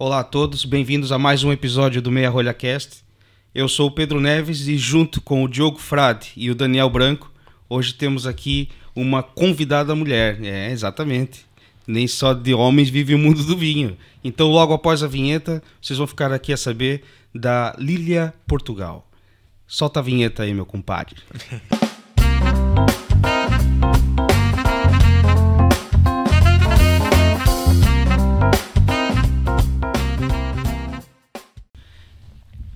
[0.00, 2.98] Olá a todos, bem-vindos a mais um episódio do Meia Rolha Cast.
[3.52, 7.28] Eu sou o Pedro Neves e junto com o Diogo Frade e o Daniel Branco,
[7.68, 10.38] hoje temos aqui uma convidada mulher.
[10.40, 11.44] É, exatamente.
[11.84, 13.98] Nem só de homens vive o mundo do vinho.
[14.22, 17.02] Então, logo após a vinheta, vocês vão ficar aqui a saber
[17.34, 19.04] da Lilia Portugal.
[19.66, 21.16] Solta a vinheta aí, meu compadre.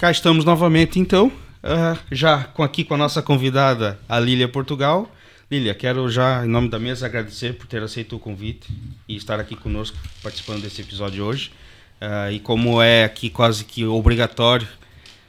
[0.03, 5.09] Cá estamos novamente, então, uh, já com aqui com a nossa convidada, a Lília Portugal.
[5.49, 8.69] Lília, quero já, em nome da mesa, agradecer por ter aceito o convite
[9.07, 11.53] e estar aqui conosco participando desse episódio hoje.
[12.01, 14.67] Uh, e como é aqui quase que obrigatório,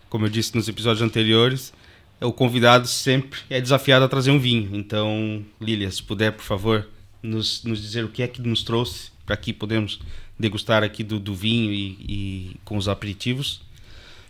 [0.10, 1.72] como eu disse nos episódios anteriores,
[2.20, 4.76] o convidado sempre é desafiado a trazer um vinho.
[4.76, 6.90] Então, Lília, se puder, por favor,
[7.22, 10.00] nos, nos dizer o que é que nos trouxe para aqui podemos
[10.40, 13.62] degustar aqui do, do vinho e, e com os aperitivos.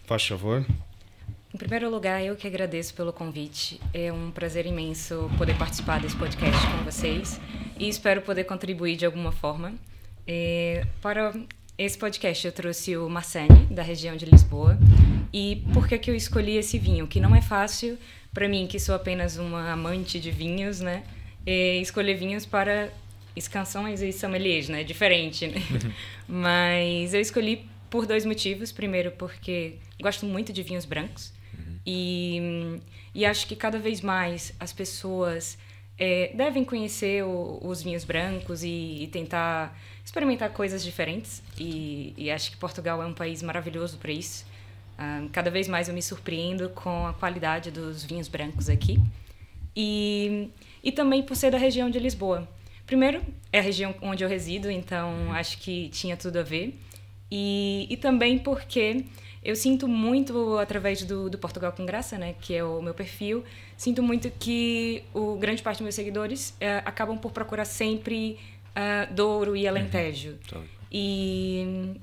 [0.04, 0.66] Faz favor.
[1.54, 3.80] Em primeiro lugar, eu que agradeço pelo convite.
[3.94, 7.40] É um prazer imenso poder participar desse podcast com vocês
[7.80, 9.74] e espero poder contribuir de alguma forma.
[10.28, 11.32] É, para
[11.78, 14.78] esse podcast, eu trouxe o Marcene, da região de Lisboa.
[15.32, 17.08] E por que, que eu escolhi esse vinho?
[17.08, 17.98] Que não é fácil
[18.34, 21.04] para mim, que sou apenas uma amante de vinhos, né?
[21.46, 22.90] É escolher vinhos para
[23.36, 24.84] escansões e sommeliers, né?
[24.84, 25.62] Diferente, né?
[26.28, 28.72] Mas eu escolhi por dois motivos.
[28.72, 31.32] Primeiro, porque gosto muito de vinhos brancos.
[31.54, 31.78] Uhum.
[31.86, 32.80] E,
[33.14, 35.60] e acho que cada vez mais as pessoas
[35.96, 41.44] é, devem conhecer o, os vinhos brancos e, e, tentar experimentar coisas diferentes.
[41.56, 44.44] E, e, acho que Portugal é um país maravilhoso para isso.
[44.98, 49.00] Um, cada vez mais eu me surpreendo com a qualidade dos vinhos brancos aqui.
[49.76, 50.50] E,
[50.84, 52.50] e também por ser da região de Lisboa.
[52.88, 56.76] Primeiro, é a região onde eu resido, então acho que tinha tudo a ver.
[57.36, 59.06] E, e também porque
[59.44, 63.44] eu sinto muito, através do, do Portugal com Graça, né, que é o meu perfil,
[63.76, 68.38] sinto muito que o grande parte dos meus seguidores é, acabam por procurar sempre
[68.78, 70.38] uh, Douro e Alentejo.
[70.54, 70.64] Uhum.
[70.92, 72.00] E,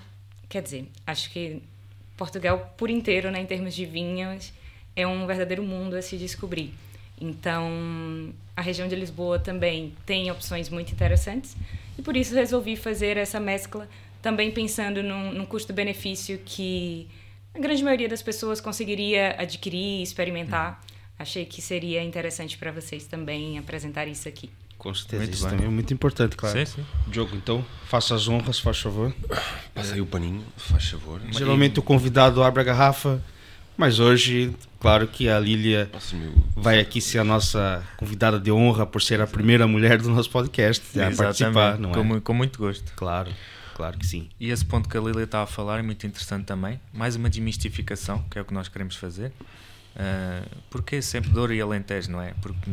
[0.48, 1.62] quer dizer, acho que
[2.16, 4.52] Portugal por inteiro, né, em termos de vinhos,
[4.96, 6.74] é um verdadeiro mundo a se descobrir.
[7.20, 11.56] Então, a região de Lisboa também tem opções muito interessantes
[11.96, 13.88] e por isso resolvi fazer essa mescla
[14.22, 17.08] também pensando num, num custo-benefício que
[17.54, 20.80] a grande maioria das pessoas conseguiria adquirir, experimentar.
[21.18, 24.50] Achei que seria interessante para vocês também apresentar isso aqui.
[24.78, 25.50] Com certeza, muito isso bem.
[25.50, 26.58] também é muito importante, claro.
[26.58, 26.86] Sim, sim.
[27.06, 29.14] Diogo, então, faça as honras, faz favor.
[29.74, 31.20] Passa aí o paninho, faz favor.
[31.30, 33.22] Geralmente o convidado abre a garrafa,
[33.76, 35.90] mas hoje, claro que a Lília
[36.56, 40.30] vai aqui ser a nossa convidada de honra por ser a primeira mulher do nosso
[40.30, 41.94] podcast a participar, não é?
[41.94, 42.90] Com, com muito gosto.
[42.96, 43.30] Claro
[43.80, 44.28] claro que sim.
[44.38, 46.78] E esse ponto que a Lilia está a falar é muito interessante também.
[46.92, 49.32] Mais uma desmistificação, que é o que nós queremos fazer.
[49.96, 52.34] Uh, porque é sempre Douro e Alentejo, não é?
[52.42, 52.70] Porque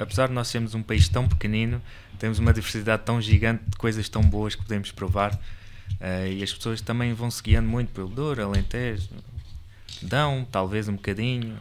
[0.00, 1.80] apesar de nós sermos um país tão pequenino,
[2.18, 5.34] temos uma diversidade tão gigante de coisas tão boas que podemos provar.
[5.34, 9.08] Uh, e as pessoas também vão se guiando muito pelo Douro, Alentejo,
[10.02, 11.56] dão talvez um bocadinho.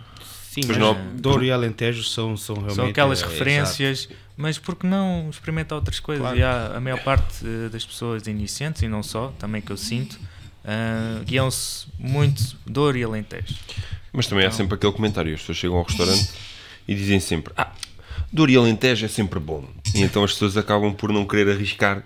[0.49, 2.75] Sim, mas não, Douro e Alentejo são, são realmente.
[2.75, 6.23] São aquelas é, referências, mas por que não experimentar outras coisas?
[6.23, 6.39] Claro.
[6.39, 9.77] E há, a maior parte uh, das pessoas iniciantes, e não só, também que eu
[9.77, 13.53] sinto, uh, guiam-se muito Douro e Alentejo.
[14.11, 16.31] Mas também então, há sempre aquele comentário: as pessoas chegam ao restaurante
[16.87, 17.71] e dizem sempre, ah,
[18.33, 19.63] Douro e Alentejo é sempre bom.
[19.93, 21.99] E então as pessoas acabam por não querer arriscar.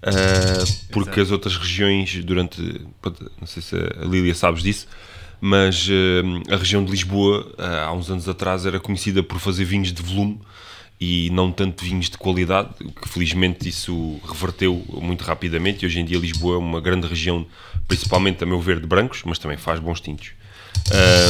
[0.00, 1.22] Uh, porque Exato.
[1.22, 2.86] as outras regiões durante
[3.38, 4.86] não sei se a Lília sabes disso
[5.40, 9.92] mas uh, a região de Lisboa, há uns anos atrás, era conhecida por fazer vinhos
[9.92, 10.40] de volume
[11.00, 12.68] e não tanto vinhos de qualidade,
[13.00, 17.46] que felizmente isso reverteu muito rapidamente e hoje em dia Lisboa é uma grande região,
[17.88, 20.32] principalmente a meu ver, de brancos, mas também faz bons tintos.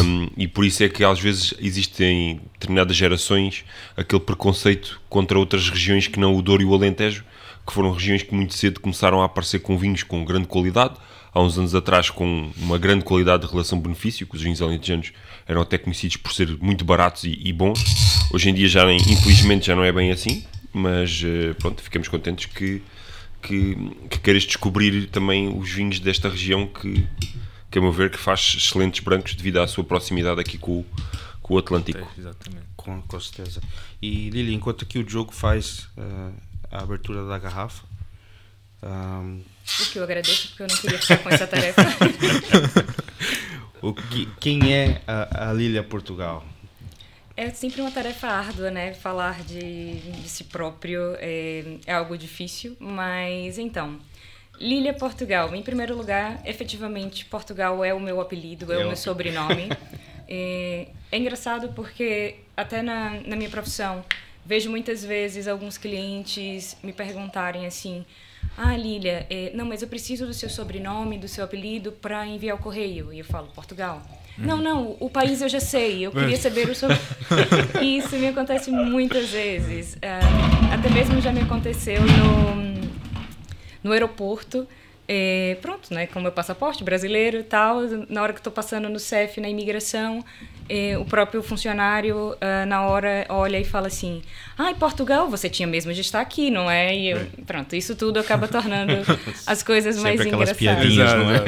[0.02, 3.64] Um, e por isso é que às vezes existem determinadas gerações
[3.96, 7.24] aquele preconceito contra outras regiões que não o Douro e o Alentejo,
[7.66, 10.94] que foram regiões que muito cedo começaram a aparecer com vinhos com grande qualidade,
[11.32, 15.12] há uns anos atrás com uma grande qualidade de relação-benefício, que os vinhos alentejanos
[15.46, 17.80] eram até conhecidos por ser muito baratos e, e bons.
[18.32, 22.08] Hoje em dia já nem, infelizmente já não é bem assim, mas eh, pronto, ficamos
[22.08, 22.82] contentes que,
[23.42, 23.76] que,
[24.08, 27.06] que queiras descobrir também os vinhos desta região que,
[27.70, 30.84] que a meu ver que faz excelentes brancos devido à sua proximidade aqui com,
[31.42, 31.98] com o Atlântico.
[31.98, 33.60] É, exatamente, com, com certeza.
[34.00, 36.32] E Lili, enquanto aqui o jogo faz uh,
[36.70, 37.84] a abertura da garrafa,
[38.82, 39.40] um,
[39.78, 41.82] o que eu agradeço, porque eu não queria ficar com essa tarefa.
[43.80, 46.44] o que, quem é a, a Lilia Portugal?
[47.36, 48.92] É sempre uma tarefa árdua, né?
[48.92, 53.98] Falar de, de si próprio é, é algo difícil, mas então.
[54.60, 55.54] Lília Portugal.
[55.54, 59.70] Em primeiro lugar, efetivamente, Portugal é o meu apelido, é, o meu sobrenome.
[60.28, 64.04] é, é, engraçado porque até na, na minha profissão
[64.44, 68.04] vejo muitas vezes alguns clientes me perguntarem assim:
[68.56, 72.56] Ah, Lília, é, não, mas eu preciso do seu sobrenome, do seu apelido para enviar
[72.56, 73.12] o correio.
[73.12, 74.02] E eu falo: Portugal.
[74.38, 74.42] Hum.
[74.44, 76.88] Não, não, o país eu já sei, eu queria saber o seu.
[77.80, 79.94] Isso me acontece muitas vezes.
[79.94, 82.60] Uh, até mesmo já me aconteceu no
[83.82, 84.66] no aeroporto.
[85.12, 89.00] É, pronto, né, com meu passaporte brasileiro e tal, na hora que estou passando no
[89.00, 90.24] CEF, na imigração,
[90.68, 94.22] é, o próprio funcionário, uh, na hora, olha e fala assim,
[94.56, 96.94] ah, em Portugal você tinha mesmo de estar aqui, não é?
[96.94, 97.26] E eu, é.
[97.44, 98.92] pronto, isso tudo acaba tornando
[99.48, 100.56] as coisas Sempre mais engraçadas.
[100.56, 101.42] Piadinhas, não é?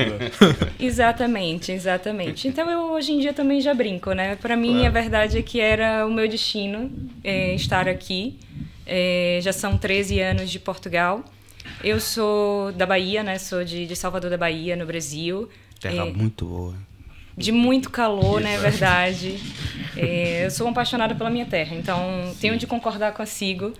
[0.84, 2.48] exatamente, exatamente.
[2.48, 4.34] Então eu hoje em dia também já brinco, né?
[4.42, 4.86] Para mim, claro.
[4.88, 6.90] a verdade é que era o meu destino
[7.22, 8.40] é, estar aqui.
[8.84, 11.24] É, já são 13 anos de Portugal.
[11.82, 13.38] Eu sou da Bahia, né?
[13.38, 15.48] Sou de, de Salvador da Bahia, no Brasil.
[15.80, 16.74] Terra é, muito boa.
[17.36, 18.54] De muito calor, né?
[18.54, 19.40] É verdade.
[19.96, 21.98] É, eu sou apaixonada pela minha terra, então
[22.32, 22.38] Sim.
[22.40, 23.72] tenho de concordar consigo.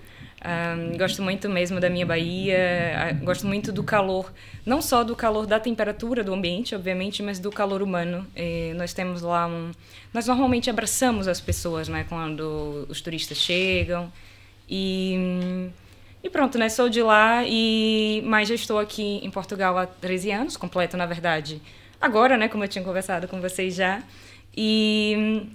[0.45, 4.33] Um, gosto muito mesmo da minha Bahia, gosto muito do calor,
[4.67, 8.27] não só do calor da temperatura do ambiente, obviamente, mas do calor humano.
[8.35, 9.71] E nós temos lá um.
[10.13, 14.13] Nós normalmente abraçamos as pessoas, né, quando os turistas chegam.
[14.69, 15.71] E
[16.23, 16.69] e pronto, né?
[16.69, 21.07] Sou de lá e mas já estou aqui em Portugal há 13 anos, completo, na
[21.07, 21.61] verdade.
[22.01, 24.03] Agora, né, como eu tinha conversado com vocês já.
[24.57, 25.47] E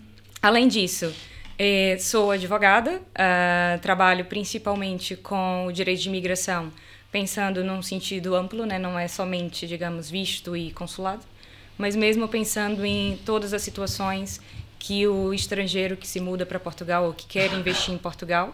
[0.41, 1.13] além disso,
[1.59, 6.71] eh, sou advogada, uh, trabalho principalmente com o direito de imigração,
[7.11, 8.77] pensando num sentido amplo, né?
[8.77, 11.23] Não é somente, digamos, visto e consulado,
[11.77, 14.41] mas mesmo pensando em todas as situações
[14.79, 18.53] que o estrangeiro que se muda para Portugal ou que quer investir em Portugal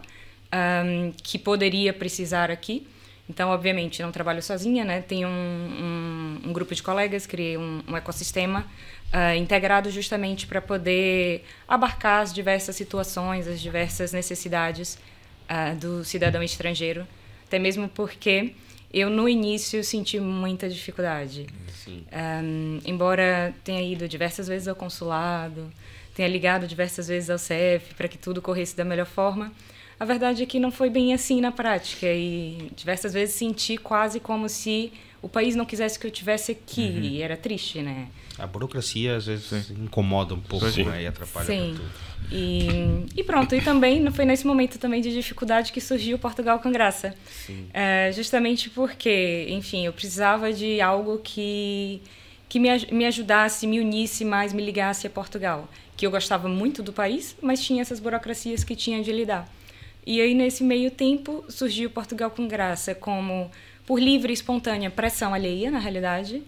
[0.53, 2.87] um, que poderia precisar aqui.
[3.29, 5.01] Então, obviamente, não trabalho sozinha, né?
[5.01, 8.67] Tenho um, um, um grupo de colegas, criei um, ecossistema
[9.13, 14.99] uh, integrado justamente para poder abarcar as diversas situações, as diversas necessidades
[15.49, 17.07] uh, do cidadão estrangeiro.
[17.47, 18.53] Até mesmo porque
[18.93, 21.47] eu, no início, senti muita dificuldade.
[22.85, 25.71] embora tenha ido diversas vezes ao consulado,
[26.13, 29.51] tenha ligado diversas vezes ao CEF para que tudo corresse da melhor forma,
[30.03, 34.19] a verdade é que não foi bem assim na prática e diversas vezes senti quase
[34.19, 34.91] como se
[35.21, 37.01] o país não quisesse que eu tivesse aqui uhum.
[37.01, 38.09] e era triste, né?
[38.37, 39.85] A burocracia às vezes Sim.
[39.85, 41.03] incomoda um pouco né?
[41.03, 41.75] e atrapalha Sim.
[41.77, 41.89] tudo.
[42.29, 42.67] E,
[43.15, 47.15] e pronto, e também foi nesse momento também de dificuldade que surgiu Portugal com Graça.
[47.73, 52.01] É, justamente porque, enfim, eu precisava de algo que,
[52.49, 55.69] que me, me ajudasse, me unisse mais, me ligasse a Portugal.
[55.95, 59.47] Que eu gostava muito do país, mas tinha essas burocracias que tinha de lidar.
[60.05, 63.49] E aí, nesse meio tempo, surgiu Portugal com Graça como,
[63.85, 66.41] por livre e espontânea pressão alheia, na realidade.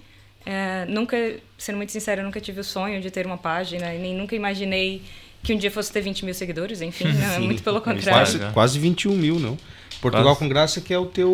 [0.45, 1.17] É, nunca,
[1.57, 5.01] sendo muito sincera, nunca tive o sonho de ter uma página, nem nunca imaginei
[5.41, 8.39] que um dia fosse ter 20 mil seguidores, enfim, não, muito pelo contrário.
[8.39, 9.57] Quase, quase 21 mil, não?
[10.01, 11.31] Portugal com Graça que é o teu,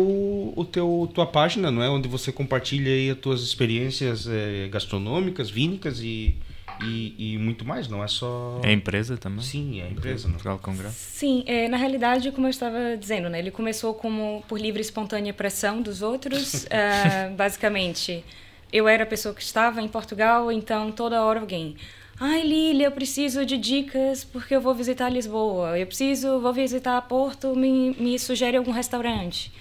[0.56, 1.90] o teu tua página, não é?
[1.90, 6.36] Onde você compartilha aí as tuas experiências é, gastronômicas, vínicas e
[6.84, 8.60] e, e, muito mais, não é só.
[8.62, 9.44] É a empresa também?
[9.44, 10.28] Sim, é a empresa.
[10.28, 10.96] Portugal Congresso.
[10.98, 14.82] Sim, é, na realidade, como eu estava dizendo, né, ele começou como por livre e
[14.82, 16.64] espontânea pressão dos outros.
[16.64, 18.24] uh, basicamente,
[18.72, 21.76] eu era a pessoa que estava em Portugal, então toda hora alguém.
[22.20, 25.78] Ai, Lília, eu preciso de dicas porque eu vou visitar Lisboa.
[25.78, 29.52] Eu preciso, vou visitar Porto, me, me sugere algum restaurante.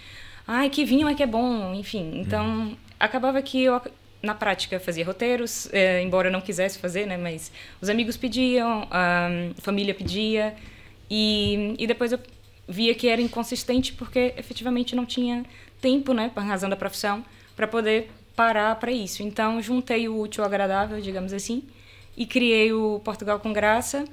[0.48, 2.22] Ai, que vinho é que é bom, enfim.
[2.22, 2.76] Então, hum.
[3.00, 3.82] acabava que eu
[4.22, 7.18] na prática fazia roteiros, é, embora não quisesse fazer, né?
[7.18, 7.52] Mas
[7.82, 10.56] os amigos pediam, a família pedia
[11.10, 12.20] e, e depois eu
[12.68, 15.44] via que era inconsistente porque efetivamente não tinha
[15.82, 16.32] tempo, né?
[16.34, 17.26] Por razão da profissão,
[17.56, 19.24] para poder parar para isso.
[19.24, 21.64] Então juntei o útil ao agradável, digamos assim,
[22.16, 24.06] e criei o Portugal com Graça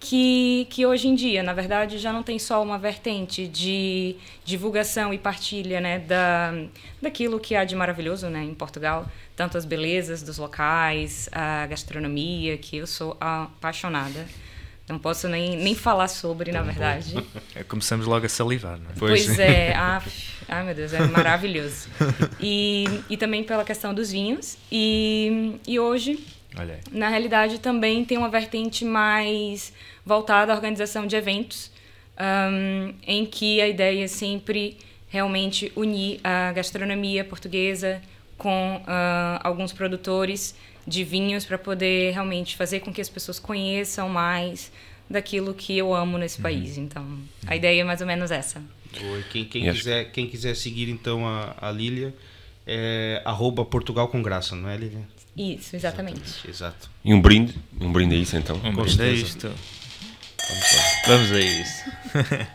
[0.00, 5.14] que, que hoje em dia, na verdade, já não tem só uma vertente de divulgação
[5.14, 6.52] e partilha né, da,
[7.00, 12.58] daquilo que há de maravilhoso né, em Portugal, tanto as belezas dos locais, a gastronomia,
[12.58, 14.26] que eu sou apaixonada.
[14.86, 17.16] Não posso nem, nem falar sobre, na verdade.
[17.54, 18.94] É, começamos logo a salivar, não é?
[18.98, 19.72] Pois, pois é.
[19.74, 20.02] Ah,
[20.46, 21.88] ai, meu Deus, é maravilhoso.
[22.38, 24.58] E, e também pela questão dos vinhos.
[24.70, 26.22] E, e hoje,
[26.90, 29.72] na realidade, também tem uma vertente mais
[30.04, 31.70] voltada à organização de eventos,
[32.18, 34.76] um, em que a ideia é sempre
[35.08, 38.00] realmente unir a gastronomia portuguesa
[38.36, 40.54] com uh, alguns produtores
[40.86, 44.70] de vinhos para poder realmente fazer com que as pessoas conheçam mais
[45.08, 46.42] daquilo que eu amo nesse uhum.
[46.42, 46.76] país.
[46.78, 48.62] Então, a ideia é mais ou menos essa.
[49.00, 52.14] Oi, quem, quem quiser, quem quiser seguir então a, a Lília,
[52.66, 55.04] é arroba Portugal com graça, não é, Lilian?
[55.36, 56.48] Isso, exatamente.
[56.48, 56.88] Exato.
[57.04, 57.54] E um brinde?
[57.80, 58.56] Um brinde é isso então?
[58.56, 59.48] Um Com brinde a isto.
[59.48, 60.82] Vamos lá.
[61.08, 61.84] Vamos a isso.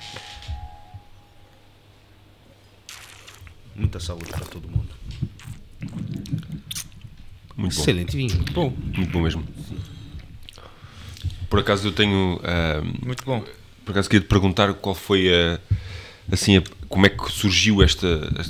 [3.75, 4.89] Muita saúde para todo mundo.
[7.55, 7.81] Muito bom.
[7.81, 8.35] Excelente vinho.
[8.53, 9.43] Bom, Muito bom mesmo.
[11.49, 12.39] Por acaso eu tenho.
[12.43, 13.43] ah, Muito bom.
[13.85, 15.59] por acaso queria te perguntar qual foi a.
[16.31, 18.07] Assim, a- como é que surgiu esta,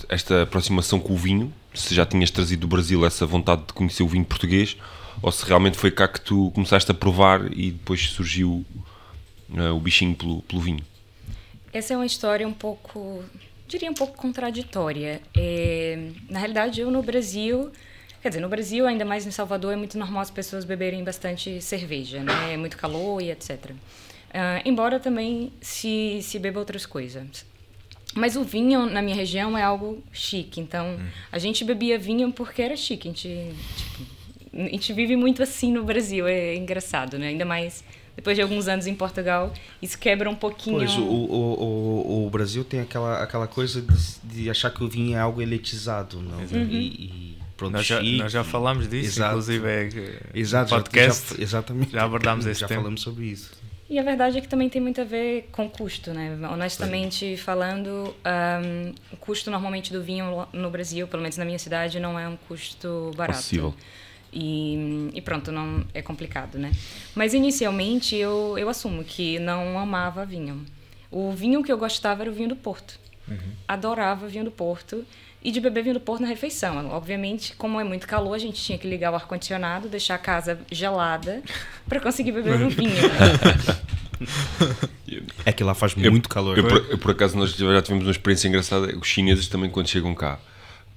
[0.09, 1.53] esta aproximação com o vinho?
[1.73, 4.75] Se já tinhas trazido do Brasil essa vontade de conhecer o vinho português
[5.21, 8.65] ou se realmente foi cá que tu começaste a provar e depois surgiu
[9.55, 10.83] ah, o bichinho pelo, pelo vinho?
[11.71, 13.23] Essa é uma história um pouco,
[13.67, 15.21] diria um pouco contraditória.
[15.37, 17.71] É, na realidade, eu no Brasil,
[18.21, 21.61] quer dizer, no Brasil, ainda mais em Salvador, é muito normal as pessoas beberem bastante
[21.61, 22.53] cerveja, né?
[22.53, 23.71] É muito calor e etc.
[24.33, 27.45] Ah, embora também se, se beba outras coisas.
[28.15, 30.97] Mas o vinho na minha região é algo chique, então
[31.31, 33.07] a gente bebia vinho porque era chique.
[33.07, 34.03] A gente, tipo,
[34.53, 37.27] a gente vive muito assim no Brasil, é engraçado, né?
[37.27, 37.83] Ainda mais
[38.15, 40.77] depois de alguns anos em Portugal, isso quebra um pouquinho.
[40.79, 44.89] pois o, o, o, o Brasil tem aquela, aquela coisa de, de achar que o
[44.89, 46.39] vinho é algo elitizado, não?
[46.39, 46.67] Uhum.
[46.69, 49.29] E, e pronto, Nós já, nós já falámos disso, Exato.
[49.31, 51.37] inclusive é, que Exato, no já- podcast.
[51.37, 51.91] já, exatamente.
[51.91, 52.81] já abordámos esse Já tema.
[52.81, 53.51] falamos sobre isso.
[53.89, 56.37] E a verdade é que também tem muito a ver com custo, né?
[56.51, 61.99] Honestamente falando, ahm, o custo normalmente do vinho no Brasil, pelo menos na minha cidade,
[61.99, 63.39] não é um custo barato.
[63.39, 63.73] Acessível.
[64.31, 66.71] E, e pronto, não é complicado, né?
[67.15, 70.63] Mas inicialmente eu, eu assumo que não amava vinho.
[71.09, 72.99] O vinho que eu gostava era o vinho do Porto.
[73.67, 75.05] Adorava vinho do Porto
[75.43, 76.89] e de beber vinho do Porto na refeição.
[76.91, 80.59] Obviamente, como é muito calor, a gente tinha que ligar o ar-condicionado, deixar a casa
[80.71, 81.41] gelada
[81.87, 82.91] para conseguir beber um vinho.
[82.91, 83.79] né?
[85.45, 86.57] É que lá faz Eu- muito calor.
[86.57, 88.95] Eu, por, eu, por acaso, nós já tivemos uma experiência engraçada.
[88.97, 90.39] Os chineses também, quando chegam cá,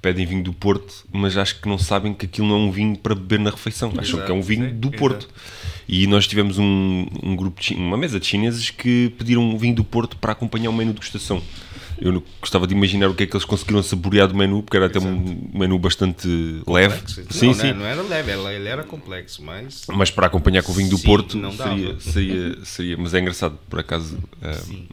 [0.01, 2.97] pedem vinho do Porto, mas acho que não sabem que aquilo não é um vinho
[2.97, 3.93] para beber na refeição.
[3.97, 4.99] Acham que é um vinho sim, do exato.
[4.99, 5.29] Porto.
[5.89, 9.75] E nós tivemos um, um grupo, de, uma mesa de chineses que pediram um vinho
[9.77, 11.41] do Porto para acompanhar o menu de degustação.
[12.01, 14.77] Eu não- gostava de imaginar o que é que eles conseguiram saborear do menu, porque
[14.77, 16.27] era até um menu bastante
[16.67, 16.97] leve.
[16.97, 17.25] Complexo.
[17.31, 17.73] Sim, não, sim.
[17.73, 19.85] não era leve, ele era complexo, mas.
[19.89, 21.71] Mas para acompanhar com o vinho do Sim, Porto não dava.
[21.77, 22.97] seria, seria, seria.
[22.97, 24.19] Mas é engraçado, por acaso.
[24.43, 24.89] ah, Sim.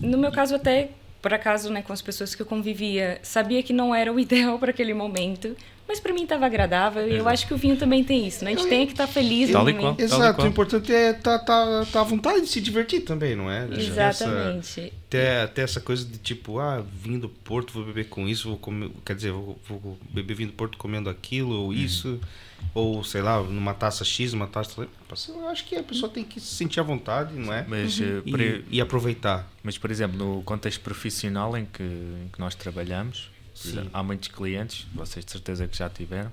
[0.00, 3.72] No meu caso, até, por acaso, né, com as pessoas que eu convivia, sabia que
[3.72, 5.56] não era o ideal para aquele momento,
[5.92, 8.52] mas para mim estava agradável e eu acho que o vinho também tem isso, né?
[8.52, 9.96] A gente tem que estar feliz no Tal e momento.
[9.96, 10.06] qual.
[10.06, 10.46] Exato, qual.
[10.46, 13.68] o importante é estar tá, tá à vontade de se divertir também, não é?
[13.70, 14.90] Exatamente.
[15.06, 18.56] Até, até essa coisa de tipo, ah, vim do Porto, vou beber com isso, vou
[18.56, 22.18] comer, quer dizer, vou, vou beber vinho do Porto comendo aquilo ou isso,
[22.72, 24.88] ou sei lá, numa taça X, uma taça.
[25.28, 27.66] Eu acho que a pessoa tem que se sentir à vontade, não é?
[27.68, 29.46] Mas, eh, E, e aproveitar.
[29.62, 33.30] mas, por exemplo, no contexto profissional em que, em que nós trabalhamos,
[33.92, 36.30] Há muitos clientes, vocês de certeza que já tiveram,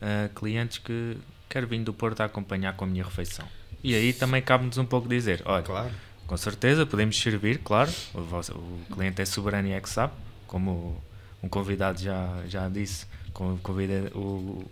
[0.00, 1.16] eh, clientes que
[1.48, 3.46] querem vir do Porto a acompanhar com a minha refeição.
[3.84, 5.90] E aí também cabe-nos um pouco dizer, olha, Claro.
[6.26, 10.12] com certeza podemos servir, claro, o, vosso- o cliente é soberano e é que sabe,
[10.46, 11.02] como
[11.42, 14.64] um convidado já, já disse, com- convida, o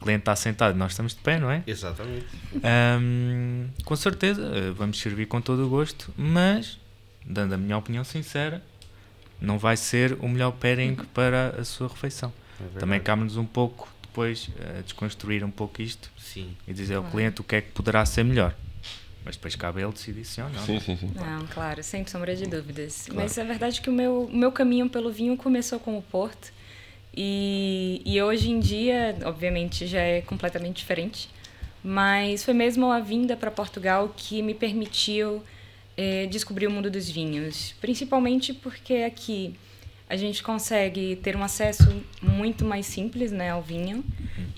[0.00, 1.62] cliente está sentado, nós estamos de pé, não é?
[1.66, 2.26] Exatamente.
[2.62, 6.78] Ahm, com certeza, eh, vamos servir com todo o gosto, mas,
[7.24, 8.62] dando a minha opinião sincera,
[9.42, 12.32] não vai ser o melhor pairing para a sua refeição.
[12.76, 12.78] É.
[12.78, 16.54] Também cabe-nos um pouco depois eh, desconstruir um pouco isto Sim.
[16.68, 17.16] e dizer ao Claro.
[17.16, 18.54] cliente o que é que poderá ser melhor.
[19.24, 20.64] Mas depois cabe a ele decidir sim ou não.
[20.64, 21.10] Sim, sim, sim.
[21.14, 23.08] Não, claro, sem sombra de dúvidas.
[23.14, 26.52] Mas é verdade que o meu, o meu caminho pelo vinho começou com o Porto.
[27.14, 31.28] E, e hoje em dia, obviamente, já é completamente diferente.
[31.84, 35.42] Mas foi mesmo a vinda para Portugal que me permitiu
[35.96, 37.74] eh, descobrir o mundo dos vinhos.
[37.80, 39.54] Principalmente porque aqui
[40.08, 44.04] a gente consegue ter um acesso muito mais simples né, ao vinho.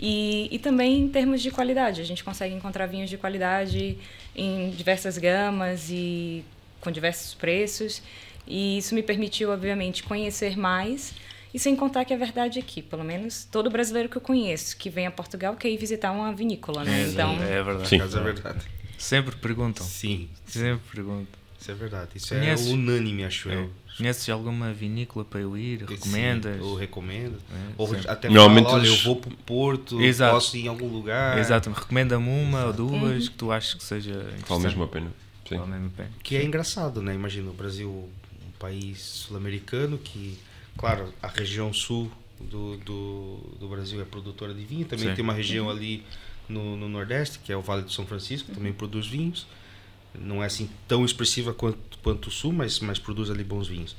[0.00, 2.00] E, e também em termos de qualidade.
[2.00, 3.96] A gente consegue encontrar vinhos de qualidade
[4.34, 6.44] em diversas gamas e
[6.80, 8.02] com diversos preços.
[8.46, 11.14] E isso me permitiu, obviamente, conhecer mais.
[11.54, 14.76] E sem contar que a verdade é que, pelo menos, todo brasileiro que eu conheço
[14.76, 17.02] que vem a Portugal quer ir visitar uma vinícola, né?
[17.02, 17.88] É, Então, é verdade.
[17.88, 18.00] Sim.
[18.00, 18.66] É verdade.
[18.98, 19.84] Sempre perguntam.
[19.86, 21.26] Sim, Sempre perguntam.
[21.60, 22.10] isso é verdade.
[22.14, 22.66] Isso Conheces?
[22.68, 23.54] é unânime, acho É.
[23.56, 23.70] eu.
[23.96, 25.84] Conheces alguma vinícola para eu ir?
[25.84, 26.56] Recomendas?
[26.56, 27.38] Sim, ou recomendo.
[27.52, 28.08] É, ou sempre.
[28.08, 30.34] até Normalmente fala, olha, eu vou pro Porto, Exato.
[30.34, 31.38] posso ir em algum lugar.
[31.38, 32.86] Exato, recomenda-me uma ou Exato.
[32.86, 34.48] duas que tu achas que seja interessante.
[34.48, 35.12] Vale mesmo a pena.
[35.48, 35.58] Sim.
[35.58, 36.10] Vale mesmo a pena.
[36.24, 37.14] Que é engraçado, né?
[37.14, 40.38] Imagina o Brasil, um país sul-americano que,
[40.76, 42.10] claro, a região sul
[42.40, 44.86] do, do, do Brasil é produtora de vinho.
[44.86, 45.14] Também Sim.
[45.14, 46.02] tem uma região ali
[46.48, 49.46] no, no Nordeste, que é o Vale do São Francisco, que também produz vinhos.
[50.18, 53.96] Não é assim tão expressiva quanto, quanto o Sul, mas, mas produz ali bons vinhos.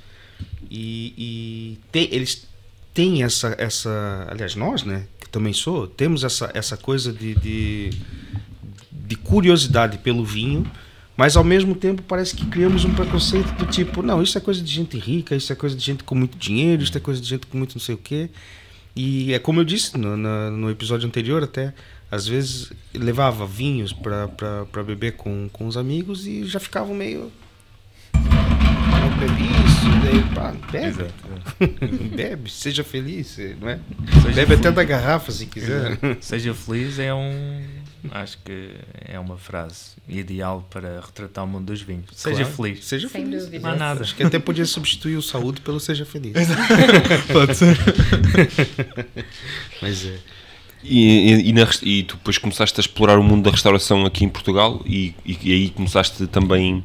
[0.70, 2.48] E, e eles
[2.96, 4.26] tem essa, essa.
[4.30, 5.06] Aliás, nós, né?
[5.20, 7.90] Que também sou, temos essa, essa coisa de, de,
[8.90, 10.66] de curiosidade pelo vinho,
[11.18, 14.62] mas ao mesmo tempo parece que criamos um preconceito do tipo, não, isso é coisa
[14.62, 17.28] de gente rica, isso é coisa de gente com muito dinheiro, isso é coisa de
[17.28, 18.30] gente com muito não sei o quê.
[18.96, 21.74] E é como eu disse no, no, no episódio anterior até,
[22.16, 27.32] às vezes levava vinhos para beber com, com os amigos e já ficavam meio
[29.06, 30.88] não bebi isso, daí, pá, bebe.
[30.88, 31.14] Exato.
[32.16, 33.80] bebe, seja feliz, não é?
[34.22, 34.76] Seja bebe até feliz.
[34.76, 35.98] da garrafa se quiser.
[36.22, 37.62] Seja feliz é um.
[38.12, 38.72] Acho que
[39.04, 42.06] é uma frase ideal para retratar o mundo dos vinhos.
[42.14, 42.86] Seja Claro, feliz.
[42.86, 43.46] Seja Sem feliz.
[43.46, 43.64] dúvida.
[43.68, 44.02] Não há nada.
[44.02, 46.34] Acho que até podia substituir o saúde pelo seja feliz.
[47.32, 47.78] Pode ser.
[49.82, 50.20] Mas é.
[50.88, 54.24] E, e, e na e tu depois começaste a explorar o mundo da restauração aqui
[54.24, 56.84] em Portugal e, aí começaste também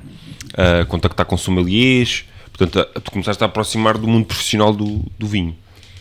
[0.56, 5.26] a contactar com sommeliers, portanto, a, tu começaste a aproximar do mundo profissional do, do
[5.26, 5.56] vinho.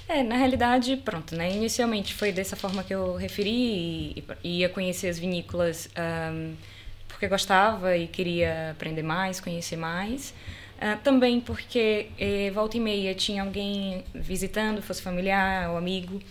[0.08, 1.52] É, na realidade, pronto, né?
[1.52, 6.54] Inicialmente foi dessa forma que eu referi e, ia conhecer as vinícolas ahm,
[7.08, 10.34] porque gostava e queria aprender mais, conhecer mais.
[10.82, 16.22] Ah, também porque eh, volta e meia tinha alguém visitando, fosse familiar ou amigo,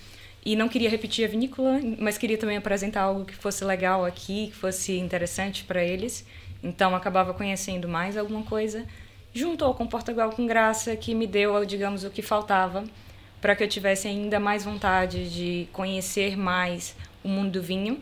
[0.49, 4.47] e não queria repetir a vinícola, mas queria também apresentar algo que fosse legal aqui,
[4.47, 6.25] que fosse interessante para eles.
[6.63, 8.87] Então acabava conhecendo mais alguma coisa.
[9.35, 12.83] Juntou com Portugal com Graça, que me deu, digamos, o que faltava
[13.43, 18.01] para que eu tivesse ainda mais vontade de conhecer mais o mundo do vinho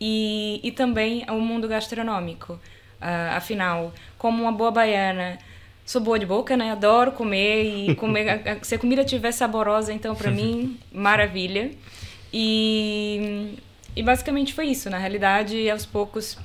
[0.00, 2.58] e, e também o mundo gastronômico.
[2.98, 5.38] Ah, afinal, como uma boa baiana,
[5.84, 6.70] sou boa de boca, né?
[6.72, 8.42] Adoro comer e comer.
[8.62, 11.70] se a comida estiver saborosa, então para mim, maravilha.
[12.32, 13.58] E,
[13.94, 14.88] e basicamente foi isso.
[14.88, 16.38] Na realidade, aos poucos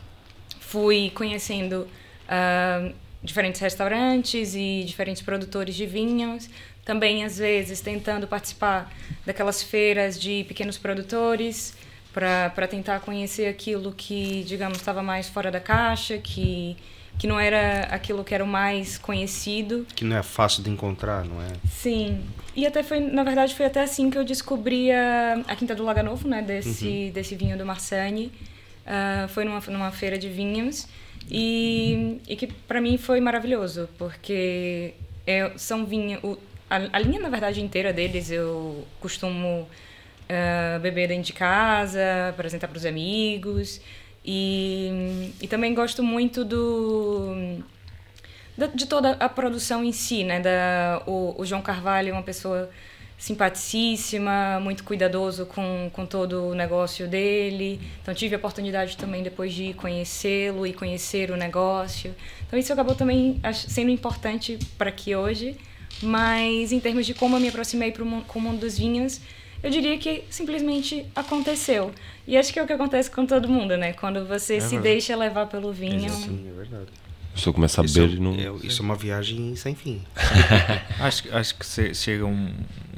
[0.60, 1.88] fui conhecendo
[2.28, 2.92] ah,
[3.24, 6.50] diferentes restaurantes e diferentes produtores de vinhos.
[6.84, 8.92] Também, às vezes, tentando participar
[9.26, 11.76] daquelas feiras de pequenos produtores
[12.14, 16.76] para tentar conhecer aquilo que, digamos, estava mais fora da caixa, que,
[17.18, 19.86] que não era aquilo que era o mais conhecido.
[19.96, 21.48] Que não é fácil de encontrar, não é?
[21.70, 22.24] Sim.
[22.56, 25.84] E até foi, na verdade, foi até assim que eu descobri a, a Quinta do
[25.84, 26.42] Laga Novo, né?
[26.42, 28.32] Desse, desse vinho do Marsanne.
[28.86, 30.88] Ah, foi numa, numa feira de vinhos.
[31.30, 34.94] E, e que para mim foi maravilhoso, porque
[35.26, 36.22] é, são vinhos...
[36.70, 39.68] A, a linha, na verdade, inteira deles eu costumo
[40.30, 43.82] ah, beber dentro de casa, apresentar para os amigos.
[44.30, 47.64] E, e também gosto muito do
[48.74, 50.42] de toda a produção em si, né?
[50.42, 52.70] Da, o, o João Carvalho é uma pessoa
[53.18, 57.80] simpaticíssima, muito cuidadoso com, com todo o negócio dele.
[58.02, 62.14] Então tive a oportunidade também depois de conhecê-lo e conhecer o negócio.
[62.46, 65.56] Então isso acabou também sendo importante para aqui hoje.
[66.02, 69.20] Mas em termos de como eu me aproximei pro, mu- com o mundo dos vinhos,
[69.64, 71.94] eu diria que simplesmente aconteceu.
[72.28, 73.94] E acho que é o que acontece com todo mundo, né?
[73.94, 74.84] Quando você se verdade.
[74.84, 76.10] deixa levar pelo vinho.
[76.10, 76.88] Sim, é verdade.
[77.32, 78.34] A pessoa começa a Isso, beber e não.
[78.34, 80.02] é, isso é uma viagem sem fim.
[81.00, 82.52] Acho, acho que se- chega um,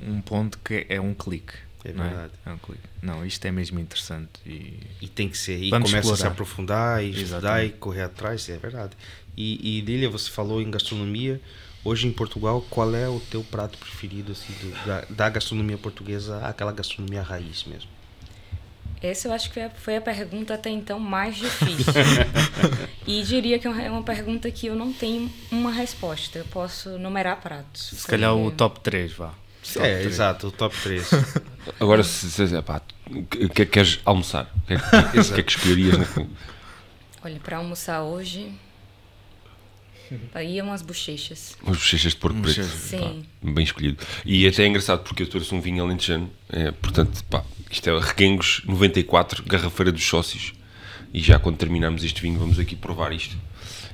[0.08, 1.54] um ponto que é um clique.
[1.84, 2.34] É não verdade.
[2.46, 2.50] É?
[2.52, 2.82] um clique.
[3.02, 4.30] Não, isto é mesmo interessante.
[4.46, 5.62] E E tem que ser.
[5.62, 7.68] E Vamos começa a se aprofundar e estudar Exatamente.
[7.76, 8.92] e correr atrás, é verdade.
[9.38, 11.40] E, e Lília, você falou em gastronomia.
[11.84, 16.40] Hoje em Portugal, qual é o teu prato preferido assim, do- da, da gastronomia portuguesa,
[16.46, 17.90] aquela gastronomia raiz mesmo?
[19.02, 21.94] Essa eu acho que foi a, pergunta até então mais difícil.
[23.08, 26.38] e diria que é uma- é uma pergunta que eu não tenho uma resposta.
[26.40, 27.92] Eu posso numerar pratos.
[27.96, 29.34] se calhar o Porque- top 3, vá.
[29.74, 30.06] Top é, três.
[30.14, 31.10] exato, o top 3.
[31.80, 34.54] Agora, se, se, se- pá, o que, é que queres almoçar?
[34.56, 34.78] O que é
[35.24, 35.96] que, que, é que escolherias?
[37.24, 38.52] Olha, para almoçar hoje,
[40.34, 41.56] aí umas bochechas.
[41.64, 42.64] Umas bochechas de porco preto.
[42.64, 43.26] Sim.
[43.42, 43.98] Pá, bem escolhido.
[44.26, 46.30] E até é engraçado porque eu trouxe um vinho alentejano.
[46.50, 50.54] É, portanto, pá, isto é Requengos 94, Garrafeira dos Sócios.
[51.14, 53.36] E já quando terminarmos este vinho, vamos aqui provar isto.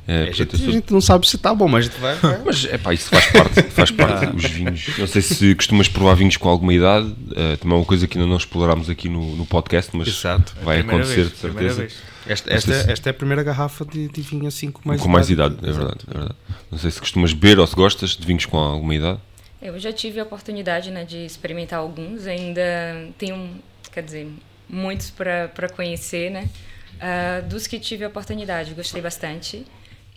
[0.07, 1.99] É, a, portanto, gente, sou- a gente não sabe se tá bom, mas a gente
[1.99, 2.15] vai.
[2.15, 2.41] vai.
[2.45, 4.97] Mas é pá, isso faz parte, faz parte os vinhos.
[4.99, 8.17] Não sei se costumas provar vinhos com alguma idade, eh, também é uma coisa que
[8.17, 10.55] ainda não explorámos aqui no, no podcast, mas Exato.
[10.61, 11.87] vai Primeira acontecer vez, de certeza.
[12.27, 15.07] Esta, esta, se- esta é a primeira garrafa de, de vinho assim com mais com
[15.09, 16.35] mais idade, é verdade, é verdade.
[16.71, 19.19] Não sei se costumas beber ou se gostas de vinhos com alguma idade.
[19.61, 22.61] Eu já tive a oportunidade né, de experimentar alguns, ainda
[23.17, 23.49] tenho,
[23.91, 24.27] quer dizer,
[24.69, 26.47] muitos para conhecer, né?
[26.99, 29.65] Ah, dos que tive a oportunidade, gostei bastante.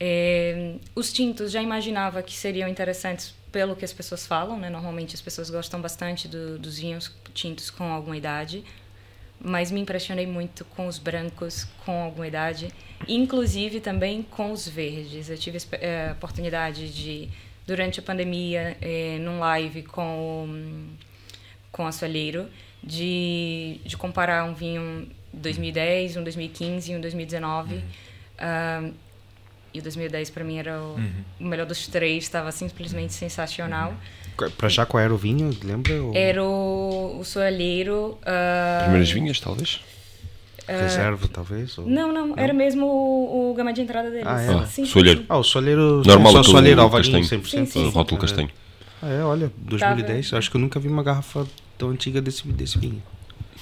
[0.01, 4.69] É, os tintos já imaginava que seriam interessantes pelo que as pessoas falam, né?
[4.71, 8.63] Normalmente as pessoas gostam bastante do- dos vinhos tintos com alguma idade,
[9.41, 12.69] mas me impressionei muito com os brancos com alguma idade,
[13.09, 15.31] inclusive também com os verdes.
[15.31, 17.29] Eu tive eh, a oportunidade de,
[17.67, 20.97] durante a pandemia, eh, num live com, o-
[21.73, 22.49] com a Soalheiro
[22.85, 27.75] de, de comparar um vinho 2010, um 2015 e um 2019.
[27.75, 27.81] Uhum.
[28.91, 28.95] Uh,
[29.79, 31.11] e o 2010 para mim era o, uhum.
[31.41, 33.95] o, melhor dos três, estava simplesmente sensacional.
[34.41, 34.51] Uhum.
[34.51, 36.01] Para já qual era o vinho, lembra?
[36.03, 36.15] Ou...
[36.15, 38.19] Era o, o Soalheiro.
[38.23, 39.81] Uh, Primeiras vinhas, talvez?
[40.69, 41.77] Uh, Reserva, talvez?
[41.79, 41.87] Ou...
[41.87, 44.27] Não, não, não, era mesmo o, o gama de entrada deles.
[44.27, 44.55] Ah, é?
[44.55, 45.25] ah, sim, soalheiro.
[45.29, 46.03] Ah, o soalheiro.
[46.05, 47.45] Normal, só soalheiro alvarinho, 100%.
[47.49, 48.51] Sim, sim, rótulo castanho.
[49.03, 50.35] Ah, é, olha, 2010.
[50.35, 53.03] Acho que eu nunca vi uma garrafa tão antiga desse, desse vinho.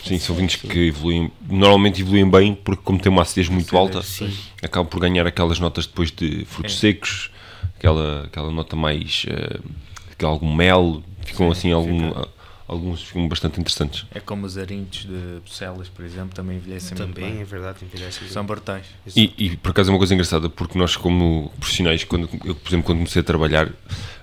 [0.05, 4.03] Sim, são vinhos que evoluem, normalmente evoluem bem, porque como tem uma acidez muito alta,
[4.03, 4.33] sim.
[4.63, 6.79] acabam por ganhar aquelas notas depois de frutos é.
[6.79, 7.31] secos,
[7.77, 12.29] aquela, aquela nota mais, uh, algum mel, ficam sim, assim algum, fica.
[12.69, 14.07] alguns ficam bastante interessantes.
[14.15, 17.43] É como os arintos de Bucelas, por exemplo, também envelhecem também, muito bem.
[17.43, 18.87] é verdade, envelhecem São brutais.
[19.17, 22.69] E, e, por acaso é uma coisa engraçada, porque nós como profissionais, quando, eu, por
[22.69, 23.73] exemplo, quando comecei a trabalhar,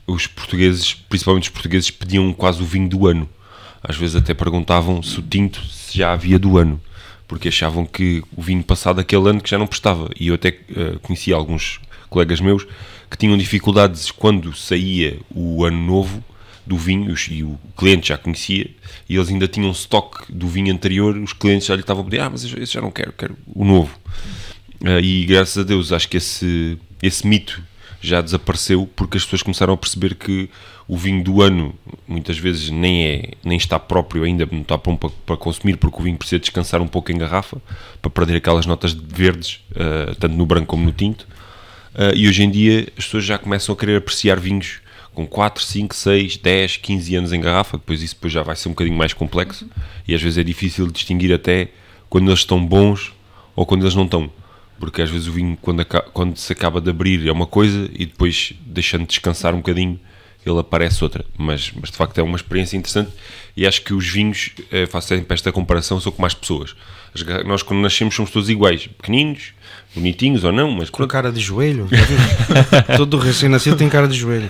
[0.07, 3.29] os portugueses, principalmente os portugueses, pediam quase o vinho do ano
[3.83, 6.81] às vezes até perguntavam se o tinto se já havia do ano,
[7.27, 10.09] porque achavam que o vinho passado aquele ano que já não prestava.
[10.19, 12.65] E eu até uh, conhecia alguns colegas meus
[13.09, 16.23] que tinham dificuldades quando saía o ano novo
[16.65, 18.69] do vinho e o cliente já conhecia
[19.09, 22.21] e eles ainda tinham estoque do vinho anterior, os clientes já lhe estavam a pedir,
[22.21, 23.93] ah, mas esse já não quero, quero o novo.
[24.81, 27.61] Uh, e graças a Deus acho que esse, esse mito
[28.01, 30.49] já desapareceu porque as pessoas começaram a perceber que
[30.87, 31.73] o vinho do ano
[32.07, 35.99] muitas vezes nem é nem está próprio ainda, não está pronto para, para consumir porque
[35.99, 37.61] o vinho precisa descansar um pouco em garrafa
[38.01, 41.27] para perder aquelas notas verdes, uh, tanto no branco como no tinto.
[41.95, 44.81] Uh, e hoje em dia as pessoas já começam a querer apreciar vinhos
[45.13, 48.67] com 4, 5, 6, 10, 15 anos em garrafa, depois isso depois já vai ser
[48.67, 49.69] um bocadinho mais complexo
[50.07, 51.69] e às vezes é difícil distinguir até
[52.09, 53.13] quando eles estão bons
[53.55, 54.29] ou quando eles não estão
[54.79, 58.05] porque às vezes o vinho, quando, quando se acaba de abrir, é uma coisa e
[58.05, 59.97] depois, deixando descansar um bocadinho,
[60.45, 61.25] ele aparece outra.
[61.37, 63.11] Mas, mas de facto é uma experiência interessante
[63.55, 66.75] e acho que os vinhos, eh, faço sempre esta comparação, são como as pessoas.
[67.13, 69.53] As, nós, quando nascemos, somos todos iguais, pequeninos,
[69.95, 70.89] bonitinhos ou não, mas.
[70.89, 71.87] Com cara de joelho,
[72.97, 74.49] todo recém-nascido tem cara de joelho.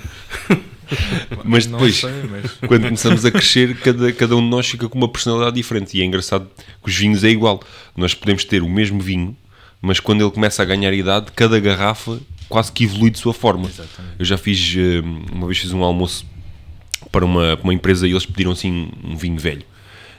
[1.44, 2.52] mas depois, sei, mas...
[2.68, 5.98] quando começamos a crescer, cada, cada um de nós fica com uma personalidade diferente.
[5.98, 6.48] E é engraçado
[6.82, 7.62] que os vinhos é igual.
[7.96, 9.36] Nós podemos ter o mesmo vinho,
[9.84, 12.18] mas quando ele começa a ganhar idade, cada garrafa
[12.48, 13.68] quase que evolui de sua forma.
[13.68, 14.16] Exatamente.
[14.18, 16.26] Eu já fiz, eh, uma vez fiz um almoço
[17.12, 19.64] para uma, uma empresa e eles pediram assim um vinho velho.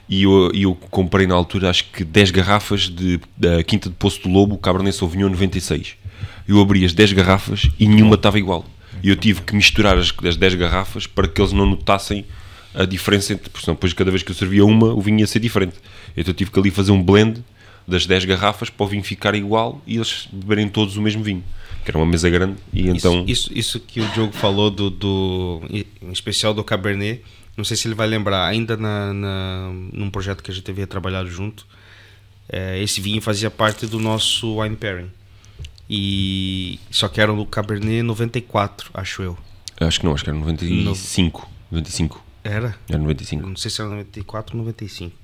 [0.07, 4.21] E eu, eu comprei na altura acho que 10 garrafas de, da Quinta de Poço
[4.21, 5.95] do Lobo, Cabernet Sauvignon 96.
[6.47, 8.63] Eu abri as 10 garrafas e nenhuma estava igual.
[9.01, 12.23] E eu tive que misturar as, as 10 garrafas para que eles não notassem
[12.75, 15.39] a diferença entre, porque depois cada vez que eu servia uma, o vinho ia ser
[15.39, 15.77] diferente.
[16.15, 17.43] Então eu tive que ali fazer um blend
[17.87, 21.43] das 10 garrafas para o vinho ficar igual e eles beberem todos o mesmo vinho.
[21.83, 23.23] Que era uma mesa grande e então...
[23.27, 25.61] Isso, isso, que o Diogo falou do, do...
[25.69, 27.21] Em especial do Cabernet,
[27.55, 30.87] não sei se ele vai lembrar, ainda na, na, num projeto que a gente havia
[30.87, 31.65] trabalhado junto,
[32.49, 35.11] é, esse vinho fazia parte do nosso wine pairing.
[35.89, 39.37] E só que era o Cabernet 94, acho eu.
[39.79, 41.49] Acho que não, acho que era 95.
[41.71, 41.77] No...
[41.77, 42.25] 95.
[42.43, 42.75] Era?
[42.89, 43.47] Era 95.
[43.47, 45.15] Não sei se era 94 ou 95.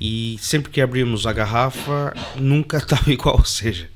[0.00, 3.88] E sempre que abrimos a garrafa, nunca estava igual, ou seja.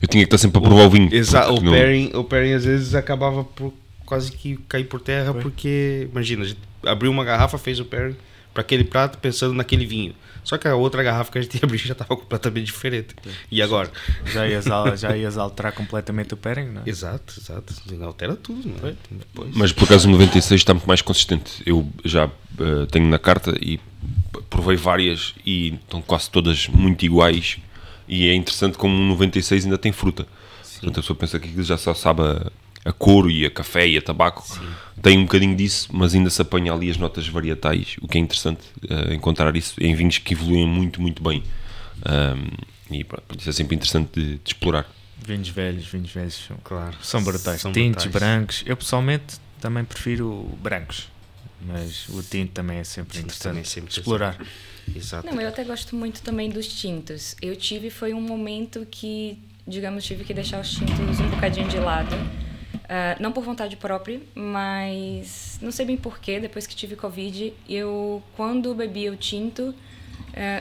[0.00, 1.12] Eu tinha que estar sempre a provar o vinho.
[1.12, 1.72] Exato, o, não...
[1.72, 3.72] pairing, o pairing às vezes acabava por
[4.06, 5.42] quase que cair por terra, Foi.
[5.42, 8.16] porque, imagina, a gente abriu uma garrafa, fez o pairing
[8.54, 10.14] para aquele prato pensando naquele vinho.
[10.42, 13.14] Só que a outra garrafa que a gente abriu já estava completamente diferente.
[13.50, 13.90] E agora?
[14.32, 14.64] Já ias,
[14.98, 16.88] já ias alterar completamente o pairing, não é?
[16.88, 17.74] Exato, exato.
[18.02, 18.94] Altera tudo, não é?
[19.10, 19.54] Depois.
[19.54, 21.62] Mas por acaso o 96 está muito mais consistente.
[21.66, 23.78] Eu já uh, tenho na carta e
[24.48, 27.58] provei várias e estão quase todas muito iguais.
[28.06, 30.26] E é interessante como um 96 ainda tem fruta.
[30.62, 30.80] Sim.
[30.80, 32.50] Portanto, a pessoa pensa que aquilo já só sabe a,
[32.84, 34.42] a couro e a café e a tabaco.
[34.46, 34.66] Sim.
[35.02, 37.96] Tem um bocadinho disso, mas ainda se apanha ali as notas varietais.
[38.00, 41.42] O que é interessante uh, encontrar isso em vinhos que evoluem muito, muito bem.
[41.98, 44.86] Um, e pronto, isso é sempre interessante de, de, explorar.
[45.24, 47.60] Vinhos velhos, vinhos velhos são, claro, são brutais.
[47.60, 48.22] São Tintos, brutais.
[48.22, 48.62] brancos.
[48.64, 51.08] Eu pessoalmente também prefiro brancos
[51.60, 54.38] mas o tinto também é sempre interessante é sempre explorar.
[54.94, 55.26] Exato.
[55.26, 57.36] Não, eu até gosto muito também dos tintos.
[57.42, 61.78] Eu tive, foi um momento que, digamos, tive que deixar os tintos um bocadinho de
[61.78, 62.14] lado.
[62.14, 68.22] Uh, não por vontade própria, mas não sei bem porquê, depois que tive Covid, eu,
[68.34, 69.74] quando bebia o tinto, uh,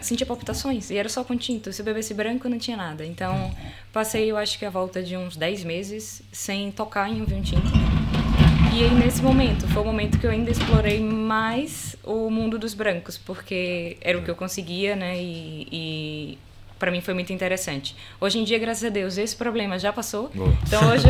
[0.02, 1.72] sentia palpitações, e era só com tinto.
[1.72, 3.06] Se eu bebesse branco, não tinha nada.
[3.06, 3.56] Então,
[3.94, 7.44] passei, eu acho que a volta de uns 10 meses sem tocar em um vinho
[7.44, 8.27] tinto.
[8.74, 12.74] E aí, nesse momento, foi o momento que eu ainda explorei mais o mundo dos
[12.74, 15.18] brancos, porque era o que eu conseguia, né?
[15.20, 16.38] E, e
[16.78, 17.96] para mim foi muito interessante.
[18.20, 20.30] Hoje em dia, graças a Deus, esse problema já passou.
[20.34, 20.54] Boa.
[20.66, 21.08] Então hoje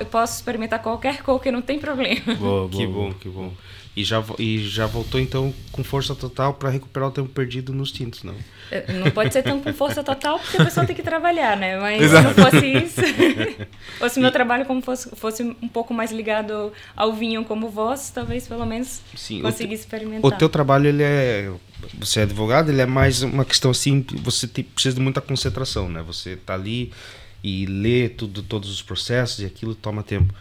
[0.00, 2.34] eu posso experimentar qualquer cor que não tem problema.
[2.34, 3.52] Boa, boa, que bom, que bom.
[3.96, 7.92] E já, e já voltou então com força total para recuperar o tempo perdido nos
[7.92, 8.34] tintos, não?
[8.72, 11.78] Eh, Não pode ser tão com força total, porque a pessoa tem que trabalhar, né?
[11.78, 12.34] Mas Exato.
[12.34, 13.00] se não fosse isso,
[14.00, 18.12] ou se meu trabalho como fosse, fosse um pouco mais ligado ao vinho como vosso,
[18.12, 20.24] talvez pelo menos Sim, o conseguisse experimentar.
[20.24, 21.52] O teu trabalho, ele é.
[22.00, 24.04] Você é advogado, ele é mais uma questão assim.
[24.24, 26.02] Você te- precisa de muita concentração, né?
[26.04, 26.90] Você tá ali
[27.44, 30.34] e lê tudo, todos os processos e aquilo toma tempo.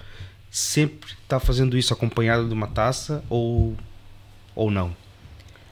[0.53, 3.75] Sempre tá fazendo isso acompanhado de uma taça ou,
[4.55, 4.95] ou não?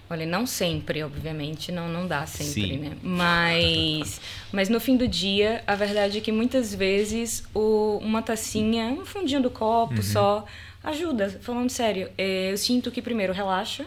[0.10, 2.78] Olha, não sempre, obviamente, não, não dá sempre, Sim.
[2.80, 2.98] né?
[3.04, 4.20] Mas,
[4.52, 9.06] mas no fim do dia, a verdade é que muitas vezes o, uma tacinha, um
[9.06, 10.48] fundinho do copo só,
[10.84, 11.30] ajuda.
[11.44, 13.86] Falando sério, é, eu sinto que primeiro relaxa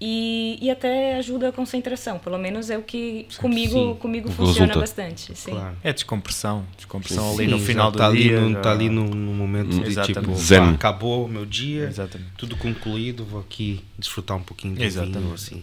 [0.00, 2.18] e, e até ajuda a concentração.
[2.18, 3.96] Pelo menos é o que comigo, sim.
[4.00, 4.80] comigo funciona resulta.
[4.80, 5.34] bastante.
[5.36, 5.50] Sim.
[5.52, 5.76] Claro.
[5.82, 6.64] É descompressão.
[6.76, 8.40] Descompressão Sim, ali no final do tá ali dia.
[8.40, 10.20] no, já- tá ali no, no momento de Exatamente.
[10.20, 10.58] tipo, Zen.
[10.60, 12.30] "Ah, acabou o meu dia, Exatamente.
[12.38, 15.18] tudo concluído, vou aqui desfrutar um pouquinho do Exatamente.
[15.18, 15.60] vinho, assim.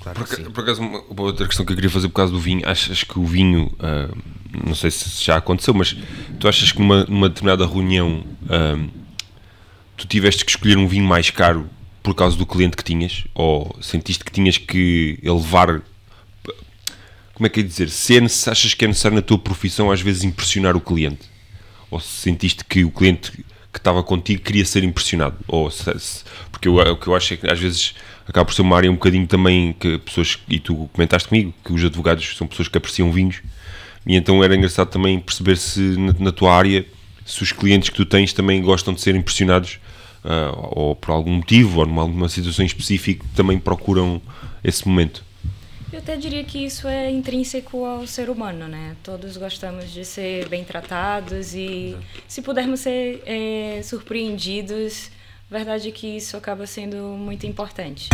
[0.00, 0.44] Claro Por, sim.
[0.50, 3.18] por acaso, uma, outra questão que eu queria fazer por causa do vinho, achas que
[3.18, 4.12] o vinho, ah,
[4.66, 5.96] não sei se já aconteceu, mas
[6.40, 8.84] tu achas que numa, numa determinada reunião ah,
[9.96, 11.70] tu tiveste que escolher um vinho mais caro
[12.02, 13.24] por causa do cliente que tinhas?
[13.34, 15.82] Ou sentiste que tinhas que elevar.
[17.34, 17.88] Como é que é dizer?
[17.88, 21.30] Se é achas que é necessário na tua profissão às vezes impressionar o cliente?
[21.90, 23.32] Ou se sentiste que o cliente
[23.72, 25.36] que estava contigo queria ser impressionado?
[25.48, 27.94] Ou se- porque eu, o que eu acho é que às vezes
[28.26, 31.72] acaba por ser uma área um bocadinho também que pessoas, e tu comentaste comigo, que
[31.72, 33.40] os advogados são pessoas que apreciam vinhos,
[34.06, 36.84] e então era engraçado também perceber se na, na tua área,
[37.24, 39.78] se os clientes que tu tens também gostam de ser impressionados,
[40.24, 44.20] ah, ou por algum motivo, ou numa alguma situação específica, também procuram
[44.62, 45.24] esse momento.
[45.92, 48.96] Eu até diria que isso é intrínseco ao ser humano, né?
[49.02, 51.94] Todos gostamos de ser bem tratados e
[52.26, 55.10] se pudermos ser eh, surpreendidos,
[55.50, 58.08] verdade é que isso acaba sendo muito importante.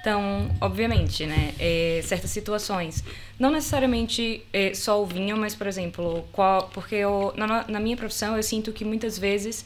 [0.00, 3.02] Então, obviamente, né, eh, certas situações,
[3.36, 7.96] não necessariamente eh, só o vinho, mas, por exemplo, qual, porque eu, na, na minha
[7.96, 9.64] profissão eu sinto que muitas vezes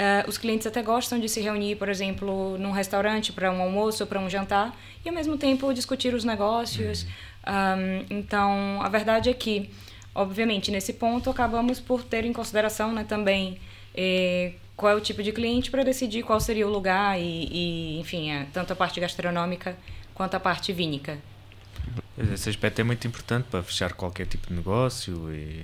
[0.00, 4.02] eh, os clientes até gostam de se reunir, por exemplo, num restaurante para um almoço
[4.02, 7.06] ou para um jantar e ao mesmo tempo discutir os negócios.
[7.44, 9.68] Ahm, então, a verdade é que,
[10.14, 13.60] obviamente, nesse ponto acabamos por ter em consideração né, também
[13.94, 18.00] eh, qual é o tipo de cliente para decidir qual seria o lugar e, e,
[18.00, 19.76] enfim, é, tanto a parte gastronômica
[20.14, 21.18] quanto a parte vínica.
[22.32, 25.62] Esse aspecto é muito importante para fechar qualquer tipo de negócio e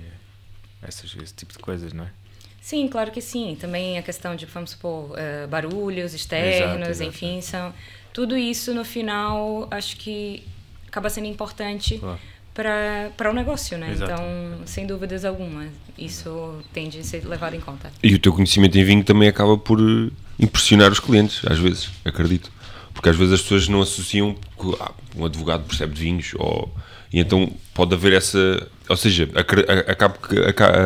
[0.79, 2.26] essas, esse tipo de coisas, não é?
[2.67, 3.55] Sim, claro que sim.
[3.57, 7.09] Também a questão de, vamos supor, eh, barulhos externos, Exato, exato.
[7.09, 7.73] enfim, são
[8.11, 10.43] tudo isso no final acho que
[10.85, 12.19] acaba sendo importante Claro.
[12.53, 13.91] para o negócio, né?
[13.91, 14.11] Exato.
[14.11, 14.25] Então,
[14.65, 17.89] sem dúvidas alguma, isso tende a ser levado em conta.
[18.03, 21.89] E o teu conhecimento em vinho também acaba por eh, impressionar os clientes, às vezes,
[22.03, 22.51] acredito.
[22.93, 26.69] Porque às vezes as pessoas não associam que ah, um advogado percebe de vinhos, ou,
[27.13, 28.67] e então pode haver essa.
[28.89, 30.17] Ou seja, acaba,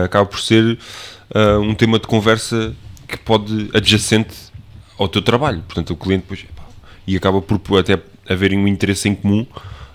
[0.05, 0.77] acaba por ser
[1.33, 2.75] ah, um tema de conversa
[3.07, 4.35] que pode adjacente
[4.97, 5.61] ao teu trabalho.
[5.63, 6.43] Portanto, o cliente depois.
[6.43, 6.63] epá,
[7.07, 9.45] e acaba por até haverem um interesse em comum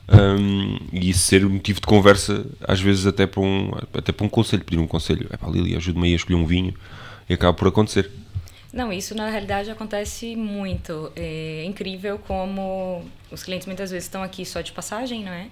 [0.08, 4.28] hum, e isso ser motivo de conversa, às vezes até para um, até para um
[4.28, 5.26] conselho, pedir um conselho.
[5.30, 6.74] É pá, Lili, ajude-me aí a escolher um vinho
[7.28, 8.10] e acaba por acontecer.
[8.72, 11.10] Não, isso na realidade acontece muito.
[11.16, 15.46] É incrível como os clientes muitas vezes estão aqui só de passagem, não é?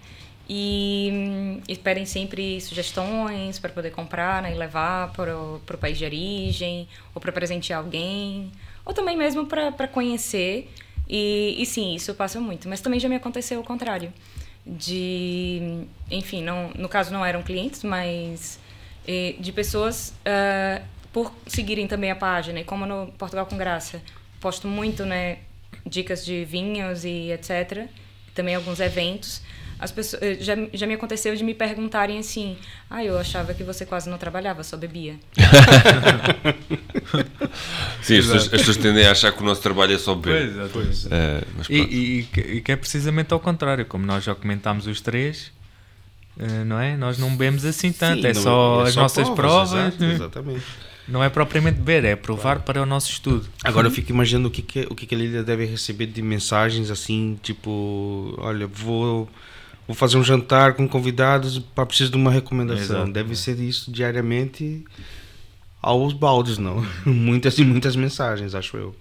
[0.49, 5.97] E, hum, e pedem sempre sugestões para poder comprar né, e levar para o país
[5.97, 8.53] de origem, ou para presentear alguém,
[8.85, 10.71] ou também mesmo para conhecer.
[11.09, 12.69] E, e sim, isso passa muito.
[12.69, 14.13] Mas também já me aconteceu o contrário.
[14.67, 18.59] De, enfim, não, no caso não eram clientes, mas
[19.07, 22.61] eh, de pessoas ah, por seguirem também a página.
[22.61, 24.03] E como no Portugal com Graça
[24.41, 25.39] posto muito, né,
[25.87, 27.89] dicas de vinhos e etc.
[28.35, 29.41] Também alguns eventos.
[29.85, 32.57] As pessoas, eh, já, já me aconteceu de me perguntarem assim:
[32.89, 35.17] Ah, eu achava que você quase não trabalhava, só bebia.
[38.03, 40.71] Sim, as pessoas, as pessoas tendem a achar que o nosso trabalho é só beber.
[40.73, 44.25] Pois, Eh, mas E, e- e que- e que é precisamente ao contrário, como nós
[44.25, 45.53] já comentámos os três,
[46.39, 46.97] eh, não é?
[46.97, 50.05] Nós não bebemos assim tanto, Sim, é não- só é as só nossas provas, exato,
[50.05, 50.65] exatamente.
[51.07, 53.47] não é propriamente beber, é provar para o nosso estudo.
[53.63, 56.23] Agora eu fico imaginando o que, que, o que, que a Lília deve receber de
[56.23, 59.29] mensagens assim, tipo, olha, vou,
[59.87, 62.97] vou fazer um jantar com convidados, pá, preciso de uma recomendação.
[62.97, 63.37] Exato, deve é.
[63.37, 64.85] ser isso diariamente
[65.81, 66.85] aos baldes, não?
[67.05, 68.95] muitas e muitas mensagens, acho eu.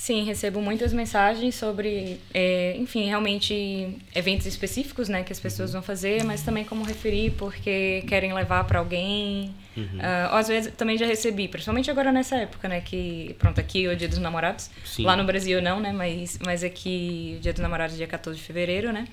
[0.00, 5.82] Sim, recebo muitas mensagens sobre, é, enfim, realmente eventos específicos, né, que as pessoas vão
[5.82, 9.54] fazer, mas também como referir porque querem levar para alguém.
[9.76, 9.84] Uhum.
[9.84, 13.84] Uh, ou às vezes também já recebi, principalmente agora nessa época, né, que pronto aqui
[13.84, 14.70] é o Dia dos Namorados.
[14.86, 15.04] Sim.
[15.04, 18.38] Lá no Brasil não, né, mas mas aqui o Dia dos Namorados é dia 14
[18.38, 19.06] de fevereiro, né.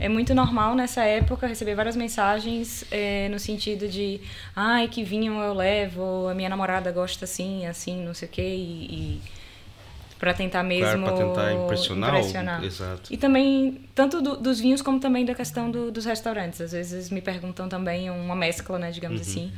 [0.00, 4.20] É muito normal nessa época receber várias mensagens é, no sentido de,
[4.56, 8.42] ai, que vinho eu levo, a minha namorada gosta assim, assim, não sei o quê,
[8.42, 9.22] e, e
[10.22, 12.64] para tentar mesmo claro, tentar impressionar, impressionar.
[12.64, 16.70] exato e também tanto do, dos vinhos como também da questão do, dos restaurantes às
[16.70, 19.26] vezes me perguntam também uma mescla né digamos uhum.
[19.26, 19.52] assim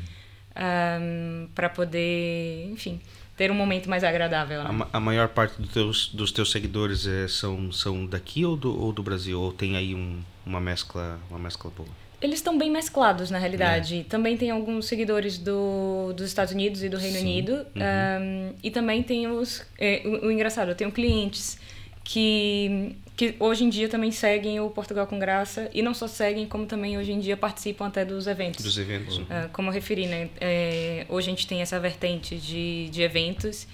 [0.56, 2.98] um, para poder enfim
[3.36, 4.86] ter um momento mais agradável né?
[4.92, 8.80] a, a, maior parte dos teus, dos teus seguidores é, são são daqui ou do,
[8.80, 11.88] ou do Brasil ou tem aí um, uma mescla uma mescla boa
[12.24, 14.00] eles estão bem mesclados, na realidade.
[14.00, 14.02] É.
[14.04, 17.22] Também tem alguns seguidores do, dos Estados Unidos e do Reino Sim.
[17.22, 17.52] Unido.
[17.52, 17.82] Uhum.
[18.22, 19.62] Um, e também tem os...
[19.78, 21.58] É, o, o, engraçado, eu tenho clientes
[22.04, 25.70] que, que hoje em dia também seguem o Portugal com Graça.
[25.72, 28.62] E não só seguem, como também hoje em dia participam até dos eventos.
[28.62, 29.18] Dos eventos.
[29.18, 30.28] Uh, como eu referi, né?
[30.40, 33.66] É, hoje a gente tem essa vertente de, de eventos.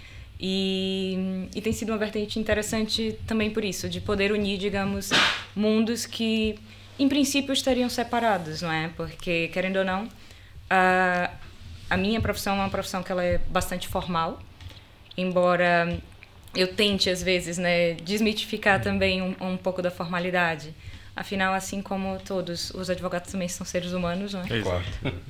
[0.43, 5.11] E, e tem sido uma vertente interessante também por isso, de poder unir, digamos,
[5.55, 6.59] mundos que
[6.99, 8.88] em princípio estariam separados, não é?
[8.97, 10.09] Porque, querendo ou não,
[10.71, 11.31] a,
[11.90, 14.40] a minha profissão é uma profissão que ela é bastante formal,
[15.14, 16.01] embora
[16.55, 20.75] eu tente, às vezes, né, desmitificar também um, um pouco da formalidade.
[21.15, 24.47] Afinal, assim como todos, os advogados também são seres humanos, não é?
[24.47, 24.85] Claro.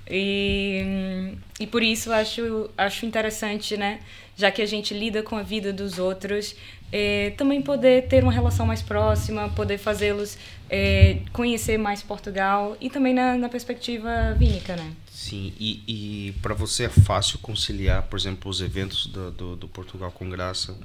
[0.08, 4.00] E, e por isso acho, acho interessante, né?
[4.36, 6.54] Já que a gente lida com a vida dos outros,
[6.92, 10.36] é, também poder ter uma relação mais próxima, poder fazê-los
[10.68, 14.92] é, conhecer mais Portugal e também na, na perspectiva vínica, né?
[15.10, 19.68] Sim, e, e para você é fácil conciliar, por exemplo, os eventos do, do, do,
[19.68, 20.76] Portugal com Graça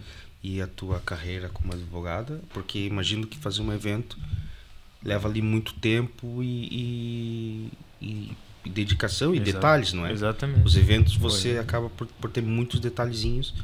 [0.45, 2.39] e a tua carreira como advogada?
[2.53, 4.15] Porque imagino que fazer um evento
[5.03, 9.53] leva ali muito tempo e, e, e, dedicação e Exato.
[9.53, 10.11] detalhes, não é?
[10.11, 10.65] Exatamente.
[10.65, 11.59] Os eventos você Foi.
[11.59, 13.55] acaba por, por ter muitos detalhezinhos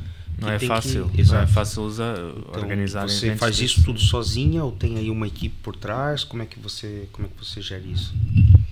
[0.41, 4.63] não é fácil, que, não é fácil usar, então, organizar Você faz isso tudo sozinha
[4.63, 6.23] ou tem aí uma equipe por trás?
[6.23, 8.11] Como é que você, como é que você gera isso?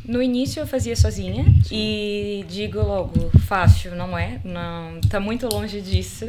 [0.10, 1.76] No início eu fazia sozinha Sim.
[1.76, 4.42] e digo logo, fácil, não é?
[4.44, 6.28] Não, tá muito longe disso.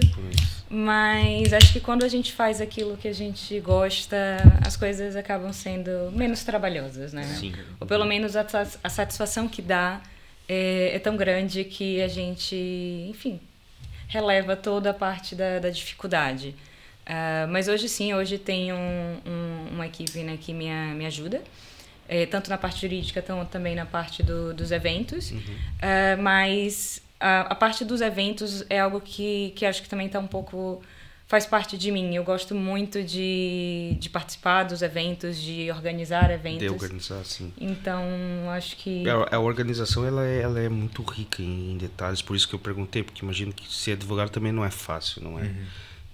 [0.69, 4.17] Mas acho que quando a gente faz aquilo que a gente gosta,
[4.67, 7.23] as coisas acabam sendo menos trabalhosas, né?
[7.23, 7.55] Sim.
[7.81, 8.45] Ou pelo menos a,
[8.85, 10.03] a satisfação que dá
[10.47, 12.55] é, é tão grande que a gente,
[13.09, 13.41] enfim,
[14.09, 16.55] releva toda a parte da, da dificuldade.
[17.07, 18.77] Uh, mas hoje sim, hoje tem um,
[19.27, 21.43] um, uma equipe né, que me, me ajuda,
[22.11, 25.31] é, tanto na parte jurídica, como também na parte do, dos eventos.
[25.31, 25.39] Uhum.
[25.39, 30.19] Uh, mas a, a, parte dos eventos é algo que, que acho que também está
[30.19, 30.83] um pouco
[31.29, 32.13] faz parte de mim.
[32.13, 36.59] Eu gosto muito de, de participar dos eventos, de organizar eventos.
[36.59, 37.53] De organizar, sim.
[37.57, 38.03] Então,
[38.51, 39.09] acho que...
[39.09, 42.49] A, é, a organização, ela é, ela é muito rica em, em, detalhes, por isso
[42.49, 45.45] que eu perguntei, porque imagino que ser advogado também não é fácil, não é?
[45.45, 45.67] Uhum.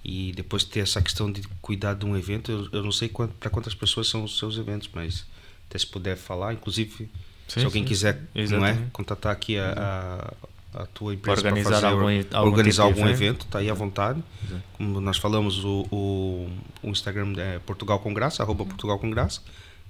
[0.04, 3.48] E depois ter essa questão de cuidar de um evento, eu, eu não sei para
[3.48, 5.24] quantas pessoas são os seus eventos, mas
[5.68, 7.08] até se puder falar, inclusive...
[7.48, 11.48] Sim, se alguém sim, quiser não é, contatar aqui a, a a tua empresa para
[11.48, 14.22] organizar fazer, algum, algum, organizar tipo algum evento, está aí à vontade.
[14.44, 14.62] Exato.
[14.76, 16.50] Como nós falamos, o, o,
[16.82, 18.64] o Instagram é Portugal com Graça, arroba.
[18.66, 19.40] Portugal com Graça.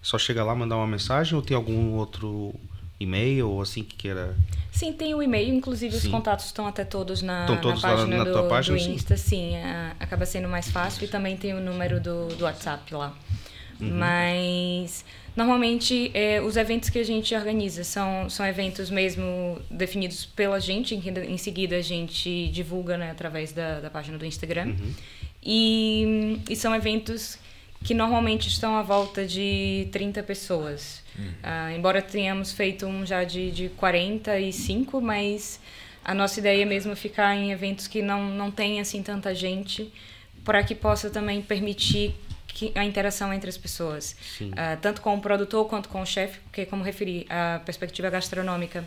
[0.00, 2.54] Só chega lá, mandar uma mensagem ou tem algum outro
[3.00, 4.36] e-mail ou assim que queira.
[4.70, 6.06] Sim, tem o e-mail, inclusive sim.
[6.06, 8.84] os contatos estão até todos na, estão todos na página, na, do, tua página do
[8.84, 12.44] Insta, sim, sim a, acaba sendo mais fácil e também tem o número do, do
[12.44, 13.12] WhatsApp lá.
[13.80, 13.90] Uhum.
[13.98, 15.04] Mas
[15.36, 20.94] Normalmente, é, os eventos que a gente organiza são, são eventos mesmo definidos pela gente,
[20.94, 24.68] em, em seguida a gente divulga né, através da, da página do Instagram.
[24.68, 24.94] Uhum.
[25.44, 27.38] E, e são eventos
[27.84, 31.02] que normalmente estão à volta de 30 pessoas.
[31.18, 31.24] Uhum.
[31.24, 35.60] Uh, embora tenhamos feito um já de, de 45, mas
[36.02, 39.92] a nossa ideia é mesmo ficar em eventos que não, não tem assim tanta gente,
[40.42, 42.14] para que possa também permitir
[42.56, 46.40] que, a interação entre as pessoas, uh, tanto com o produtor quanto com o chefe,
[46.40, 48.82] porque, como referi, a perspectiva gastronômica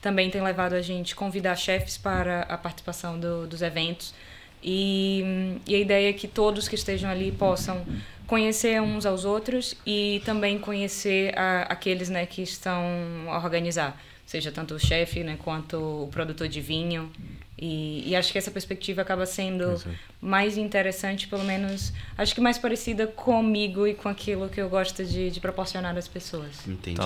[0.00, 4.12] também tem levado a gente convidar chefes para a participação do, dos eventos.
[4.60, 7.86] E, e, a ideia é que todos que estejam ali possam
[8.26, 12.84] conhecer uns aos outros e também conhecer a, aqueles né, que estão
[13.28, 13.96] a organizar,
[14.32, 17.10] seja tanto o chefe né, quanto o produtor de vinho.
[17.58, 19.90] E, e, acho que essa perspectiva acaba sendo Exato.
[20.20, 25.04] mais interessante, pelo menos, acho que mais parecida comigo e com aquilo que eu gosto
[25.04, 26.66] de, de proporcionar às pessoas.
[26.66, 27.00] Entendi.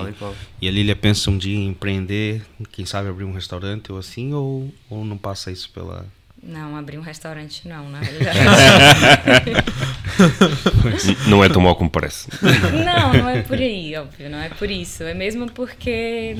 [0.60, 3.98] e, e a Lília pensa um dia em empreender, quem sabe abrir um restaurante ou
[3.98, 6.06] assim, ou, ou não passa isso pela,
[6.42, 8.38] Não, abrir um restaurante não, na realidade.
[11.28, 12.28] Não é tão mal como parece.
[12.72, 15.02] não, não é por aí, óbvio, não é por isso.
[15.02, 16.36] É mesmo porque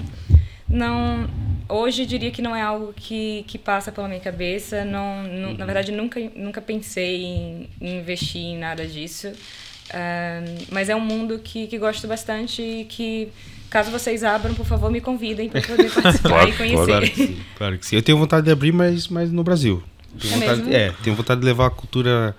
[0.69, 1.27] não
[1.69, 5.57] hoje eu diria que não é algo que, que passa pela minha cabeça não, nu-
[5.59, 9.33] na verdade nunca nunca pensei em, em investir em nada disso
[9.93, 10.41] Ah,
[10.73, 13.29] mas é um mundo que, que gosto bastante e que
[13.71, 17.07] caso vocês abram por favor me convidem para poder participar Claro, e conhecer claro.
[17.14, 17.97] Sim, claro que sim.
[17.97, 19.81] Eu tenho vontade de abrir, mas, mas no Brasil.
[20.21, 20.75] Tenho É vontade, mesmo?
[20.75, 22.35] é, tenho vontade de levar a cultura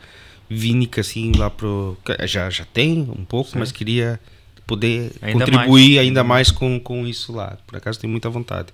[0.49, 1.97] vínica assim lá pro.
[2.25, 4.19] Já, já tem um pouco, mas queria
[4.67, 6.07] poder Ainda contribuir mais.
[6.07, 7.57] ainda mais com, com isso lá.
[7.65, 8.67] Por acaso tenho muita vontade.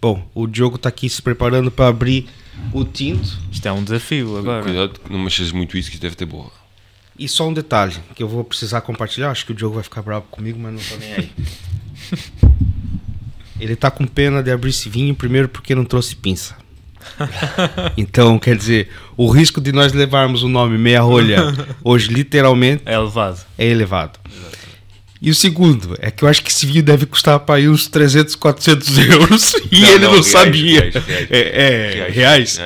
[0.00, 2.26] Bom, o Diogo tá aqui se preparando para abrir
[2.72, 3.38] o tinto.
[3.52, 4.62] Isto é um desafio agora.
[4.62, 6.50] Cuidado, que não mexas muito isso que deve ter borra.
[7.18, 9.30] E só um detalhe que eu vou precisar compartilhar.
[9.30, 11.30] Acho que o Diogo vai ficar bravo comigo, mas não tô nem aí.
[13.60, 16.56] Ele tá com pena de abrir esse vinho, primeiro porque não trouxe pinça.
[17.96, 21.38] Então, quer dizer, o risco de nós levarmos o nome meia rolha
[21.84, 23.40] hoje, literalmente, É elevado.
[23.58, 24.18] é elevado.
[25.26, 27.88] E o segundo, é que eu acho que esse vinho deve custar para aí uns
[27.88, 30.80] 300, 400 euros e Não, ele não, não reais, sabia.
[30.80, 31.28] reais, reais.
[31.30, 32.60] É, é, Reais.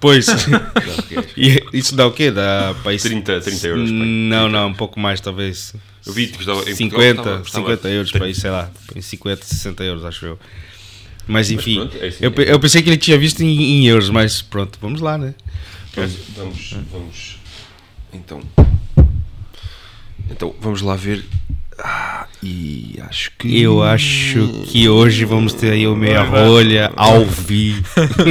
[0.00, 0.26] Pois.
[1.36, 2.30] E isso dá o quê?
[2.30, 3.98] Dá para 30, 30 euros, pai.
[3.98, 5.74] Não, não, um pouco mais talvez.
[6.06, 8.18] Eu vi que custava- em 50, Portugal custava- custava 50 euros 30.
[8.18, 8.70] para aí, sei lá.
[8.94, 10.38] em 50, 60 euros, acho eu.
[11.26, 13.48] Mas enfim, pronto, é assim, eu, eu pensei que ele tinha visto em,
[13.80, 15.34] em euros, mas pronto, vamos lá, né?
[15.96, 17.36] Vamos, vamos, vamos.
[18.12, 18.40] Então.
[20.30, 21.24] Então, vamos lá ver.
[21.82, 23.60] Ah, e acho que.
[23.60, 27.82] Eu acho que hoje vamos ter aí o meia rolha ao vivo.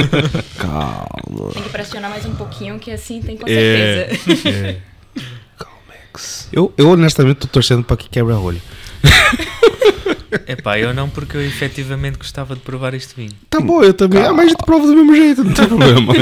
[0.58, 1.52] Calma.
[1.52, 4.08] tem que pressionar mais um pouquinho que assim tem com É.
[4.16, 4.78] certeza
[5.58, 6.48] Calmex.
[6.52, 8.62] Eu, eu honestamente tô torcendo para que quebre a rolha.
[10.48, 13.30] Epá, eu não, porque eu efetivamente gostava de provar este vinho.
[13.48, 14.22] Tá bom, eu também.
[14.22, 16.12] Ah, mas a gente prova do mesmo jeito, não tem problema.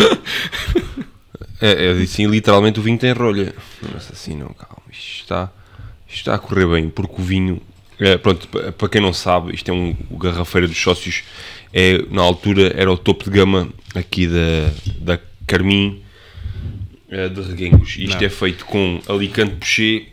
[1.60, 3.54] É, eu disse assim, literalmente o vinho tem rolha.
[3.80, 4.82] Mas assim não, calma.
[4.90, 5.50] Isto está,
[6.14, 7.60] está a correr bem, porque o vinho.
[7.98, 11.22] é, pronto, pa- para quem não sabe, isto é um o Garrafeira dos Sócios.
[11.74, 14.70] É, na altura era o topo de gama aqui da,
[15.14, 16.00] da Carmim
[17.10, 17.96] é, de Reguengos.
[17.98, 18.26] Isto Não.
[18.26, 20.08] é feito com Alicante Pochet,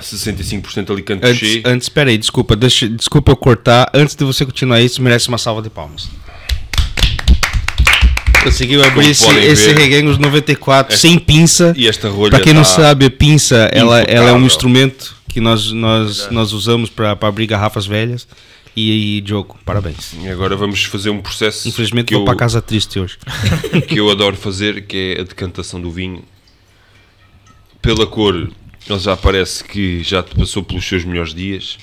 [0.00, 1.62] 65% Alicante antes, Pochet.
[1.64, 3.90] antes, espera aí, desculpa, deixa, desculpa eu cortar.
[3.92, 6.08] Antes de você continuar isso, merece uma salva de palmas.
[8.42, 11.72] Conseguiu abrir esse, esse Reguengos 94 esta- sem pinça.
[11.76, 15.16] E esta rolha Para quem não tá- sabe, a pinça ela, ela é um instrumento
[15.34, 18.28] que nós, nós, nós usamos para abrir garrafas velhas.
[18.76, 20.14] E, e Diogo, parabéns.
[20.20, 23.18] E agora vamos fazer um processo Infelizmente que vou eu, para casa triste hoje.
[23.88, 26.22] que eu adoro fazer, que é a decantação do vinho.
[27.82, 31.78] Pela cor, ele já parece que já te passou pelos seus melhores dias.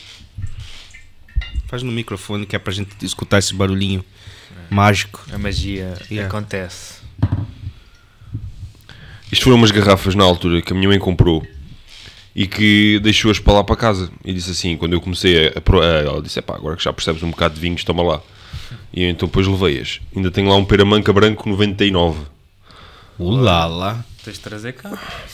[1.67, 4.03] Faz no microfone que é pra gente escutar esse barulhinho
[4.69, 5.25] mágico.
[5.29, 6.29] A magia Yeah.
[6.29, 7.01] acontece.
[9.29, 11.45] Isto foram umas garrafas na altura que a minha mãe comprou
[12.36, 14.09] e que deixou-as para lá para casa.
[14.23, 15.51] E disse assim, quando eu comecei a...
[15.55, 18.21] a a- ela disse, pá, agora que já percebes um bocado de vinhos, toma lá.
[18.93, 19.99] E eu então depois levei-as.
[20.15, 22.19] Ainda tenho lá um peramanca branco 99.
[23.19, 24.05] Ulala.
[24.23, 24.91] Tens de trazer cá.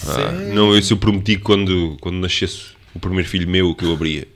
[0.08, 4.28] Ah, não, esse eu prometi quando, quando nascesse o primeiro filho meu que eu abria.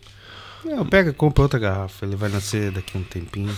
[0.66, 2.05] Não, pega, compra outra garrafa.
[2.05, 3.55] Ele vai nascer daqui a um tempinho.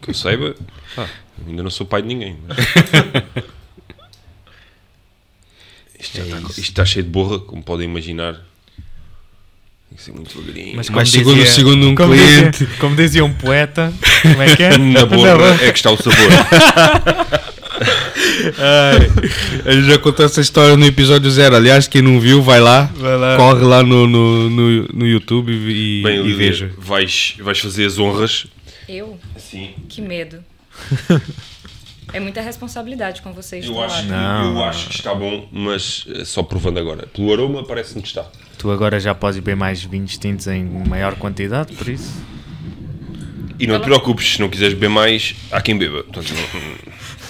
[0.00, 0.54] Que eu saiba,
[0.96, 1.06] pá,
[1.46, 2.38] ainda não sou pai de ninguém.
[2.46, 2.56] mas-
[6.00, 6.48] Isto, já É está, isso.
[6.50, 8.34] isto está cheio de borra, como podem imaginar.
[9.88, 10.76] Tem que ser muito devagarinho.
[10.76, 13.92] Mas como segundo- dizia- segundo um como cliente- Dizia, como dizia um poeta,
[14.22, 14.78] como é que é?
[14.78, 16.16] na borra é que está o sabor.
[19.66, 21.56] A gente já contou essa história no episódio zero.
[21.56, 22.84] Aliás, quem não viu, vai lá.
[22.94, 23.36] Vai lá.
[23.36, 26.70] Corre lá no, no, no, no YouTube e, Bem, e veja.
[26.78, 28.46] vais, vais fazer as honras.
[28.88, 29.70] eu Sim.
[29.88, 30.38] que medo
[32.12, 34.54] é muita responsabilidade com vocês Eu acho, Não.
[34.56, 37.06] eu acho que está bom, mas eh, só provando agora.
[37.06, 38.24] Pelo aroma, parece-me que está.
[38.58, 42.12] Tu agora já podes beber mais vinhos tintos em maior quantidade, por isso.
[43.58, 46.02] E não te preocupes, se não quiseres beber mais, há quem beba.
[46.04, 46.32] Portanto,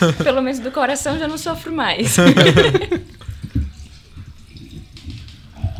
[0.00, 2.16] não- Pelo menos do coração já não sofro mais.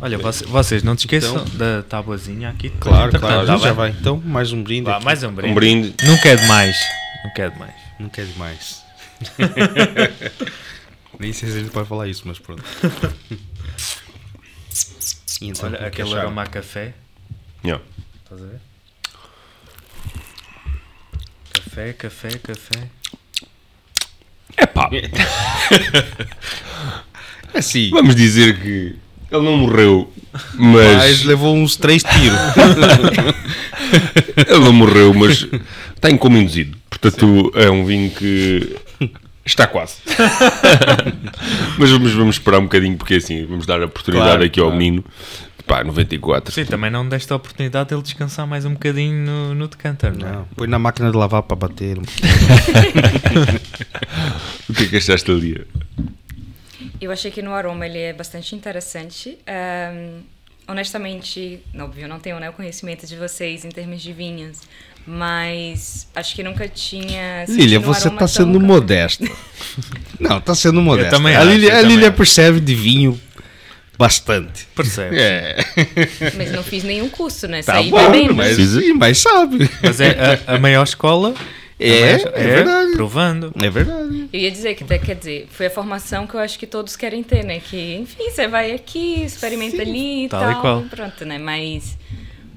[0.03, 2.71] Olha, vocês não te esqueçam Então- da tabuazinha aqui.
[2.81, 3.47] Claro, claro.
[3.47, 3.91] tá já vai.
[3.91, 4.85] Então, mais um brinde.
[4.87, 5.53] Vá, mais um brinde.
[5.53, 5.95] um brinde.
[6.05, 6.77] Nunca é demais.
[7.25, 7.75] Nunca é demais.
[7.99, 8.80] Não quer demais.
[11.19, 12.63] Nem sei se a gente pode falar isso, mas pronto.
[15.41, 16.95] E então, Olha, como que aquele aroma a café.
[17.65, 17.85] Yeah.
[18.25, 18.61] Estás a ver?
[21.53, 22.89] Café, café, café.
[24.57, 24.91] É pá,
[27.55, 28.97] Assim, vamos dizer que
[29.31, 30.13] ele não morreu,
[30.55, 31.25] mas mas.
[31.25, 32.39] levou uns três tiros.
[34.37, 35.47] Ele não morreu, mas
[35.95, 36.77] está incomunduzido.
[36.89, 38.77] Portanto, é um vinho que
[39.45, 39.97] Está quase.
[41.79, 44.67] mas vamos, vamos esperar um bocadinho, porque assim, vamos dar a oportunidade Claro, aqui ao
[44.67, 44.79] claro.
[44.79, 45.05] menino.
[45.67, 46.53] Pá, 94.
[46.53, 50.29] Sim, também não deste a oportunidade dele descansar mais um bocadinho no, no decanter, não
[50.29, 50.33] é?
[50.33, 51.99] Não, põe na máquina de lavar para bater.
[54.69, 55.67] O que é que achaste ali?
[57.01, 59.37] Eu achei que no aroma ele é bastante interessante.
[59.47, 60.21] Ahn,
[60.69, 64.61] honestamente, óbvio, eu não tenho né, o conhecimento de vocês em termos de vinhos,
[65.07, 67.45] mas acho que nunca tinha.
[67.49, 69.25] Lília, um você tá tão sendo ca- modesta.
[70.21, 71.17] Não, tá sendo modesta.
[71.17, 73.21] também a acho, Lília, eu a Lília percebe de vinho
[73.99, 74.67] bastante.
[74.75, 75.19] Percebes?
[75.19, 75.57] É,
[76.37, 77.63] Mas não fiz nenhum curso, né?
[77.63, 78.35] tá Saí bom, bebendo.
[78.35, 79.69] mas, sim, mas sabe.
[79.83, 81.35] Mas é a, a maior escola.
[81.79, 82.93] É, maior- é verdade.
[82.93, 83.53] Provando.
[83.61, 84.29] É verdade.
[84.33, 86.95] Eu ia dizer que, tá, quer dizer, foi a formação que eu acho que todos
[86.97, 87.59] querem ter, né?
[87.61, 90.53] Que, enfim, você vai aqui, experimenta ali e tal tal.
[90.53, 90.83] e qual.
[90.91, 91.39] Pronto, né?
[91.39, 91.97] Mas,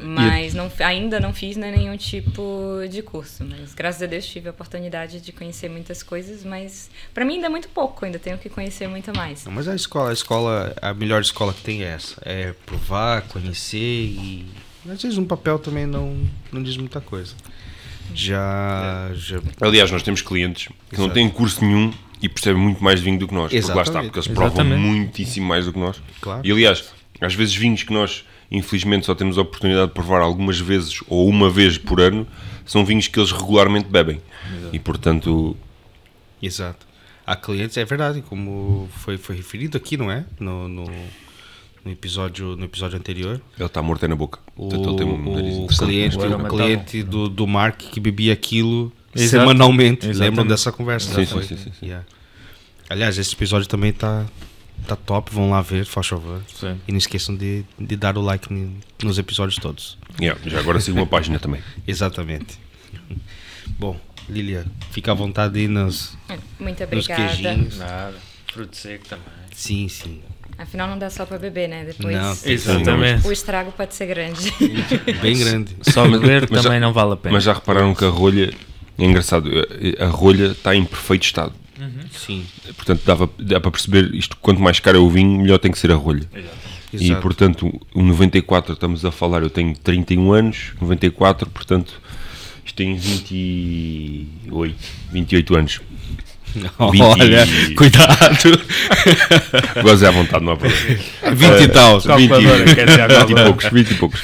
[0.03, 3.43] mas não, ainda não fiz né, nenhum tipo de curso.
[3.43, 6.43] Mas graças a Deus tive a oportunidade de conhecer muitas coisas.
[6.43, 9.45] Mas pra mim ainda é muito pouco, ainda tenho que conhecer muito mais.
[9.45, 12.21] Não, mas a escola, a escola, a melhor escola que tem é essa.
[12.23, 14.45] É provar, conhecer e.
[14.89, 16.17] Às vezes um papel também não,
[16.51, 17.33] não diz muita coisa.
[18.13, 19.11] Já.
[19.15, 21.13] já Aliás, nós temos clientes que não Exato.
[21.13, 23.51] têm curso nenhum e percebem muito mais de vinho do que nós.
[23.51, 24.05] Porque lá está, Exatamente.
[24.11, 24.79] porque eles provam Exatamente.
[24.79, 26.01] muitíssimo mais do que nós.
[26.21, 26.41] Claro.
[26.43, 30.59] E aliás, às vezes vinhos que nós, infelizmente, só temos a oportunidade de provar algumas
[30.59, 32.25] vezes ou uma vez por ano,
[32.65, 34.21] são vinhos que eles regularmente bebem.
[34.71, 35.57] E portanto,
[36.41, 36.85] Exato.
[37.25, 40.25] Há clientes, é verdade, como foi, foi referido aqui, não é?
[40.37, 40.83] No, no,
[41.85, 43.41] no episódio, no episódio anterior.
[43.57, 44.39] ele está morto aí na boca.
[44.55, 47.77] O, Portanto, ele tem um nariz o cliente, O o tá cliente do, do Mark
[47.77, 49.29] que bebia aquilo Exato.
[49.29, 50.05] semanalmente.
[50.05, 50.19] Exatamente.
[50.19, 51.15] Lembram dessa conversa?
[51.15, 51.43] Sim, sim, foi?
[51.43, 51.85] sim, sim, sim.
[51.85, 52.05] Yeah.
[52.89, 54.25] Aliás, esse episódio também tá,
[54.83, 55.33] tá top.
[55.33, 56.41] Vão lá ver, faz favor.
[56.53, 56.79] Sim.
[56.87, 58.47] E não esqueçam de, de dar o like
[59.03, 59.97] nos episódios todos.
[60.19, 61.61] Yeah, já agora siga uma página também.
[61.87, 62.57] Exatamente.
[63.79, 66.17] Bom, Lilia, fica à vontade aí nos,
[66.59, 67.27] Muito nos obrigada.
[67.35, 67.77] queijinhos.
[67.77, 68.15] Nada.
[68.51, 69.25] Fruto seco também.
[69.53, 70.21] Sim, sim.
[70.57, 71.83] Afinal, não dá só pra beber, né?
[71.83, 73.27] Depois Não, Exatamente.
[73.27, 74.53] o estrago pode ser grande.
[75.21, 75.75] Bem grande.
[75.81, 77.33] Só beber Mas já- também não vale a pena.
[77.33, 78.53] Mas já repararam que a rolha,
[78.99, 79.49] é engraçado,
[79.99, 81.53] a rolha está em perfeito estado.
[82.11, 82.45] Sim.
[82.75, 85.77] Portanto, dava, dá para perceber isto, quanto mais caro é o vinho, melhor tem que
[85.79, 86.27] ser a rolha.
[86.93, 87.21] E Exato.
[87.21, 91.99] portanto, o 94 estamos a falar, eu tenho 31 anos, 94, portanto,
[92.63, 94.75] isto tem 28,
[95.11, 95.81] 28 anos.
[96.77, 98.29] Olha, Vinte- cuidado.
[99.81, 100.85] Goze à vontade, não há problema.
[101.33, 101.99] 20 e tal.
[101.99, 104.21] Calculadora, quer dizer, a 20 e poucos, 20 e poucos.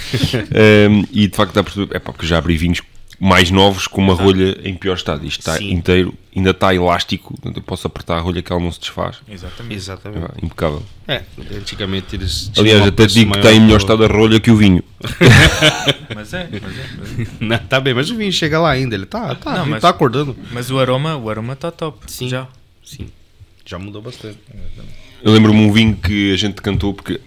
[0.53, 2.81] Ehm, e de facto dá para perceber, é pá, porque já abri vinhos
[3.19, 5.25] mais novos com uma rolha em pior estado.
[5.25, 5.71] Isto está Sim.
[5.71, 9.17] inteiro, ainda está elástico, portanto eu posso apertar a rolha que ela não se desfaz.
[9.27, 9.75] Exatamente.
[9.75, 10.25] Exatamente.
[10.41, 10.83] É, impecável.
[11.07, 11.23] É,
[11.55, 14.55] antigamente eles Aliás, até digo que está em melhor do- estado a rolha que o
[14.55, 14.81] vinho.
[16.15, 16.85] Mas é, mas é.
[16.97, 17.31] Mas, é.
[17.45, 18.95] Não, tá bem, mas o vinho chega lá ainda.
[18.95, 20.35] Ele tá, tá, Não, mas- tá acordando.
[20.51, 21.99] mas o aroma, o aroma está top.
[22.11, 22.27] Sim.
[22.29, 22.47] Já.
[22.83, 23.07] Sim.
[23.65, 24.37] Já mudou bastante.
[25.23, 27.21] Eu lembro-me um vinho que a gente cantou porque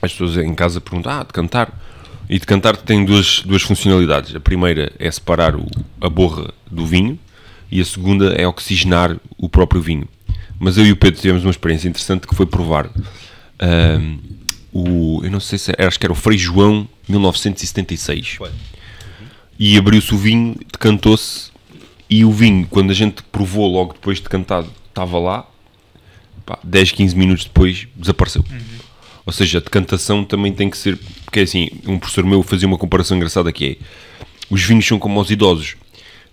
[0.00, 1.85] as pessoas em casa perguntam: Ah, de cantar.
[2.28, 4.34] E de cantar tem duas, duas funcionalidades.
[4.34, 5.66] A primeira é separar o-
[6.00, 7.18] a borra do vinho
[7.70, 10.08] e a segunda é oxigenar o próprio vinho.
[10.58, 12.90] Mas eu e o Pedro tivemos uma experiência interessante que foi provar
[13.60, 14.18] ahm,
[14.72, 15.20] o.
[15.22, 18.50] Eu não sei se era, acho que era o Frei João 1976 Foi.
[19.58, 21.50] e abriu-se o vinho, decantou-se
[22.08, 25.46] e o vinho, quando a gente provou logo depois de cantado, estava lá,
[26.44, 28.44] pá, 10, 15 minutos depois desapareceu.
[29.24, 32.66] Ou seja, a decantação também tem que ser, porque é assim, um professor meu fazia
[32.66, 33.84] uma comparação engraçada que é,
[34.48, 35.76] os vinhos são como os idosos.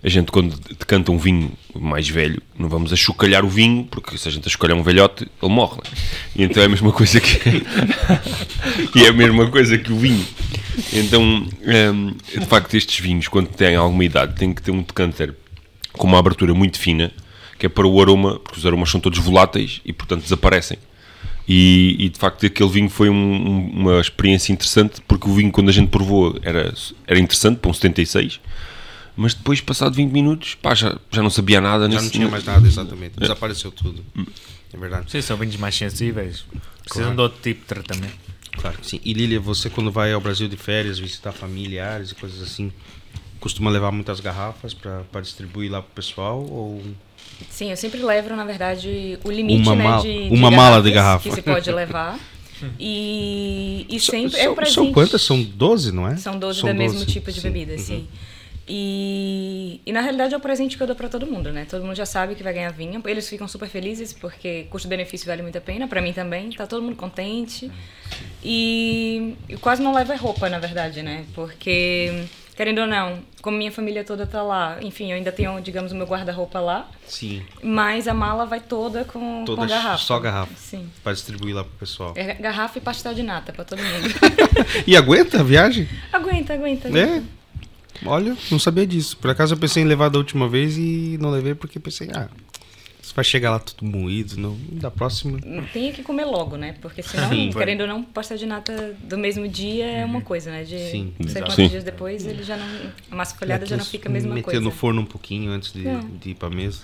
[0.02, 4.28] A gente quando decanta um vinho mais velho, não vamos achocalhar o vinho, porque se
[4.28, 5.76] a gente achocalhar um velhote, ele morre.
[5.76, 5.90] né?
[6.36, 7.38] E então é a mesma coisa que
[8.94, 10.24] e é a mesma coisa que o vinho.
[10.92, 15.34] Então, hum, de facto, estes vinhos, quando têm alguma idade, têm que ter um decanter
[15.92, 17.10] com uma abertura muito fina,
[17.58, 20.78] que é para o aroma, porque os aromas são todos voláteis e, portanto, desaparecem.
[21.46, 25.52] E, e, de facto, aquele vinho foi um- um- uma experiência interessante, porque o vinho,
[25.52, 26.72] quando a gente provou, era,
[27.06, 28.40] era interessante, para um 76,
[29.16, 31.84] mas depois, passado 20 minutos, pá, já, já não sabia nada.
[31.84, 33.18] Já nesse- não tinha mais nada, exatamente.
[33.18, 34.02] Desapareceu tudo.
[34.72, 35.10] É verdade.
[35.10, 36.44] Sim, são vinhos mais sensíveis.
[36.82, 37.14] Precisam Claro.
[37.16, 38.16] de outro tipo de tratamento.
[38.56, 39.00] Claro que sim.
[39.04, 42.72] E Lilia, você quando vai ao Brasil de férias, visitar familiares e coisas assim,
[43.38, 46.40] costuma levar muitas garrafas para distribuir lá pro pessoal?
[46.42, 46.82] Ou...
[47.50, 50.90] Sim, eu sempre levo, na verdade, o limite Uma né, mala- de, uma mala de
[50.90, 51.28] garrafa.
[51.28, 52.18] que se pode levar.
[52.78, 54.74] E, e sempre são, é o presente.
[54.74, 55.20] são quantas?
[55.22, 56.16] São 12, não é?
[56.16, 57.50] São 12 São do mesmo 12, tipo de sim.
[57.50, 57.78] bebida, Uhum.
[57.78, 58.08] sim.
[58.66, 61.66] E, e na realidade é o presente que eu dou pra todo mundo, né?
[61.68, 63.02] Todo mundo já sabe que vai ganhar vinho.
[63.06, 65.86] Eles ficam super felizes porque custo-benefício vale muito a pena.
[65.86, 66.48] Pra mim também.
[66.52, 67.70] Tá todo mundo contente.
[68.42, 71.24] E eu quase não levo é roupa, na verdade, né?
[71.34, 72.24] Porque
[72.56, 75.94] querendo ou não, como minha família toda tá lá, enfim, eu ainda tenho, digamos, o
[75.94, 77.42] meu guarda-roupa lá, Sim.
[77.62, 79.98] mas a mala vai toda com, Toda com garrafa.
[80.04, 80.52] só garrafa.
[80.56, 80.88] Sim.
[81.02, 82.12] Pra distribuir lá pro pessoal.
[82.16, 84.08] É garrafa e pastel de nata pra todo mundo.
[84.86, 85.88] E aguenta a viagem?
[86.12, 86.88] aguenta, aguenta.
[86.88, 87.02] É.
[87.02, 87.24] aguenta.
[88.04, 89.16] Olha, não sabia disso.
[89.16, 92.28] Por acaso eu pensei em levar da última vez e não levei porque pensei, ah,
[93.14, 94.56] vai chegar lá tudo moído, não.
[94.72, 95.38] Da próxima.
[95.72, 96.74] Tem que comer logo, né?
[96.80, 97.50] Porque senão, Sim.
[97.52, 100.64] querendo ou não, pastel de nata do mesmo dia é uma coisa, né?
[100.64, 101.12] De Sim.
[101.18, 101.68] não sei quantos Sim.
[101.68, 102.66] dias depois, ele já não.
[103.10, 104.60] A massa folhada já não fica a mesma Meter coisa.
[104.60, 105.82] no forno um pouquinho antes de,
[106.20, 106.82] de ir pra mesa.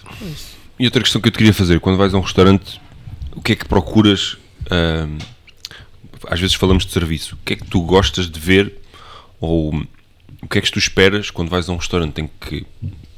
[0.78, 2.80] E outra questão que eu te queria fazer, quando vais a um restaurante,
[3.34, 4.38] o que é que procuras?
[4.70, 5.18] ahm,
[6.28, 7.34] às vezes falamos de serviço.
[7.34, 8.78] O que é que tu gostas de ver?
[9.40, 9.74] Ou
[10.42, 12.12] o que é que tu esperas quando vais a um restaurante?
[12.14, 12.66] Tem que.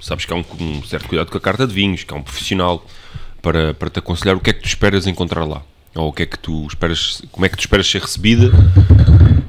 [0.01, 2.23] Sabes que há um, um certo cuidado com a carta de vinhos, que há um
[2.23, 2.85] profissional
[3.43, 4.37] para, para te aconselhar.
[4.37, 5.63] O que é que tu esperas encontrar lá?
[5.95, 7.21] Ou o que é que tu esperas.
[7.31, 8.51] Como é que tu esperas ser recebida?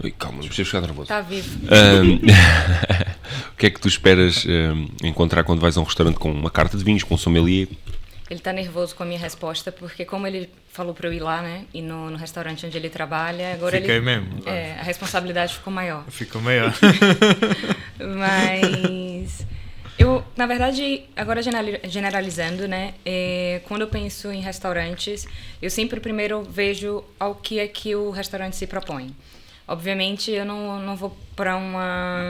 [0.04, 1.04] Ui, calma, não precisas ficar nervoso.
[1.04, 1.60] Está vivo.
[1.72, 2.20] Ahm,
[3.54, 6.50] o que é que tu esperas ahm, encontrar quando vais a um restaurante com uma
[6.50, 7.70] carta de vinhos, com um sommelier?
[8.30, 11.41] Ele tá nervoso com a minha resposta, porque como ele falou para eu ir lá,
[11.41, 11.66] né?
[11.74, 14.06] E no, no restaurante onde ele trabalha, agora Fiquei ele.
[14.06, 14.28] mesmo.
[14.46, 16.04] É, a responsabilidade ficou maior.
[16.10, 16.74] Ficou maior.
[18.00, 19.46] Mas
[19.98, 22.94] eu, na verdade, agora generali- generalizando, né?
[23.06, 25.28] é, quando eu penso em restaurantes,
[25.62, 29.16] eu sempre primeiro vejo ao que é que o restaurante se propõe.
[29.68, 32.22] Obviamente, eu não, não vou para uma,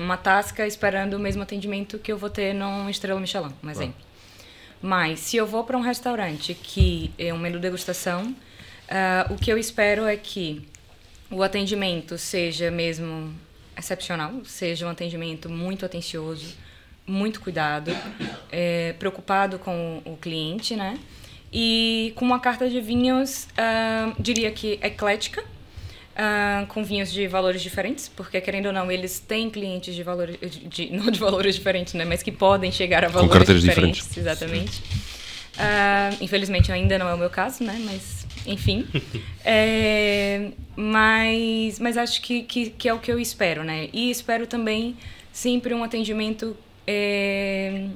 [0.00, 4.08] uma tasca esperando o mesmo atendimento que eu vou ter num Estrela Michelin, um exemplo.
[4.80, 8.34] Mas se eu vou para um restaurante que é um menu degustação,
[8.88, 10.66] ah, o que eu espero é que
[11.30, 13.34] o atendimento seja mesmo
[13.76, 16.56] excepcional, seja um atendimento muito atencioso,
[17.08, 17.90] muito cuidado,
[18.52, 20.98] é, preocupado com o cliente, né?
[21.52, 25.42] E com uma carta de vinhos, ah, diria que eclética,
[26.14, 30.36] ah, com vinhos de valores diferentes, porque querendo ou não, eles têm clientes de valores,
[30.40, 32.04] de, não de valores diferentes, né?
[32.04, 34.16] Mas que podem chegar a valores diferentes, diferentes.
[34.18, 34.82] exatamente.
[35.56, 37.80] Ah, infelizmente ainda não é o meu caso, né?
[37.84, 38.86] Mas, enfim.
[39.50, 43.88] É, mas, mas acho que, que, que é o que eu espero, né?
[43.94, 44.94] E espero também
[45.32, 46.54] sempre um atendimento
[46.90, 47.86] é,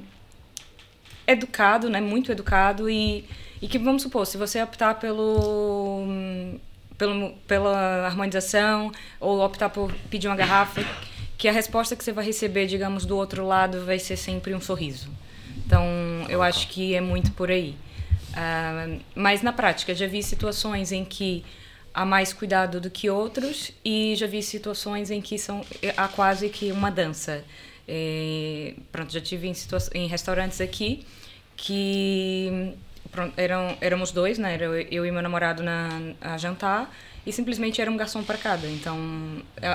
[1.27, 1.99] educado, né?
[1.99, 3.25] Muito educado e,
[3.63, 6.05] e que, vamos supor, se você optar pelo,
[6.99, 10.85] pelo, pela harmonização ou optar por pedir uma garrafa,
[11.39, 14.61] que a resposta que você vai receber, digamos, do outro lado vai ser sempre um
[14.61, 15.09] sorriso.
[15.65, 15.87] Então,
[16.29, 17.75] eu acho que é muito por aí.
[18.35, 21.43] Ah, mas na prática, já vi situações em que
[21.95, 25.65] há mais cuidado do que outros e já vi situações em que são
[25.97, 27.43] há quase que uma dança.
[27.89, 29.55] Eh, pronto, já tive em,
[29.95, 31.05] em restaurantes aqui
[31.57, 32.75] que
[33.11, 34.55] pronto, eram éramos dois, né?
[34.55, 35.89] Era eu, e meu namorado na
[36.21, 36.93] a jantar
[37.27, 38.67] e simplesmente era um garçom para cada.
[38.69, 38.97] Então,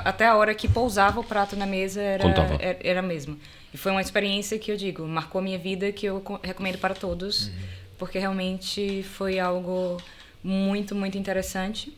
[0.04, 2.56] até a hora que pousava o prato na mesa era Contava.
[2.60, 3.38] era, era a mesma.
[3.74, 6.78] E foi uma experiência que eu digo, marcou a minha vida que eu co- recomendo
[6.78, 7.52] para todos,
[7.98, 9.98] porque realmente foi algo
[10.44, 11.96] muito, muito interessante.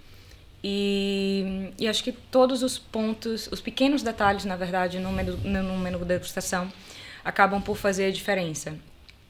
[0.63, 5.77] E, e acho que todos os pontos, os pequenos detalhes, na verdade, no menu, no
[5.77, 6.71] menu degustação,
[7.23, 8.75] acabam por fazer a diferença.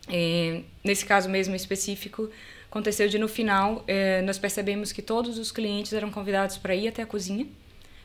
[0.08, 2.30] Eh, nesse caso mesmo específico,
[2.70, 6.88] aconteceu de no final eh, nós percebemos que todos os clientes eram convidados para ir
[6.88, 7.46] até a cozinha,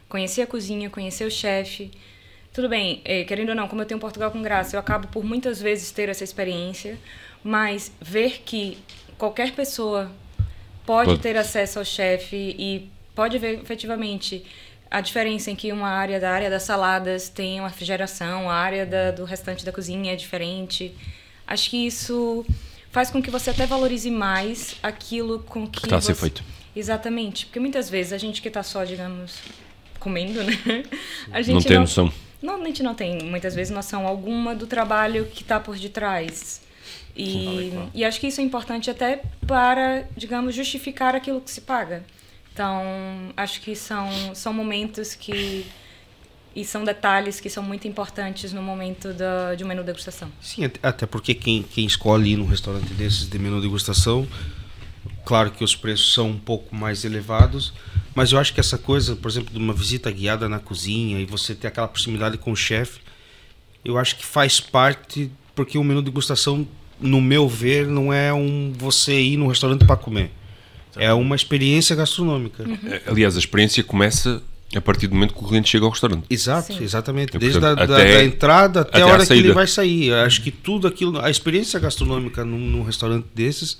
[0.08, 1.90] conhecer a cozinha, conhecer o chefe.
[2.52, 5.24] Tudo bem, eh, querendo ou não, como eu tenho Portugal com graça, eu acabo por
[5.24, 6.98] muitas vezes ter essa experiência,
[7.42, 8.78] mas ver que
[9.16, 10.10] qualquer pessoa
[10.84, 11.22] pode Pode.
[11.22, 14.44] ter acesso ao chefe e pode ver efetivamente
[14.90, 18.86] a diferença em que uma área da área das saladas tem uma refrigeração, a área
[18.86, 20.94] da, do restante da cozinha é diferente.
[21.46, 22.44] Acho que isso
[22.90, 26.44] faz com que você até valorize mais aquilo com que, está você- feito.
[26.76, 29.36] Exatamente, porque muitas vezes a gente que está só, digamos,
[30.00, 30.52] comendo, né?
[31.32, 32.12] A gente Não tem noção.
[32.42, 36.62] não, a gente não tem muitas vezes noção alguma do trabalho que está por detrás.
[37.16, 42.02] E, e acho que isso é importante até para, digamos, justificar aquilo que se paga.
[42.54, 45.66] Então, acho que são, são momentos que.
[46.54, 50.30] E são detalhes que são muito importantes no momento da, de um menu degustação.
[50.40, 54.24] Sim, até- porque quem, quem escolhe ir num restaurante desses de menu degustação,
[55.24, 57.72] claro que os preços são um pouco mais elevados,
[58.14, 61.26] mas eu acho que essa coisa, por exemplo, de uma visita guiada na cozinha e
[61.26, 63.00] você ter aquela proximidade com o chefe,
[63.84, 66.64] eu acho que faz parte, porque o menu degustação,
[67.00, 70.30] no meu ver, não é um você ir num restaurante para comer.
[70.96, 72.64] É uma experiência gastronômica.
[73.06, 74.42] Aliás, a experiência começa
[74.74, 76.24] a partir do momento que o cliente chega ao restaurante.
[76.28, 76.82] Exato, Sim.
[76.82, 77.36] exatamente.
[77.38, 79.66] Desde portanto, a da, até- da entrada até, até a a hora que ele vai
[79.66, 80.06] sair.
[80.08, 83.78] Eu acho que tudo aquilo, a experiência gastronômica num, num restaurante desses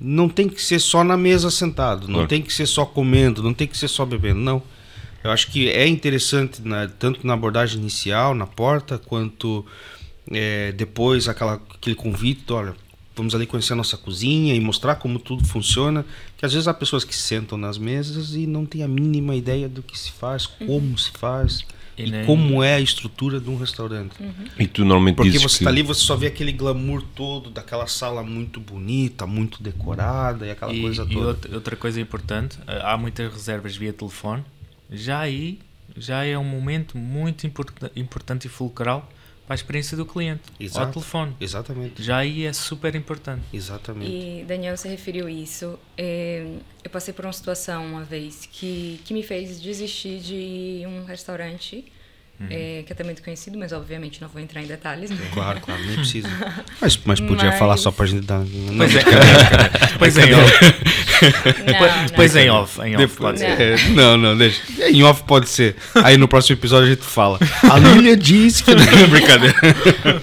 [0.00, 2.28] não tem que ser só na mesa sentado, não Claro.
[2.28, 4.60] tem que ser só comendo, não tem que ser só bebendo, não.
[5.22, 9.64] Eu acho que é interessante, na- tanto na abordagem inicial, na porta, quanto
[10.30, 12.74] é, depois aquela, aquele convite, olha,
[13.16, 16.04] vamos ali conhecer a nossa cozinha e mostrar como tudo funciona.
[16.36, 19.68] Que às vezes há pessoas que sentam nas mesas e não têm a mínima ideia
[19.68, 21.64] do que se faz, como se faz
[21.96, 24.14] E e, nem- como é a estrutura de um restaurante.
[24.58, 25.64] E tu normalmente Porque dizes você que...
[25.64, 30.50] está ali, você só vê aquele glamour todo daquela sala muito bonita, muito decorada e
[30.50, 31.26] aquela E, coisa e toda.
[31.28, 34.42] outra, outra coisa importante, eh, há muitas reservas via telefone.
[34.90, 35.60] Já aí,
[35.96, 39.08] já é um momento muito importa- importante e fulcral
[39.46, 40.42] para a experiência do cliente.
[40.58, 40.92] Ao Exato.
[40.92, 41.36] telefone.
[41.40, 42.02] Exatamente.
[42.02, 43.42] Já aí é super importante.
[43.52, 44.10] Exatamente.
[44.10, 45.78] E Daniel, você referiu isso.
[45.98, 46.46] É,
[46.82, 51.84] eu passei por uma situação uma vez que, que me fez desistir de um restaurante
[52.50, 55.08] é, que é até muito conhecido, mas obviamente não vou entrar em detalhes.
[55.08, 55.16] Né?
[55.32, 56.28] Claro, claro, nem precisa.
[56.80, 58.40] Mas, mas podia Mas- falar só pra gente dar.
[58.40, 59.02] Não, Pois é.
[59.98, 60.22] Pois é.
[61.64, 62.40] Não, Depois não.
[62.40, 62.80] em off.
[62.80, 63.60] Em off Depois- pode ser.
[63.60, 64.62] é, não, não, deixa.
[64.88, 65.76] Em off pode ser.
[66.02, 67.38] Aí no próximo episódio a gente fala.
[67.70, 69.56] A Lília disse que não é brincadeira.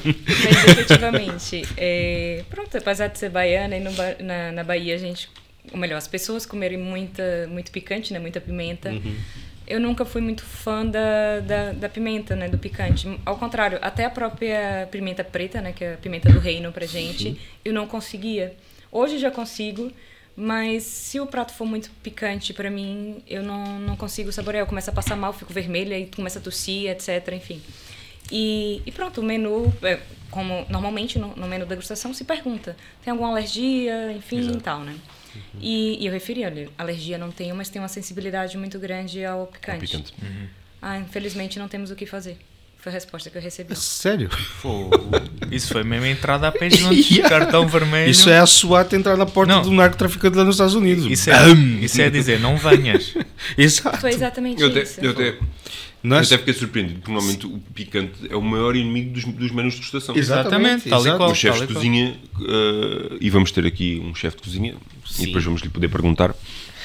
[0.03, 5.29] Mas efetivamente, é, pronto, apesar de ser baiana e no na, na Bahia a gente,
[5.71, 8.93] ou melhor, as pessoas comerem muita, muito picante, né, muita pimenta.
[9.67, 13.07] Eu nunca fui muito fã da, da, da pimenta, né, do picante.
[13.25, 16.85] Ao contrário, até a própria pimenta preta, né, que é a pimenta do reino pra
[16.85, 18.53] gente, eu não conseguia.
[18.91, 19.89] Hoje já consigo,
[20.35, 24.63] mas se o prato for muito picante pra mim, eu não, não consigo saborear.
[24.63, 27.61] Eu começo a passar mal, fico vermelha e começa a tossir, etc, enfim.
[28.31, 33.11] E, e pronto, o menu, é, como normalmente no, no menu degustação se pergunta, tem
[33.11, 34.95] alguma alergia, enfim e tal, né?
[35.59, 39.47] E, e eu referi, olha, alergia não tenho, mas tenho uma sensibilidade muito grande ao
[39.47, 39.97] picante.
[39.97, 40.13] Picante.
[40.81, 42.37] Ah, infelizmente não temos o que fazer.
[42.81, 43.75] Foi a resposta que eu recebi.
[43.75, 44.27] Sério?
[44.59, 44.89] Pô,
[45.51, 47.11] isso foi mesmo a entrada a pé juntos.
[47.11, 47.29] Yeah.
[47.29, 48.09] Cartão vermelho.
[48.09, 49.61] Isso é a SWAT entrar na porta Não.
[49.61, 51.05] do narcotraficante lá nos Estados Unidos.
[51.05, 51.51] Isso é,
[51.81, 53.13] isso é dizer, não venhas.
[53.57, 53.99] Exato.
[53.99, 54.99] Foi exatamente Eu até, isso.
[55.01, 55.35] eu até,
[56.01, 59.25] Não é eu até fiquei surpreendido, porque normalmente o picante é o maior inimigo dos,
[59.25, 60.15] dos menus de degustação.
[60.15, 61.31] Exatamente, tal e qual.
[61.31, 64.75] Os chefes de cozinha, eh, e vamos ter aqui um chefe de cozinha,
[65.05, 65.23] Sim.
[65.23, 66.33] e depois vamos lhe poder perguntar,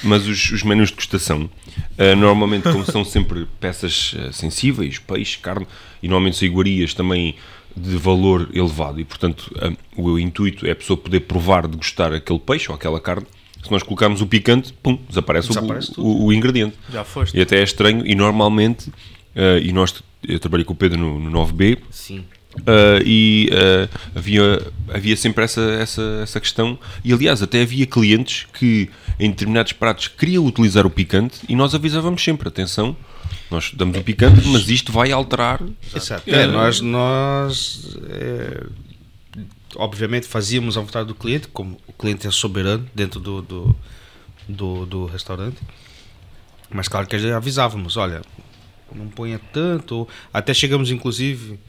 [0.03, 1.49] mas os, os menus de degustação,
[1.97, 5.67] eh, normalmente, como são sempre peças eh, sensíveis, peixe, carne,
[6.01, 7.35] e normalmente são iguarias também
[7.75, 12.39] de valor elevado, e portanto eh, o intuito é a pessoa poder provar, degustar aquele
[12.39, 13.25] peixe ou aquela carne.
[13.63, 16.75] Se nós colocarmos o picante, pum, desaparece, o- Desaparece o, o, o ingrediente.
[16.91, 17.35] Já foste.
[17.37, 18.91] E até é estranho, e normalmente,
[19.35, 22.23] eh, e nós, eu trabalhei com o Pedro no, no 9B, Sim.
[22.59, 24.61] Uh, e uh, havia,
[24.93, 26.77] havia sempre essa, essa, essa questão.
[27.03, 28.89] E aliás, até havia clientes que
[29.19, 32.95] em determinados pratos queriam utilizar o picante e nós avisávamos sempre: atenção,
[33.49, 35.61] nós damos o picante, mas isto vai alterar.
[35.95, 36.29] Exato.
[36.29, 38.65] É, nós, nós é,
[39.75, 43.75] obviamente fazíamos a vontade do cliente, como o cliente é soberano dentro do, do,
[44.47, 45.57] do, do restaurante.
[46.69, 48.21] Mas claro que avisávamos, olha,
[48.93, 50.07] não ponha tanto.
[50.33, 51.59] Até chegamos, inclusive,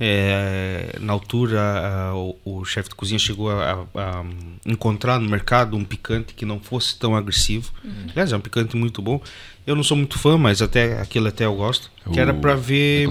[0.00, 4.24] é, na altura, a- o, o chefe de cozinha chegou a, a- a
[4.66, 7.70] encontrar no mercado um picante que não fosse tão agressivo.
[8.10, 9.20] Aliás, é um picante muito bom.
[9.66, 11.90] Eu não sou muito fã, mas até aquilo até eu gosto.
[12.12, 13.08] Que era O- para ver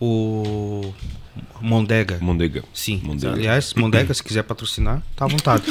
[0.00, 0.94] o
[1.60, 2.18] Mondega.
[2.20, 2.62] Mondega.
[2.72, 3.00] Sim.
[3.02, 3.32] Mondega.
[3.34, 5.64] Aliás, Mondega, se quiser patrocinar, tá à vontade.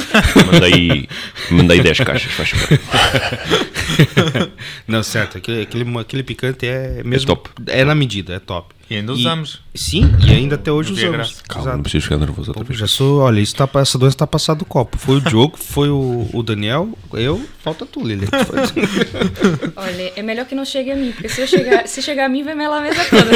[0.52, 1.08] Mandei,
[1.50, 2.78] mandei 10 caixas, faz favor.
[4.86, 5.38] não, certo.
[5.38, 7.26] Aquele, aquele, aquele picante é mesmo.
[7.28, 7.50] top.
[7.66, 8.74] É na medida, é top.
[8.90, 9.60] E ainda usamos.
[9.74, 11.42] Sim, e ainda até hoje usamos.
[11.46, 11.76] Calma, Exato.
[11.76, 12.80] não preciso ficar nervoso outra Pô, vez.
[12.80, 14.96] já sou, olha, isso tá, essa doença tá passada do copo.
[14.96, 18.26] Foi o Diogo, foi o, o Daniel, eu, falta tu, Lili.
[19.76, 22.28] Olha, é melhor que não chegue a mim, porque se, eu chegar, se chegar a
[22.28, 23.30] mim, vai melar a mesa toda.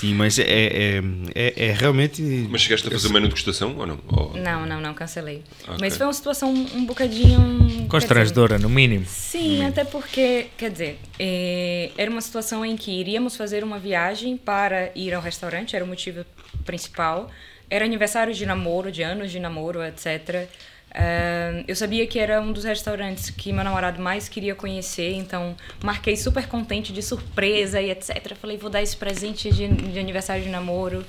[0.00, 1.02] Sim, mas é, é,
[1.34, 2.20] é, é realmente.
[2.50, 3.98] Mas chegaste a fazer de degustação ou não?
[4.08, 5.42] Ou- Não, não, não, cancelei.
[5.62, 5.76] Ok.
[5.80, 7.86] Mas foi uma situação um bocadinho.
[7.88, 9.06] Constrangedora, no mínimo.
[9.06, 14.36] Sim, até porque, quer dizer, eh, era uma situação em que iríamos fazer uma viagem
[14.36, 16.24] para ir ao restaurante, era o motivo
[16.64, 17.30] principal.
[17.70, 20.46] Era aniversário de namoro, de anos de namoro, etc.
[20.94, 25.54] Ah, eu sabia que era um dos restaurantes que meu namorado mais queria conhecer, então
[25.82, 28.34] marquei super contente de surpresa e etc.
[28.40, 31.04] Falei, vou dar esse presente de, de aniversário de namoro.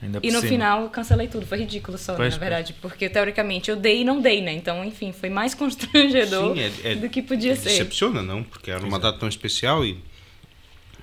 [0.00, 0.48] Ainda E no cima.
[0.52, 4.20] final cancelei tudo, foi ridículo só, Pois, na verdade, porque teoricamente eu dei e não
[4.20, 4.52] dei, né?
[4.52, 7.70] Então, enfim, foi mais constrangedor Sim, é- é- do que podia ser.
[7.70, 8.44] Decepciona, não?
[8.44, 9.98] Porque era uma data tão especial e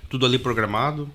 [0.10, 1.10] tudo ali programado.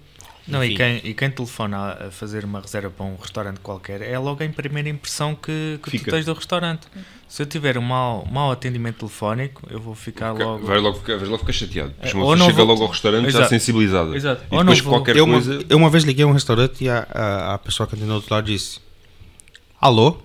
[0.50, 4.18] Não, e quem, e quem telefona a fazer uma reserva para um restaurante qualquer é
[4.18, 6.86] logo a primeira impressão que, que tu tens do restaurante.
[7.28, 10.66] Se eu tiver um mau, mau atendimento telefónico, eu vou ficar Fica- logo.
[10.66, 11.94] Vais logo ficar, vais logo ficar chateado.
[12.00, 13.48] É, ou não chega vou- logo ao restaurante já Exato.
[13.50, 14.16] sensibilizada.
[14.16, 14.42] Exato.
[14.50, 15.64] E Ou não depois vou- qualquer Eu uma, coisa.
[15.68, 18.16] eu uma vez liguei a um restaurante e a, a, a pessoa que atendeu do
[18.16, 18.80] outro lado disse:
[19.80, 20.18] Alô?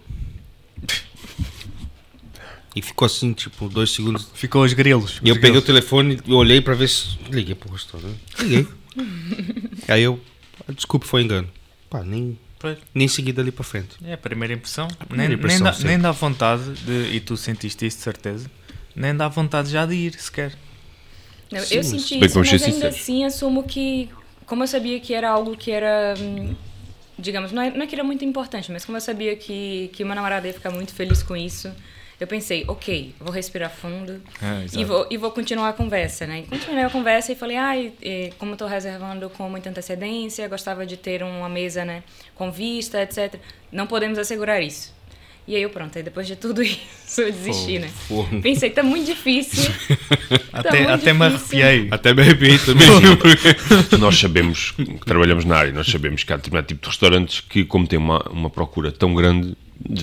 [2.76, 4.28] E ficou assim, tipo, dois segundos.
[4.34, 5.20] Ficou os grilos.
[5.24, 5.66] E eu os peguei o grilos.
[5.66, 7.18] telefone e olhei pra ver se.
[7.32, 8.20] Liguei pro restaurante.
[8.40, 8.68] Liguei.
[9.88, 10.20] Aí eu.
[10.68, 11.50] ah, Desculpe, foi engano.
[11.90, 12.78] Pá, nem, Pois.
[12.94, 13.96] nem segui dali pra frente.
[14.06, 14.88] É a primeira impressão.
[15.08, 15.90] primeira nem, impressão, nem, dá, sempre.
[15.90, 17.16] nem dá vontade de.
[17.16, 18.50] E tu sentiste isso de certeza.
[18.96, 20.54] Nem dá vontade já de ir sequer.
[21.52, 22.96] Não, Sim, eu mas senti bem isso, vamos mas ser ainda sinceros.
[22.96, 24.10] assim assumo que,
[24.46, 26.56] como eu sabia que era algo que era, hum,
[27.20, 30.04] digamos, não é, não é que era muito importante, mas como eu sabia que, que
[30.04, 31.72] meu namorado ia ficar muito feliz com isso,
[32.20, 36.40] eu pensei, ok, vou respirar fundo Ah, e, vou, e vou continuar a conversa, né?
[36.40, 40.86] E continuei a conversa e falei, ai, eh, como estou reservando com muita antecedência, gostava
[40.86, 42.04] de ter uma mesa, né,
[42.34, 43.36] com vista, etc.
[43.72, 44.94] Não podemos assegurar isso.
[45.48, 47.90] E aí eu, pronto, aí depois de tudo isso eu desisti, né?
[48.08, 48.26] Pô.
[48.42, 49.72] Pensei, tá muito difícil.
[50.56, 51.60] Tá Até, muito até me difícil.
[51.66, 51.88] arrepiei.
[51.92, 52.88] Até me arrepiei também.
[54.00, 57.66] nós sabemos, que trabalhamos na área, nós sabemos que há determinado tipo de restaurantes que,
[57.66, 59.56] como tem uma, uma procura tão grande,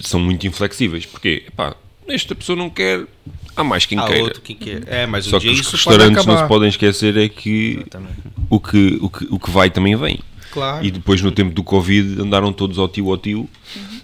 [0.02, 1.06] são muito inflexíveis.
[1.06, 1.74] Porque, pá,
[2.08, 3.06] esta pessoa não quer,
[3.56, 4.24] há mais quem ah, queira.
[4.24, 4.82] outro que quer.
[4.86, 6.42] É, mas Só um que dia os isso pode restaurantes não acabar.
[6.42, 8.14] se podem esquecer é que Exatamente.
[8.50, 10.18] o que, o que, o que vai também vem.
[10.50, 10.84] Claro.
[10.84, 13.48] E depois, no tempo do Covid, andaram todos ao tio ao tio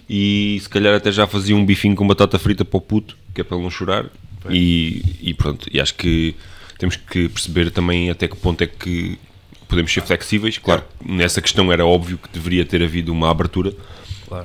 [0.09, 3.41] e se calhar até já faziam um bifinho com batata frita para o puto, que
[3.41, 4.05] é para ele não chorar.
[4.49, 6.33] E, e pronto, e acho que
[6.79, 9.19] temos que perceber também até que ponto é que
[9.67, 10.57] podemos ser flexíveis.
[10.57, 13.73] Claro, que nessa questão era óbvio que deveria ter havido uma abertura.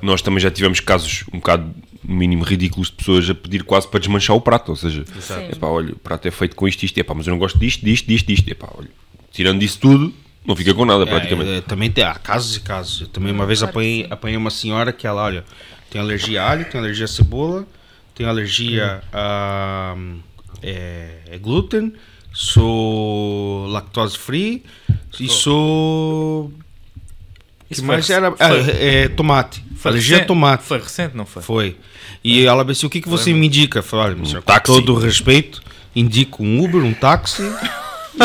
[0.03, 1.75] Nós também já tivemos casos um bocado,
[2.07, 4.71] no mínimo, ridículos de pessoas a pedir quase para desmanchar o prato.
[4.71, 5.05] Ou seja,
[5.51, 7.85] epá, olha, o prato é feito com isto, isto, epá, mas eu não gosto disto,
[7.85, 8.49] disto, disto, disto.
[8.49, 8.89] Epá, olha,
[9.33, 10.13] tirando isso tudo,
[10.47, 11.51] não fica com nada praticamente.
[11.51, 13.03] É, é, também tem há casos e casos.
[13.03, 15.45] Eu também uma vez apanhei, apanhei uma senhora que ela, olha,
[15.91, 17.67] tem alergia a alho, tem alergia a cebola,
[18.15, 19.97] tem alergia a
[20.63, 21.93] é, é glúten,
[22.33, 24.63] sou lactose free
[25.21, 26.53] e sou.
[27.71, 28.35] Isso que foi mais era?
[28.39, 29.63] Ah, é, tomate.
[29.77, 30.65] Foi alergia a recente- tomate.
[30.65, 31.43] Foi recente, não foi?
[31.43, 31.77] Foi.
[32.25, 33.81] E ela disse: o que, que você me indica?
[33.81, 35.63] Eu falei: olha, com todo o respeito,
[35.95, 37.43] indico um Uber, um táxi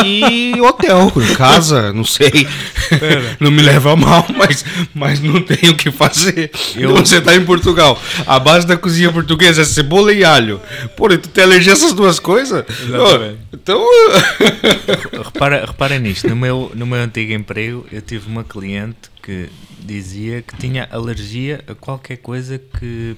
[0.04, 2.46] e hotel, casa, não sei.
[3.40, 4.64] não me leva a mal, mas,
[4.94, 6.50] mas não tenho o que fazer.
[6.76, 8.00] Eu- Você está em Portugal.
[8.26, 10.60] A base da cozinha portuguesa é cebola e alho.
[10.96, 12.64] Porra, tu tem alergia a essas duas coisas?
[12.68, 13.38] Exatamente.
[13.52, 13.84] Então.
[15.24, 20.42] Repara, repara nisto, no meu, no meu antigo emprego eu tive uma cliente que dizia
[20.42, 23.16] que tinha alergia a qualquer coisa que,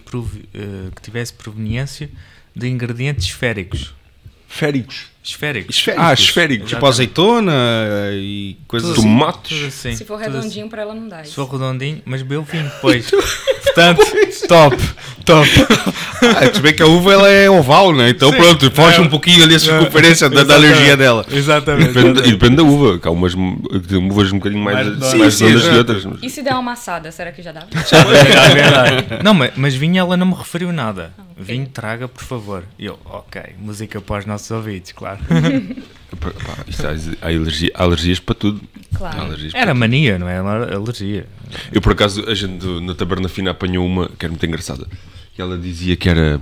[0.55, 2.09] eh, que tivesse proveniência
[2.55, 3.95] de ingredientes esféricos.
[4.49, 5.07] Féricos.
[5.25, 5.77] Esféricos.
[5.77, 6.05] Esféricos.
[6.09, 6.69] Ah, esféricos.
[6.71, 7.53] Tipo azeitona
[8.15, 9.03] e coisas assim.
[9.03, 9.57] Tomates.
[9.57, 10.37] Tudo assim, Se for tudo assim.
[10.39, 11.23] redondinho, para ela não dá.
[11.25, 13.09] Se for redondinho, mas bebeu vinho depois.
[13.11, 14.03] Portanto,
[14.49, 14.77] top,
[15.25, 15.49] top.
[16.25, 18.11] Ah, se bem que a uva ela é oval, né?
[18.11, 18.37] Então Sim.
[18.37, 19.01] pronto, foge É.
[19.01, 21.25] um pouquinho ali a circunferência da, da alergia dela.
[21.31, 21.93] Exatamente.
[21.93, 25.05] Depende, e depende da uva, que há umas uvas um bocadinho mais, Mais.
[25.11, 26.05] Sim, sim, que outras.
[26.05, 27.63] mas- E se der uma amassada, será que já dá?
[27.73, 29.23] É verdade.
[29.25, 31.13] Não, mas, mas vinho ela não me referiu nada.
[31.37, 32.63] Vinho traga, por favor.
[32.79, 35.12] E eu, ok, música para os nossos ouvidos, claro.
[36.21, 36.31] Pá,
[36.69, 36.91] isto há,
[37.23, 38.61] há alergia- há alergias para tudo.
[38.95, 39.21] Há Claro.
[39.23, 40.35] alergias para Era mania, não é?
[40.37, 41.27] Era alergia.
[41.73, 44.87] Eu, por acaso, a gente na Taberna Fina apanhou uma que era muito engraçada.
[45.37, 46.39] E ela dizia que era,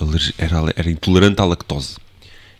[0.00, 1.96] alergi- era, era intolerante à lactose.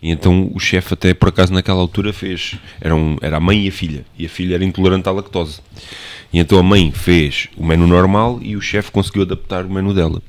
[0.02, 2.56] E então o chefe, até por acaso, naquela altura fez.
[2.80, 4.04] Era, um, era a mãe e a filha.
[4.18, 5.60] E a filha era intolerante à lactose.
[6.32, 9.92] E então a mãe fez o menu normal e o chefe conseguiu adaptar o menu
[9.94, 10.20] dela.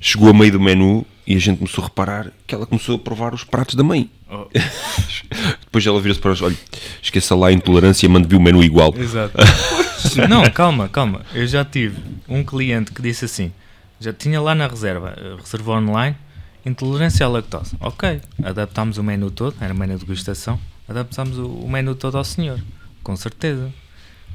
[0.00, 2.98] Chegou a meio do menu e a gente começou a reparar que ela começou a
[2.98, 4.10] provar os pratos da mãe.
[4.30, 4.46] Oh.
[5.64, 6.56] Depois ela vira-se para nós: olha,
[7.02, 8.94] esqueça lá a intolerância, mande-vi o menu igual.
[8.96, 9.36] Exato.
[10.28, 11.22] não, calma, calma.
[11.32, 11.96] Eu já tive
[12.28, 13.52] um cliente que disse assim:
[13.98, 16.16] já tinha lá na reserva, eh, reservou online,
[16.64, 17.76] intolerância à lactose.
[17.80, 20.58] Ok, adaptámos o menu todo, era menu de degustação,
[20.88, 22.60] adaptámos o menu todo ao senhor,
[23.02, 23.72] com certeza.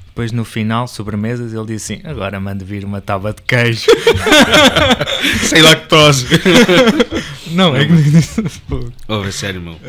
[0.10, 3.86] Depois no final, sobremesas, ele disse assim: agora mande vir uma tábua de queijo.
[5.48, 6.26] Sem lactose.
[7.52, 7.94] não, é que
[9.08, 9.80] oh, é sério, meu.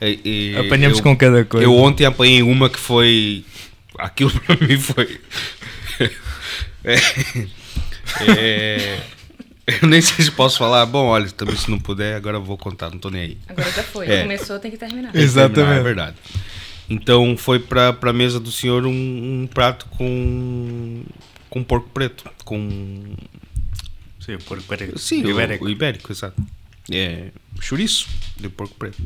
[0.00, 1.64] E- e apanhamos eu, com cada coisa.
[1.64, 3.44] Eu ontem apanhei uma que foi.
[3.98, 5.20] Aquilo pra mim foi.
[6.84, 6.96] É,
[8.26, 8.98] é,
[9.80, 10.84] eu nem sei se posso falar.
[10.86, 13.38] Bom, olha, também se não puder, agora vou contar, não tô nem aí.
[13.48, 14.10] Agora já foi.
[14.10, 14.22] É.
[14.22, 15.14] Começou, tem que terminar.
[15.14, 15.78] Exatamente.
[15.78, 16.16] É verdade.
[16.88, 18.90] Então foi pra, pra mesa do senhor um,
[19.42, 21.04] um prato com.
[21.48, 22.30] com porco preto.
[22.44, 23.14] Com.
[24.20, 25.30] Sim, por, por, Sim, o ibérico.
[25.30, 26.42] ibérico, o ibérico exato.
[26.90, 27.30] É,
[27.60, 29.02] chouriço de porco preto.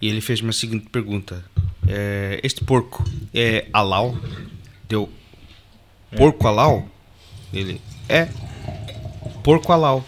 [0.00, 1.44] E ele fez-me a seguinte pergunta:
[1.86, 3.04] é, Este porco
[3.34, 4.16] é halal?
[4.88, 5.10] Deu
[6.16, 6.88] porco halal?
[7.52, 8.28] Ele é
[9.42, 10.04] porco halal.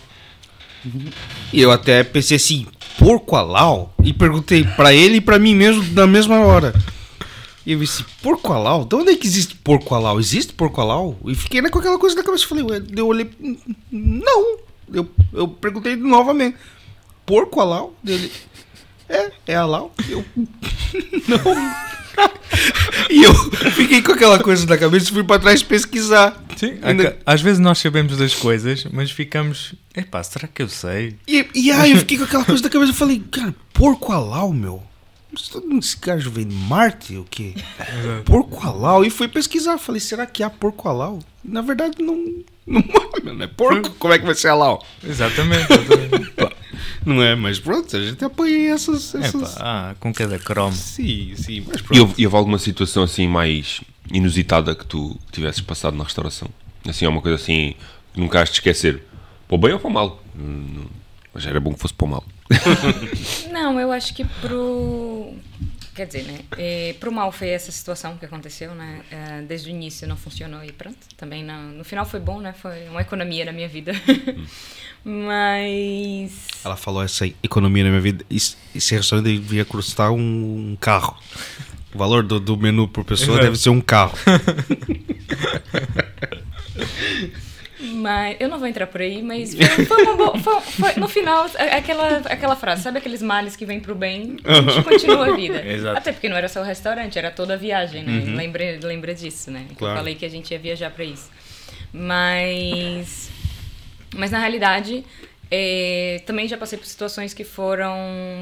[1.53, 2.67] E eu até pensei assim:
[2.99, 3.95] porco halal?
[4.03, 6.73] E perguntei pra ele e pra mim mesmo na mesma hora.
[7.65, 8.85] E eu disse, porco halal?
[8.85, 10.19] De onde é que existe porco halal?
[10.19, 11.17] Existe porco halal?
[11.27, 12.47] E fiquei né, com aquela coisa na cabeça.
[12.47, 13.59] Falei, ué, eu olhei, "N-
[13.91, 14.59] não.
[14.93, 16.57] eu, eu perguntei novamente:
[17.25, 17.95] porco alau?
[18.03, 18.33] Dele.
[19.09, 19.93] É, é alau.
[20.09, 20.25] Eu.
[21.29, 22.02] Não.
[23.11, 23.35] E eu
[23.73, 26.43] fiquei com aquela coisa na cabeça e fui para trás pesquisar.
[26.57, 29.75] Sim, Ainda- às vezes nós sabemos das coisas, mas ficamos.
[29.97, 31.17] Epá, será que eu sei?
[31.27, 34.53] E, e aí eu fiquei com aquela coisa na cabeça e falei, cara, porco alau,
[34.53, 34.83] meu.
[35.79, 37.55] Esse gajo vem de Marte, o quê?
[38.27, 39.03] Porco alau.
[39.03, 39.79] E fui pesquisar.
[39.79, 41.21] Falei, será que há porco alau?
[41.43, 42.43] Na verdade, não.
[42.67, 42.83] Não,
[43.35, 43.91] não é porco.
[43.99, 44.85] Como é que vai ser alau?
[45.03, 45.67] Exatamente.
[45.73, 46.33] exatamente.
[47.05, 49.15] Não é, mas pronto, a gente apanha essas.
[49.15, 49.57] essas...
[49.57, 50.75] Epá, ah, com cada cromo.
[50.75, 52.01] Sim, sim, mas E pronto.
[52.01, 53.81] houve, e houve alguma situação assim mais
[54.13, 56.49] inusitada que tu tivesses passado na restauração?
[56.87, 57.75] Assim, é uma coisa assim
[58.13, 59.03] que nunca has de esquecer.
[59.49, 60.23] Para o bem ou para o mal?
[60.37, 60.87] Hum,
[61.33, 62.25] Mas era bom que fosse para o mal.
[63.53, 65.35] Não, eu acho que pro.
[65.95, 66.41] Quer dizer, né?
[66.57, 69.03] É, pro mal foi essa situação que aconteceu, né?
[69.11, 70.97] É, desde o início não funcionou e pronto.
[71.17, 72.55] Também não, no final foi bom, né?
[72.55, 73.93] Foi uma economia na minha vida.
[75.05, 76.47] Mas.
[76.65, 78.25] Ela falou essa economia na minha vida.
[78.31, 81.19] Esse, restaurante devia custar um, um carro.
[81.95, 83.45] O valor do, do menu por pessoa Exato.
[83.45, 84.17] deve ser um carro.
[87.95, 90.39] Mas eu não vou entrar por aí, mas foi, foi uma boa.
[90.39, 94.37] foi- foi- no final, a- aquela, aquela frase, sabe aqueles males que vêm pro bem?
[94.45, 95.61] A gente continua a vida.
[95.67, 95.99] Exato.
[95.99, 98.37] Até porque não era só o restaurante, era toda a viagem, né?
[98.37, 99.67] Lembra, lembra disso, né?
[99.77, 99.95] Claro.
[99.95, 101.29] Eu falei que a gente ia viajar pra isso.
[101.93, 103.31] Mas.
[104.15, 105.05] Mas na realidade,
[105.51, 107.97] é, também já passei por situações que foram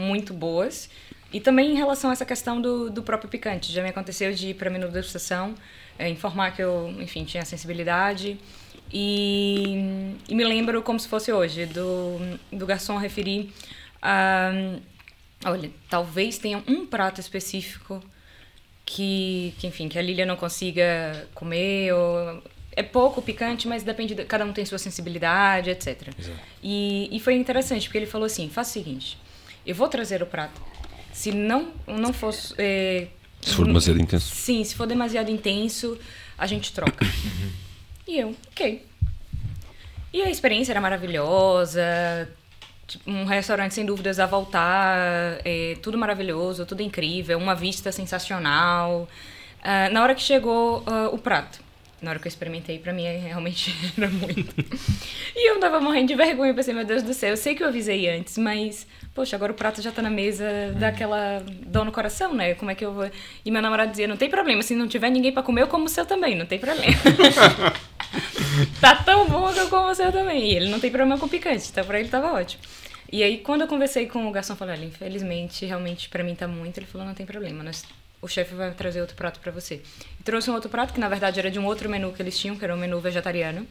[0.06, 0.90] muito boas.
[1.32, 3.70] E também em relação a essa questão do, do próprio picante.
[3.72, 5.54] Já me aconteceu de ir para menu degustação,
[5.96, 8.36] é, informar que eu, enfim, tinha sensibilidade.
[8.92, 12.18] E, e me lembro como se fosse hoje, do,
[12.52, 13.52] do garçom referir
[14.02, 14.50] a.
[15.44, 18.02] Olha, talvez tenha um prato específico
[18.84, 24.14] que, que, enfim, que a Lilia não consiga comer ou é pouco picante, mas depende,
[24.14, 26.08] de, cada um tem sua sensibilidade, etc.
[26.62, 29.18] E, e foi interessante porque ele falou assim: faça o seguinte,
[29.66, 30.60] eu vou trazer o prato.
[31.12, 33.08] Se não não fosse é,
[33.40, 34.34] Se for demasiado intenso.
[34.34, 35.98] Sim, se for demasiado intenso,
[36.36, 37.04] a gente troca.
[38.10, 38.84] E eu, ok.
[40.12, 42.28] E a experiência era maravilhosa.
[42.88, 49.08] tipo, Um restaurante sem dúvidas a voltar, é, tudo maravilhoso, tudo incrível, uma vista sensacional.
[49.62, 51.60] Ah, na hora que chegou ah, o prato,
[52.02, 54.56] na hora que eu experimentei, pra mim realmente era muito.
[55.36, 57.68] e eu tava morrendo de vergonha, pensei, meu Deus do céu, eu sei que eu
[57.68, 58.88] avisei antes, mas,
[59.20, 60.46] poxa, agora o prato já tá na mesa,
[60.78, 62.54] dá aquela dor no coração, né?
[62.54, 63.10] Como é que eu vou.
[63.44, 65.84] E meu namorado dizia: não tem problema, se não tiver ninguém pra comer, eu como
[65.84, 66.96] o seu também, não tem problema.
[68.80, 70.50] tá tão bom que eu como o seu também.
[70.50, 72.62] E ele não tem problema com picante, então pra ele tava ótimo.
[73.12, 76.48] E aí, quando eu conversei com o garçom, falei: olha, infelizmente, realmente pra mim tá
[76.48, 76.78] muito.
[76.78, 77.84] Ele falou: não tem problema, nós
[78.22, 79.82] o chefe vai trazer outro prato para você.
[80.24, 82.56] Trouxe um outro prato que na verdade era de um outro menu que eles tinham,
[82.56, 83.66] que era um menu vegetariano.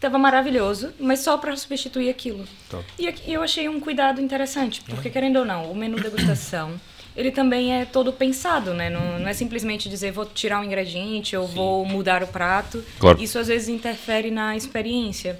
[0.00, 2.44] Tava maravilhoso, mas só para substituir aquilo.
[2.70, 2.84] Top.
[2.98, 6.80] E aqui eu achei um cuidado interessante, porque querendo ou não, o menu degustação,
[7.14, 8.88] ele também é todo pensado, né?
[8.88, 12.82] Não, não é simplesmente dizer vou tirar um ingrediente ou vou mudar o prato.
[12.98, 13.20] Claro.
[13.20, 15.38] Isso às vezes interfere na experiência.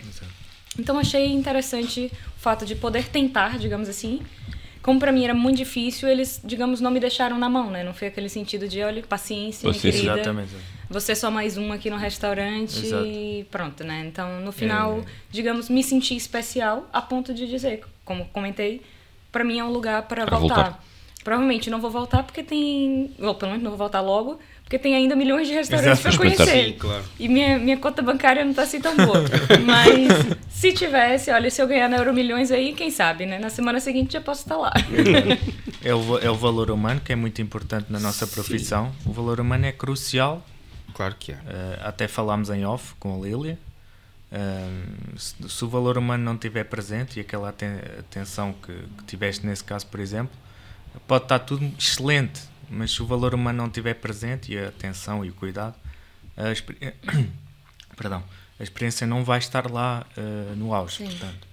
[0.78, 4.20] Então achei interessante o fato de poder tentar, digamos assim.
[4.83, 7.85] Como pra mim era muito difícil, eles, digamos, não me deixaram na mão, né?
[7.85, 10.14] Não foi aquele sentido de, olha, paciência, minha querida.
[10.14, 10.53] Exatamente.
[10.89, 13.05] Você é só mais um aqui no restaurante Exato.
[13.07, 14.05] e pronto, né?
[14.07, 15.03] Então, no final, É.
[15.31, 18.81] digamos, me senti especial a ponto de dizer, como comentei,
[19.31, 20.55] pra mim é um lugar para voltar.
[20.55, 20.85] voltar.
[21.22, 24.39] Provavelmente não vou voltar porque tem, ou pelo menos não vou voltar logo,
[24.71, 26.66] porque tem ainda milhões de restaurantes para conhecer.
[26.66, 27.03] Sim, claro.
[27.18, 29.25] E minha, minha conta bancária não tá assim tão boa.
[29.66, 33.41] Mas se tivesse, olha, se eu ganhar na Euro Milhões aí, quem sabe, né?
[33.41, 34.73] Na semana seguinte já posso estar lá.
[35.83, 38.93] É o, é o valor humano que é muito importante na nossa profissão.
[39.07, 40.47] O valor humano é crucial.
[40.93, 41.39] Claro que é.
[41.49, 43.59] eh, até falámos em off com a Lília.
[44.31, 44.68] Eh,
[45.16, 49.47] se, se o valor humano não estiver presente e aquela aten- atenção que, que tiveste
[49.47, 50.37] nesse caso, por exemplo,
[51.09, 55.25] pode estar tudo excelente, mas se o valor humano não estiver presente e a atenção
[55.25, 55.75] e o cuidado,
[56.37, 56.95] a, experi-
[57.97, 58.23] perdão,
[58.59, 61.05] a experiência não vai estar lá eh, no auge.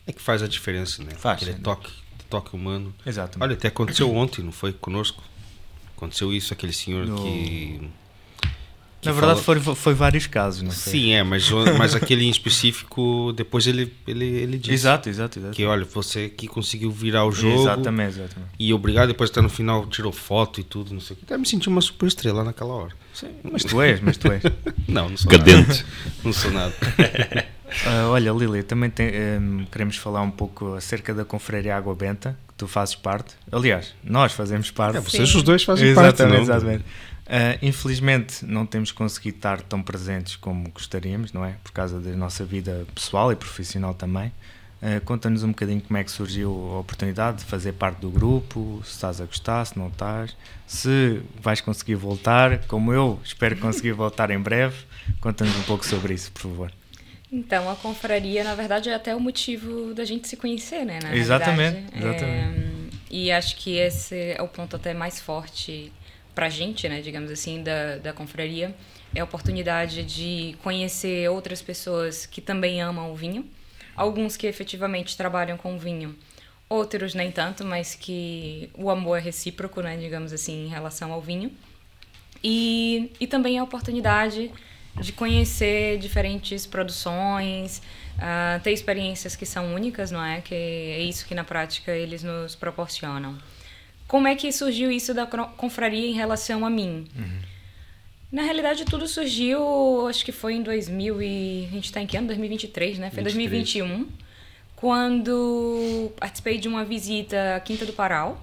[0.06, 1.12] É que faz a diferença, né?
[1.16, 1.62] Faz, Aquele sim.
[1.64, 1.92] toque,
[2.30, 2.94] toque humano.
[3.06, 3.44] Exatamente.
[3.44, 5.24] Olha, até aconteceu ontem, não foi conosco?
[5.96, 7.90] Aconteceu isso, aquele senhor No- que.
[9.08, 10.92] Na verdade, fala- foi, foi vários casos, não sei.
[10.94, 15.54] Sim, é, mas, mas aquele em específico, depois ele, ele, ele disse Exato, exato, exato.
[15.56, 17.62] que, olha, você que conseguiu virar o jogo.
[17.62, 18.52] Exatamente, exatamente.
[18.60, 21.26] E obrigado, depois até no final tirou foto e tudo, não sei o que.
[21.26, 22.94] Até me senti uma super estrela naquela hora.
[23.52, 24.44] Mas tu és, mas tu és.
[24.88, 25.68] Não, não sou Cadente.
[25.68, 25.86] nada.
[26.24, 26.74] Não sou nada.
[27.86, 32.38] Ah, olha, Lili, também tem, ehm, queremos falar um pouco acerca da Confraria Água Benta,
[32.48, 33.34] que tu fazes parte.
[33.52, 34.96] Aliás, nós fazemos parte.
[34.98, 35.36] É, vocês Sim.
[35.38, 36.42] os dois fazem exatamente, parte, não?
[36.44, 36.86] exatamente.
[37.28, 41.56] Ah, infelizmente, não temos conseguido estar tão presentes como gostaríamos, não é?
[41.64, 44.32] Por causa da nossa vida pessoal e profissional também.
[44.82, 48.80] Uh, Conta-nos um bocadinho como é que surgiu a oportunidade de fazer parte do grupo,
[48.84, 53.94] se estás a gostar, se não estás, se vais conseguir voltar, como eu espero conseguir
[53.94, 54.76] voltar em breve.
[55.20, 56.72] Conta-nos um pouco sobre isso, por favor.
[57.32, 61.00] Então, a confraria, na verdade, é até o motivo da gente se conhecer, né?
[61.14, 62.26] exatamente, exatamente.
[62.26, 65.92] É, e acho que esse é o ponto até mais forte
[66.38, 68.76] pra gente, né, digamos assim, da, da confraria,
[69.16, 73.44] é a oportunidade de conhecer outras pessoas que também amam o vinho,
[73.96, 76.16] alguns que efetivamente trabalham com vinho,
[76.70, 81.20] outros nem tanto, mas que o amor é recíproco, né, digamos assim, em relação ao
[81.20, 81.52] vinho.
[82.44, 84.52] E, e também a oportunidade
[85.02, 87.82] de conhecer diferentes produções,
[88.18, 90.40] uh, ter experiências que são únicas, não é?
[90.42, 93.36] Que é isso que na prática eles nos proporcionam.
[94.08, 97.06] Como é que surgiu isso da confraria em relação a mim?
[97.16, 97.40] Uhum.
[98.32, 101.68] Na realidade, tudo surgiu, acho que foi em 2000 e...
[101.70, 102.28] A gente está em que ano?
[102.28, 103.10] 2023, né?
[103.10, 103.34] Foi 23.
[103.34, 104.08] 2021,
[104.76, 108.42] quando participei de uma visita à Quinta do Paral,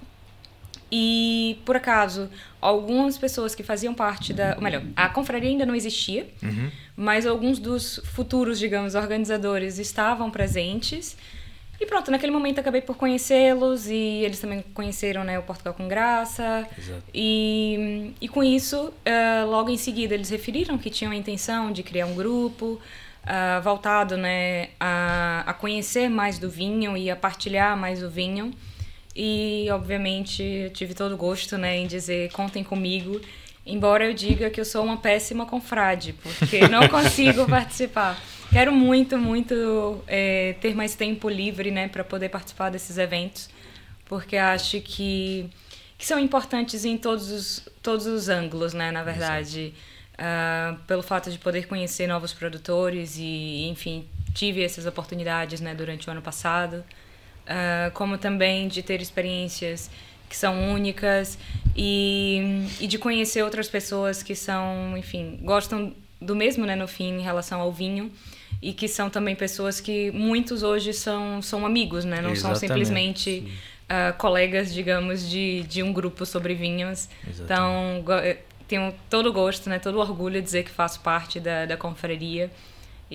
[0.91, 2.29] e, por acaso,
[2.61, 4.55] algumas pessoas que faziam parte da.
[4.55, 6.69] Ou melhor, a confraria ainda não existia, uhum.
[6.95, 11.17] mas alguns dos futuros, digamos, organizadores estavam presentes.
[11.79, 15.87] E pronto, naquele momento acabei por conhecê-los e eles também conheceram né, o Portugal com
[15.87, 16.67] Graça.
[16.77, 17.03] Exato.
[17.13, 21.83] E, e com isso, uh, logo em seguida, eles referiram que tinham a intenção de
[21.83, 22.79] criar um grupo
[23.25, 28.53] uh, voltado né, a, a conhecer mais do vinho e a partilhar mais o vinho.
[29.15, 33.21] E, obviamente, tive todo o gosto né, em dizer contem comigo,
[33.65, 38.21] embora eu diga que eu sou uma péssima confrade, porque não consigo participar.
[38.51, 43.49] Quero muito, muito é, ter mais tempo livre né, para poder participar desses eventos,
[44.05, 45.49] porque acho que,
[45.97, 49.73] que são importantes em todos os, todos os ângulos, né, na verdade.
[50.15, 56.07] Uh, pelo fato de poder conhecer novos produtores e, enfim, tive essas oportunidades né, durante
[56.07, 56.85] o ano passado
[57.45, 59.89] uh, como também de ter experiências
[60.29, 61.37] que são únicas
[61.75, 67.19] e, e de conhecer outras pessoas que são, enfim, gostam do mesmo, né, no fim,
[67.19, 68.11] em relação ao vinho
[68.61, 72.59] e que são também pessoas que muitos hoje são, são amigos, né, não Exatamente.
[72.59, 73.53] são simplesmente
[73.83, 77.09] uh, colegas, digamos, de, de um grupo sobre vinhos.
[77.27, 77.43] Exatamente.
[77.43, 81.39] Então, eh, tenho todo o gosto, né, todo o orgulho de dizer que faço parte
[81.39, 82.49] da, da confraria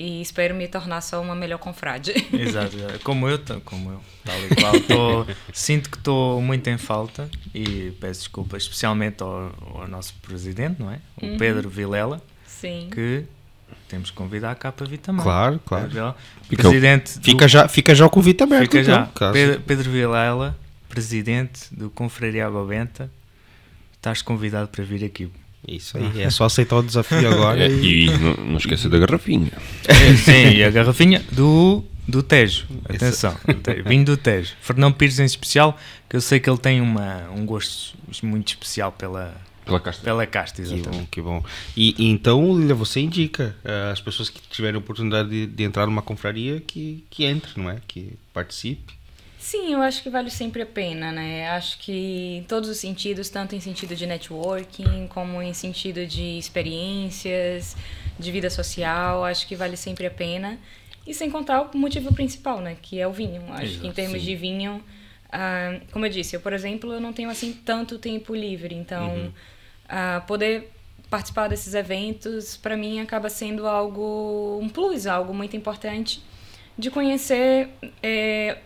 [0.00, 2.14] e espero me tornar só uma melhor confrade.
[2.32, 2.74] Exato,
[3.04, 4.80] como eu, como eu, tal e qual.
[4.80, 10.80] Tô, sinto que estou muito em falta e peço desculpa especialmente ao, ao nosso presidente,
[10.80, 11.00] não é?
[11.20, 11.36] O uhum.
[11.36, 12.22] Pedro Vilela.
[12.46, 12.88] Sim.
[12.90, 13.24] Que
[13.88, 15.22] temos que convidar cá para vir também.
[15.22, 15.90] Claro, claro.
[16.48, 18.62] Fica, presidente fica, do, já, fica já o convite aberto.
[18.62, 19.32] Fica então, já.
[19.32, 20.56] Pedro, Pedro Vilela,
[20.88, 23.10] presidente do Confraria Água Benta,
[23.96, 25.30] estás convidado para vir aqui.
[25.66, 27.64] Isso aí, é só aceitar o desafio agora.
[27.64, 29.52] É, e, e não, não esqueça da garrafinha.
[29.86, 32.66] É, sim, e a garrafinha do, do Tejo.
[32.84, 33.36] Atenção,
[33.86, 34.54] vinho do Tejo.
[34.60, 38.90] Fernão Pires em especial, que eu sei que ele tem uma, um gosto muito especial
[38.92, 39.34] pela,
[39.64, 40.02] pela casta.
[40.02, 41.06] Pela casta, exatamente.
[41.10, 41.44] Que bom, que bom.
[41.76, 45.62] E, e então, Lilia, você indica uh, as pessoas que tiverem a oportunidade de, de,
[45.62, 47.78] entrar numa confraria que, que entre, não é?
[47.86, 48.99] Que participe.
[49.50, 51.50] Sim, eu acho que vale sempre a pena, né?
[51.50, 56.38] Acho que em todos os sentidos, tanto em sentido de networking, como em sentido de
[56.38, 57.76] experiências,
[58.16, 60.56] de vida social, acho que vale sempre a pena.
[61.04, 62.76] E sem contar o motivo principal, né?
[62.80, 63.42] Que é o vinho.
[63.52, 64.24] Acho Exato, que em termos sim.
[64.24, 64.84] de vinho,
[65.26, 69.12] uh, como eu disse, eu, por exemplo, eu não tenho assim tanto tempo livre, então
[69.12, 69.26] uhum.
[69.26, 70.70] uh, poder
[71.10, 76.22] participar desses eventos, para mim, acaba sendo algo, um plus, algo muito importante
[76.78, 77.68] de conhecer.
[78.00, 78.56] Eh,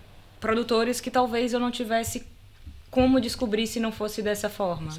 [0.45, 2.23] produtores que talvez eu não tivesse
[2.91, 4.93] como descobrir se não fosse dessa forma.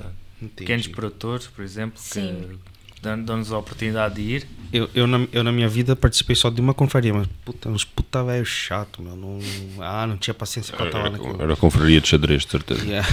[0.55, 2.59] Pequenos produtores, por exemplo, Sim.
[2.95, 4.47] que dão-nos a oportunidade de ir.
[4.73, 7.85] Eu, eu, na, eu, na minha vida, participei só de uma confraria, mas puta, uns
[7.85, 9.15] puta velho chato, meu.
[9.15, 9.39] Não,
[9.79, 11.39] ah, não tinha paciência para estar lá naquilo.
[11.39, 12.83] Era a confraria de xadrez, de certeza.
[12.83, 13.07] Yeah.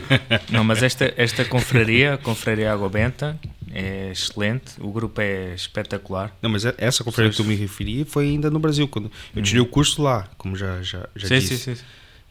[0.52, 3.40] não, mas esta, esta confraria, a Confraria Água Benta,
[3.72, 6.36] é excelente, o grupo é espetacular.
[6.40, 9.42] Não, mas é, essa conferência que tu me referi foi ainda no Brasil, quando eu
[9.42, 9.66] tirei uhum.
[9.66, 11.58] o curso lá, como já, já, já sim, disse.
[11.58, 11.84] Sim, sim.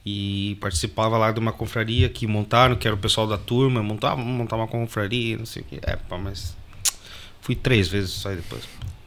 [0.05, 4.15] E participava lá de uma confraria que montaram, que era o pessoal da turma, montava,
[4.15, 5.79] montar uma confraria, não sei o que.
[5.81, 6.55] É, pá, mas
[7.41, 8.63] fui três vezes só depois.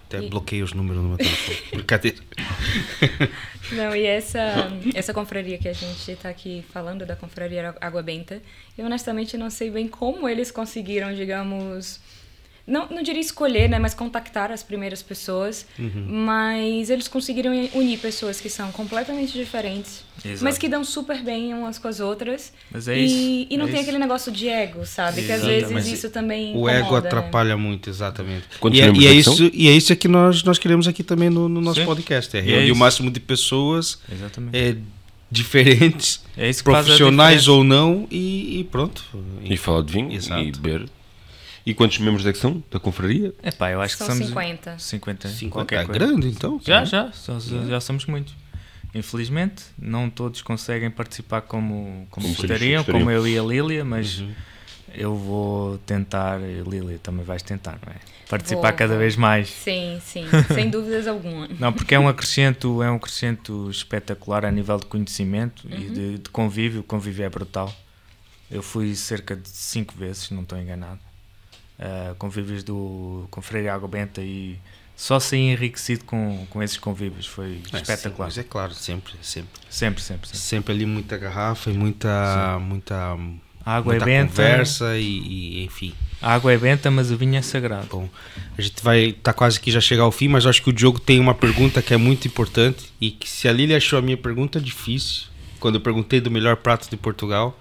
[0.07, 0.29] Até e...
[0.29, 1.59] bloqueei os números no meu telefone.
[1.73, 2.19] Brincadeira.
[3.73, 8.43] Não, e essa, essa confraria que a gente está aqui falando, da confraria Água Benta,
[8.77, 12.01] eu honestamente não sei bem como eles conseguiram, digamos,
[12.71, 15.67] não, não diria escolher, né, mas contactar as primeiras pessoas,
[16.07, 20.45] mas eles conseguiram unir pessoas que são completamente diferentes, Exato.
[20.45, 22.53] mas que dão super bem umas com as outras.
[22.71, 23.83] Mas é e, isso, e não é tem isso.
[23.83, 25.23] aquele negócio de ego, sabe?
[25.23, 27.09] Que às vezes isso também O ego incomoda, né?
[27.09, 28.45] atrapalha muito, exatamente.
[28.73, 31.49] E é, e, é isso, e é isso que nós, nós queremos aqui também no,
[31.49, 31.87] no nosso Sim.
[31.87, 32.37] podcast.
[32.37, 34.57] É E é reunir o máximo de pessoas Exatamente.
[34.57, 34.77] é,
[35.31, 39.05] diferentes, É profissionais ou não, e, e pronto.
[39.43, 40.43] E falar de vinho Exato.
[40.43, 40.89] e beber.
[41.65, 43.35] E quantos membros é que são da confraria?
[43.43, 44.79] Epá, eu acho São que somos 50.
[44.79, 45.99] 50, 50 qualquer é coisa.
[45.99, 46.61] grande, então.
[46.65, 47.39] Já, já, já,
[47.69, 48.35] já somos muitos.
[48.95, 54.19] Infelizmente, não todos conseguem participar como, como, Como gostariam, como eu e a Lília, mas
[54.19, 54.33] Uhum.
[54.95, 57.97] eu vou tentar, e a Lília também vais tentar, não é?
[58.29, 59.49] Participar Vou, cada vez mais.
[59.49, 60.25] Sim, sim,
[60.55, 61.49] sem dúvidas alguma.
[61.59, 65.93] Não, porque é um acrescento, é um acrescento espetacular a nível de conhecimento e Uhum.
[65.95, 66.81] de, de convívio.
[66.81, 67.73] O convívio é brutal.
[68.51, 70.99] Eu fui cerca de cinco vezes, não estou enganado.
[71.81, 74.59] Uh, convívios do Confraria Água Benta e
[75.01, 77.27] só saí enriquecido com, com esses convívios.
[77.27, 78.27] Foi É, espetacular.
[78.27, 79.49] Mas é claro, sempre, sempre.
[79.71, 80.39] Sempre, sempre, sempre.
[80.39, 83.17] Sempre ali muita garrafa e muita, muita,
[83.65, 85.95] A água muita é benta, conversa e, e, enfim.
[86.21, 87.87] a água é benta, mas o vinho é sagrado.
[87.91, 88.11] Bom,
[88.59, 91.01] a gente vai tá quase que já chegar ao fim, mas acho que o Diogo
[91.01, 94.19] tem uma pergunta que é muito importante e que se a Lili achou a minha
[94.19, 95.29] pergunta difícil,
[95.59, 97.59] quando eu perguntei do melhor prato de Portugal,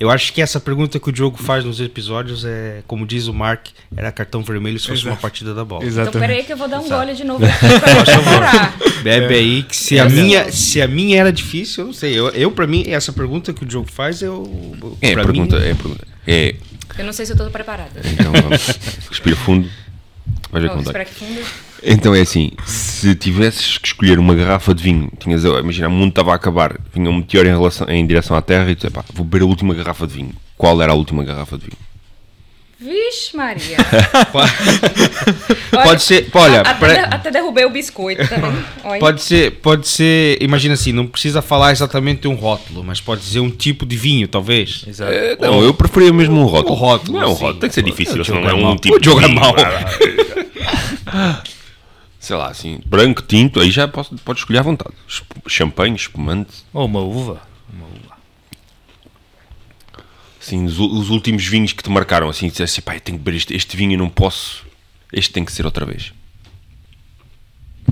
[0.00, 3.34] eu acho que essa pergunta que o Diogo faz nos episódios é, como diz o
[3.34, 3.66] Mark,
[3.96, 5.14] era cartão vermelho se fosse Exato.
[5.14, 5.84] uma partida da bola.
[5.84, 7.00] Então peraí que eu vou dar um Exato.
[7.04, 9.02] gole de novo aqui.
[9.02, 10.08] Bebe aí, que se a, É.
[10.08, 12.18] minha, se a minha era difícil, eu não sei.
[12.18, 14.76] Eu, eu para mim, essa pergunta que o Diogo faz, eu.
[15.02, 16.06] É a pra pergunta, mim- é a pergunta.
[16.26, 16.54] É,
[16.98, 18.00] Eu não sei se eu tô preparada.
[18.04, 18.66] então vamos.
[19.10, 19.68] Respira fundo.
[20.50, 21.04] Vais ver Vamos como dá.
[21.04, 21.40] que fundo.
[21.82, 26.10] Então é assim, se tivesses que escolher uma garrafa de vinho, tinhas, imagina, o mundo
[26.10, 29.04] estava a acabar, vinha um meteoro em, relação, em direção à Terra e tu, epá,
[29.14, 30.32] vou beber a última garrafa de vinho.
[30.56, 31.88] Qual era a última garrafa de vinho?
[32.80, 33.76] Vixe, Maria.
[35.82, 36.28] Pode ser.
[36.32, 38.52] Olha, até, até derrubei o biscoito também.
[38.84, 39.00] Olha.
[39.00, 43.40] Pode ser, pode ser, imagina assim, não precisa falar exatamente um rótulo, mas pode dizer
[43.40, 44.84] um tipo de vinho, talvez.
[44.86, 45.10] Exato.
[45.10, 46.74] Eh, não, eu preferia mesmo um rótulo.
[46.74, 48.76] O rótulo, Não, é um rótulo, tem que ser difícil, senão não é é um
[48.76, 49.34] tipo de é vinho.
[49.34, 49.56] mau.
[52.20, 54.94] Sei lá, assim, branco, tinto, aí já posso, pode escolher à vontade.
[55.06, 56.64] Esp- Champanhe, espumante.
[56.72, 57.40] Ou uma uva.
[57.72, 58.18] Uma uva.
[60.40, 63.24] Assim, os, os últimos vinhos que te marcaram, assim, disseste assim, pá, eu tenho que
[63.24, 64.66] beber este, este vinho, não posso.
[65.12, 66.12] Este tem que ser outra vez.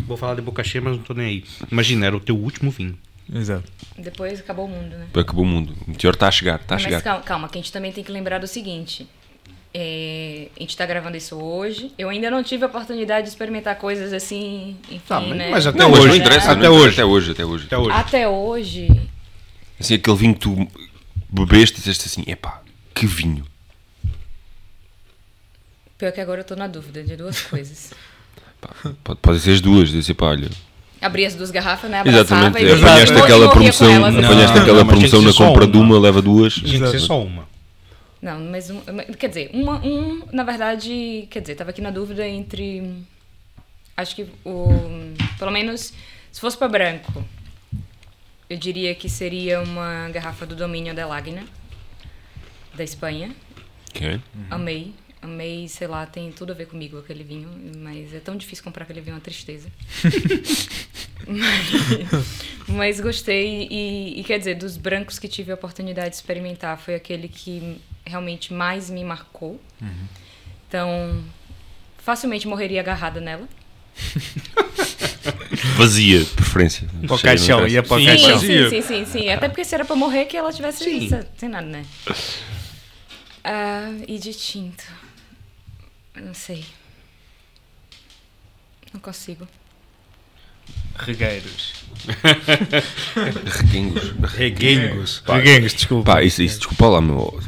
[0.06, 1.44] Vou falar de boca cheia, mas não tô nem aí.
[1.70, 2.96] Imagina, era o teu último vinho.
[3.32, 3.70] Exato.
[3.98, 5.06] Depois acabou o mundo, né?
[5.14, 5.74] Acabou o mundo.
[5.86, 7.02] O meteoro está a chegar, está a Mas chegar.
[7.02, 9.08] calma, calma, que a gente também tem que lembrar do seguinte.
[9.78, 11.92] É, a gente tá gravando isso hoje.
[11.98, 15.50] Eu ainda não tive a oportunidade de experimentar coisas assim, enfim, Tá, mas- né?
[15.50, 16.08] mas até Não, hoje.
[16.08, 16.94] não interessa, Até não interessa, hoje.
[16.94, 17.66] Até hoje, até hoje.
[17.66, 17.90] Até hoje.
[17.90, 19.00] Até hoje,
[19.78, 20.68] Assim, aquele vinho que tu
[21.28, 22.62] bebeste e disseste assim, epá,
[22.94, 23.44] que vinho.
[25.98, 27.92] pior que agora eu tô na dúvida de duas coisas.
[29.04, 30.48] Pode, pode ser as duas, dizer, pá, olha.
[31.00, 32.00] Abri as duas garrafas, né?
[32.00, 35.72] Abraçava Exatamente, e apanhaste aquela promoção, elas, apanhaste Não, aquela não, promoção na compra uma.
[35.72, 36.54] de uma, leva duas.
[36.54, 37.46] Tinha que ser só uma.
[38.26, 38.80] Não, mas um,
[39.16, 43.04] quer dizer, uma, um, na verdade, quer dizer, tava aqui na dúvida entre
[43.96, 44.66] acho que o
[45.38, 45.92] pelo menos
[46.32, 47.24] se fosse para branco,
[48.50, 51.44] eu diria que seria uma garrafa do Domínio de Lagna
[52.74, 53.32] da Espanha.
[53.90, 54.20] Ok.
[54.50, 54.92] Amei,
[55.22, 57.48] amei, sei lá, tem tudo a ver comigo aquele vinho,
[57.78, 59.70] mas é tão difícil comprar aquele vinho, é uma tristeza.
[61.28, 66.76] mas, mas gostei e, e, quer dizer, dos brancos que tive a oportunidade de experimentar,
[66.76, 69.60] foi aquele que realmente mais me marcou.
[70.68, 71.22] Então,
[71.98, 73.48] facilmente morreria agarrada nela.
[75.76, 76.88] Vazia, preferência.
[77.06, 78.40] Para o caixão, ia para o Sim, Sim, caixão.
[78.40, 79.28] sim, sim, sim, sim.
[79.30, 81.08] Até porque se era pra morrer, que ela tivesse Sim.
[81.08, 81.84] sem, sem nada, né?
[83.44, 84.84] Ah, e de tinto.
[86.14, 86.64] Não sei.
[88.92, 89.46] Não consigo.
[90.96, 91.74] Regueiros.
[93.46, 94.12] Reguengos.
[94.32, 95.22] Reguengos.
[95.26, 96.12] Reguengos, desculpa.
[96.14, 97.40] Pá, isso, isso, desculpa lá, meu.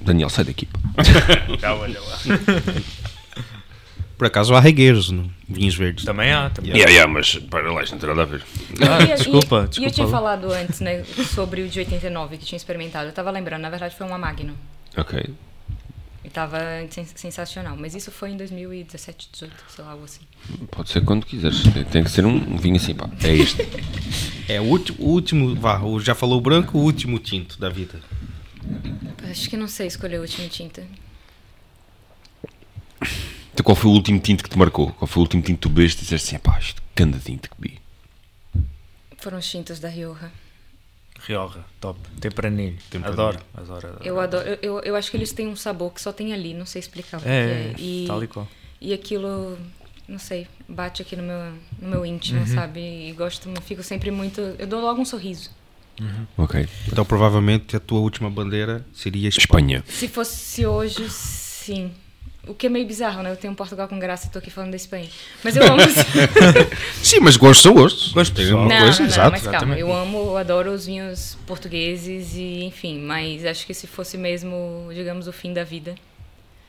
[0.00, 0.68] Daniel, sai daqui.
[1.80, 2.18] olha lá.
[4.16, 6.04] Por acaso há regueiros no vinhos verdes.
[6.04, 6.74] Também há, também há.
[6.76, 8.42] Yeah, yeah, mas para lá, isto não tem nada a ver.
[8.80, 11.02] Ah, E- e- desculpa, E eu desculpa tinha falado antes, né,
[11.34, 13.08] sobre o de 89 que tinha experimentado.
[13.08, 14.54] Eu tava lembrando, na verdade foi uma Magnum.
[14.96, 15.20] Ok.
[16.22, 16.58] E tava
[16.90, 17.76] sen- sensacional.
[17.78, 20.20] Mas isso foi em 2017, 18, sei lá, algo assim.
[20.70, 21.62] Pode ser quando quiseres.
[21.90, 23.10] Tem- que ser um vinho assim, pá.
[23.22, 23.66] É este.
[24.46, 27.98] É o último, o último, vá, já falou o branco, o último tinto da vida.
[29.34, 30.86] Acho que não sei escolher o último tinta.
[33.52, 34.92] Então, qual foi o último tinto que te marcou?
[34.92, 37.50] Qual foi o último tinto que tu bebeste e disseste assim, pá, isto canda tinto
[37.50, 37.80] que bebi?
[39.18, 40.30] Foram os tintos da Rioja.
[41.26, 41.98] Rioja, top.
[42.20, 42.78] Tempranilho.
[42.90, 43.22] Tempranilho.
[43.22, 44.04] Adoro, adoro, adoro.
[44.04, 44.48] Eu adoro.
[44.48, 46.78] Eu, eu, eu acho que eles têm um sabor que só tem ali, não sei
[46.78, 47.74] explicar o que É, é.
[47.76, 48.46] E, tal e qual.
[48.80, 49.58] e aquilo,
[50.06, 52.46] não sei, bate aqui no meu, no meu íntimo, Uhum.
[52.46, 52.80] sabe?
[52.80, 54.40] E gosto, fico sempre muito.
[54.58, 55.50] Eu dou logo um sorriso.
[56.36, 56.68] Ok.
[56.88, 59.78] Então provavelmente a tua última bandeira seria Espanha.
[59.78, 59.84] Espanha.
[59.86, 61.90] Se fosse hoje, sim.
[62.46, 63.30] O que é meio bizarro, né?
[63.30, 65.08] Eu tenho Portugal com graça e tô aqui falando da Espanha.
[65.42, 65.80] Mas eu amo.
[67.02, 68.12] Sim, mas gostos são gostos.
[68.12, 68.60] Gosto pessoal.
[68.60, 69.30] uma não, coisa, não, exato.
[69.30, 69.80] mas calma, exatamente.
[69.80, 74.90] eu amo, eu adoro os vinhos portugueses e enfim, mas acho que se fosse mesmo,
[74.92, 75.94] digamos, o fim da vida,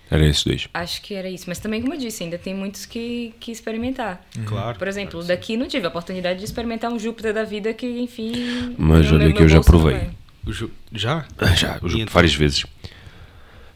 [0.10, 0.68] Era esses dois.
[0.74, 1.46] acho que era isso.
[1.48, 4.24] Mas também, como eu disse, ainda tem muitos que, que experimentar.
[4.46, 4.78] Claro.
[4.78, 8.76] Por exemplo, daqui não tive a oportunidade de experimentar um Júpiter da vida que, enfim.
[8.78, 10.10] Mas olha que eu já provei.
[10.46, 11.26] O Ju- Já?
[11.40, 12.14] Ah, Já, E jogo então?
[12.14, 12.64] várias vezes.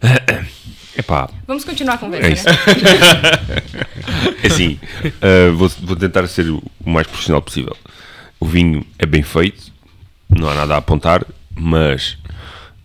[0.97, 2.45] Epá, Vamos continuar a conversa, É isso.
[2.45, 2.56] né?
[4.43, 4.80] é assim,
[5.22, 7.76] ah, vou, vou tentar ser o o mais profissional possível.
[8.39, 9.72] O vinho é bem feito,
[10.30, 11.26] não há nada a apontar,
[11.56, 12.18] mas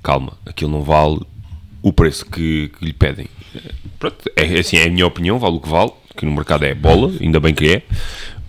[0.02, 1.20] calma, aquilo não vale
[1.85, 3.28] o preço que, que lhe pedem.
[3.98, 6.74] Pronto, é assim, é a minha opinião, vale o que vale, que no mercado é
[6.74, 7.82] bola, ainda bem que é,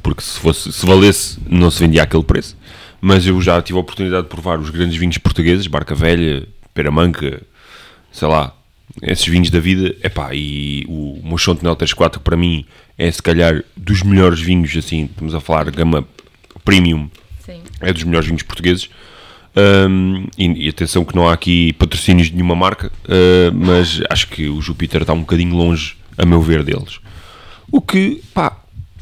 [0.02, 2.58] porque se, fosse, se valesse não se vendia aquele preço.
[3.02, 7.42] Mas eu já tive a oportunidade de provar os grandes vinhos portugueses, Barca Velha, Peramanca,
[8.10, 8.56] sei lá,
[9.02, 12.66] esses vinhos da vida, epá, e o Mochon Tonel 34 para mim
[12.98, 16.08] é se calhar dos melhores vinhos, assim, estamos a falar gama
[16.64, 17.10] premium,
[17.46, 17.62] Sim.
[17.82, 18.90] é dos melhores vinhos portugueses.
[19.58, 24.28] Hum, e, e atenção que não há aqui patrocínios de nenhuma marca, ah, mas acho
[24.28, 27.00] que o Júpiter está um bocadinho longe, a meu ver, deles.
[27.72, 28.58] O que, pá,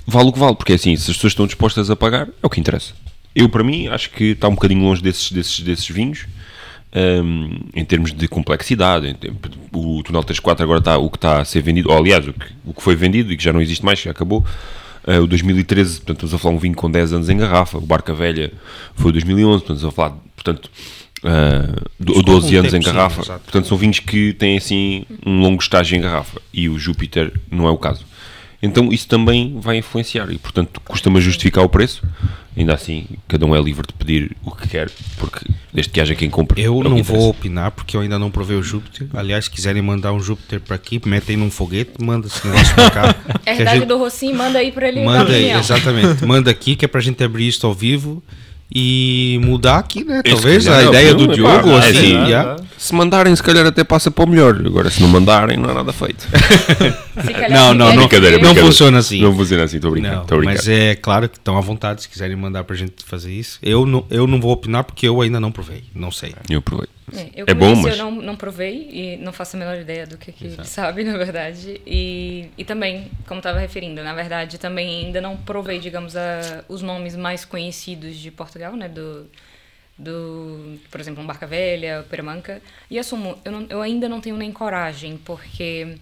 [0.05, 2.45] vale o que vale, porque é assim, se as pessoas estão dispostas a pagar, é
[2.45, 2.93] o que interessa.
[3.35, 6.27] Eu, para mim, acho que está um bocadinho longe desses, desses, desses vinhos,
[7.23, 9.07] hum, em termos de complexidade.
[9.07, 9.31] em tem-
[9.73, 12.45] o Tonel 34 agora está o que está a ser vendido, ou aliás, o que,
[12.63, 14.45] o que foi vendido e que já não existe mais, que acabou.
[15.05, 17.77] Ah, o 2013, portanto, estamos a falar um vinho com 10 anos em garrafa.
[17.77, 18.51] O Barca Velha
[18.95, 20.71] foi o 2011, portanto, estamos a falar, portanto,
[21.99, 23.21] Isso com 12 um anos em sim, garrafa.
[23.21, 23.43] exato.
[23.43, 27.67] Portanto, são vinhos que têm assim um longo estágio em garrafa e o Júpiter não
[27.67, 28.05] é o caso.
[28.63, 32.01] Então isso também vai influenciar e, portanto, custa-me a justificar o preço.
[32.55, 36.13] Ainda assim, cada um é livre de pedir o que quer, porque desde que haja
[36.15, 36.61] quem compre.
[36.61, 37.13] é Eu que não interessa.
[37.19, 39.07] vou opinar porque eu ainda não provei o Júpiter.
[39.13, 42.91] Aliás, se quiserem mandar um Júpiter para aqui, metem num foguete, manda esse negócio para
[42.91, 43.13] cá.
[43.43, 45.59] que a Herdade gente- do Rocinho, manda aí pra ele Manda aí, opinião.
[45.59, 46.25] exatamente.
[46.25, 48.23] Manda aqui que é pra gente abrir isso ao vivo
[48.75, 50.21] e mudar aqui, né?
[50.23, 52.55] Talvez calhar a é a ideia do é Diogo, é assim, assim, já.
[52.77, 54.55] Se mandarem, se calhar até passa para o melhor.
[54.65, 56.27] Agora, se não mandarem, não há nada feito.
[57.13, 58.67] Calhar Não, não, é não, brincadeira, não brincadeira.
[58.67, 59.21] funciona assim.
[59.21, 60.25] Não funciona assim, estou a a brincar.
[60.43, 63.59] mas é claro que estão à vontade se quiserem mandar pra gente fazer isso.
[63.61, 66.33] Eu não, eu não vou opinar porque eu ainda não provei, não sei.
[66.49, 66.61] Eu
[67.15, 70.05] É, eu, É bom, mas- eu não, não provei e não faço a menor ideia
[70.07, 71.81] do que, que ele sabe, na verdade.
[71.85, 76.81] E, e também, como estava referindo, na verdade, também ainda não provei, digamos, a, os
[76.81, 78.87] nomes mais conhecidos de Portugal, né?
[78.89, 79.29] Do,
[79.97, 82.61] do por exemplo, um Barca Velha, Peramanca.
[82.89, 85.97] E assumo, eu, não- eu ainda não tenho nem coragem, porque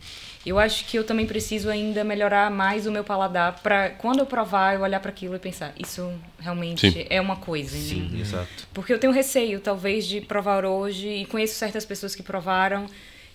[0.46, 4.26] eu acho que eu também preciso ainda melhorar mais o meu paladar para quando eu
[4.26, 7.06] provar, eu olhar para aquilo e pensar, isso realmente Sim.
[7.10, 7.76] é uma coisa.
[7.78, 8.20] né?
[8.22, 8.68] exato.
[8.74, 12.86] Porque eu tenho receio, talvez, de provar hoje, e conheço certas pessoas que provaram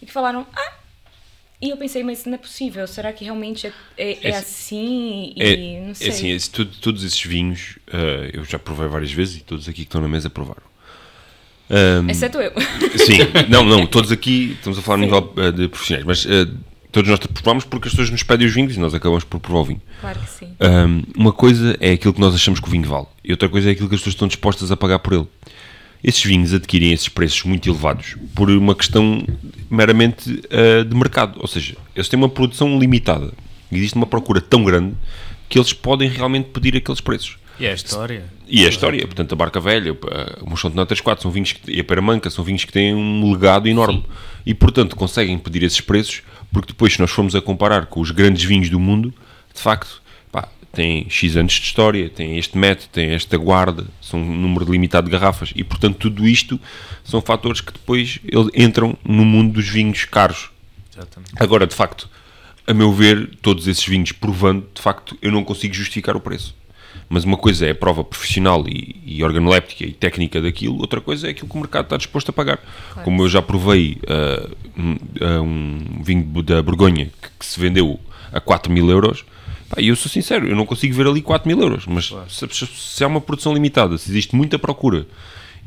[0.01, 0.73] e que falaram, ah!
[1.61, 5.33] E eu pensei, mas não é possível, será que realmente é, é, é É- assim?
[5.35, 6.09] E É, não é sei.
[6.11, 9.77] assim, esse- tudo- todos esses vinhos eh, eu já provei várias vezes e todos aqui
[9.77, 10.63] que estão na mesa provaram.
[11.71, 12.53] Ahm, Exceto eu.
[12.99, 13.19] Sim,
[13.49, 16.47] não, não, todos aqui estamos a falar a nível eh, de profissionais, mas eh,
[16.93, 19.61] todos nós provamos porque as pessoas nos pedem os vinhos e nós acabamos por provar
[19.61, 19.83] o vinho.
[20.01, 20.55] claro que sim.
[20.61, 23.69] Ahm, uma coisa é aquilo que nós achamos que o vinho vale e outra coisa
[23.69, 25.27] é aquilo que as pessoas estão dispostas a pagar por ele.
[26.07, 29.27] Esses vinhos adquirem esses preços muito elevados por uma questão
[29.69, 33.33] meramente ah, de mercado, ou seja, eles têm uma produção limitada.
[33.73, 34.95] Existe uma procura tão grande
[35.49, 37.37] que eles podem realmente pedir aqueles preços.
[37.59, 38.25] E é a história.
[38.49, 39.99] E a história, portanto, a Barca Velha, o-
[40.45, 42.95] o Mochão de Notas 4, são vinhos que, e a Peramanca são vinhos que têm
[42.95, 44.05] um legado enorme.
[44.45, 46.23] E, portanto, conseguem pedir esses preços,
[46.53, 49.13] porque depois, se nós formos a comparar com os grandes vinhos do mundo,
[49.55, 50.01] de facto,
[50.77, 55.07] tem X anos de história, tem este método, tem esta guarda, são um número limitado
[55.07, 55.51] de garrafas.
[55.57, 56.61] E, portanto, tudo isto
[57.03, 58.21] são fatores que depois
[58.55, 60.51] entram no mundo dos vinhos caros.
[60.93, 61.33] Exatamente.
[61.37, 62.11] Agora, de facto,
[62.67, 66.55] a meu ver, todos esses vinhos provando, de facto, eu não consigo justificar o preço.
[67.09, 71.29] Mas uma coisa é a prova profissional e, e organoléptica e técnica daquilo, outra coisa
[71.29, 72.59] é aquilo que o mercado está disposto a pagar.
[73.03, 74.99] Como eu já provei ah, um,
[75.41, 77.99] um vinho da Borgonha que, que se vendeu
[78.31, 79.25] a 4 mil euros,
[79.79, 81.87] e eu sou sincero, eu não consigo ver ali 4 mil euros.
[81.87, 85.07] Mas se, se- se há uma produção limitada, se existe muita procura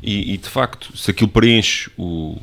[0.02, 2.38] e, e, de facto, se aquilo preenche o,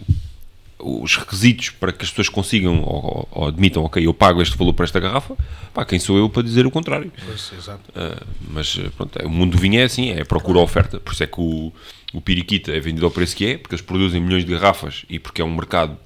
[0.79, 4.73] os requisitos para que as pessoas consigam ou, ou admitam, ok, eu pago este valor
[4.73, 5.35] para esta garrafa,
[5.73, 7.11] pá, quem sou eu para dizer o contrário?
[7.25, 7.51] Pois.
[7.95, 11.23] Uh, mas uh, pronto, é, o mundo do vinho é assim, é procura-oferta, por isso
[11.23, 11.73] é que o,
[12.13, 15.17] o Piriquita é vendido ao preço que é, porque eles produzem milhões de garrafas e
[15.17, 15.97] porque é um mercado,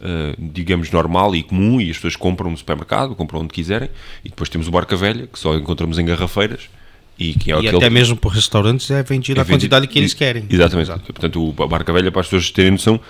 [0.00, 3.88] uh, digamos, normal e comum e as pessoas compram no supermercado, compram onde quiserem,
[4.24, 6.68] e depois temos o Barca Velha, que só encontramos em garrafeiras,
[7.18, 9.92] e que é E aquele até mesmo por restaurantes é vendido é a quantidade vendido-
[9.92, 10.46] que eles querem.
[10.48, 10.90] Exatamente.
[11.12, 13.00] Portanto, o- a Barca Velha, para as pessoas terem noção,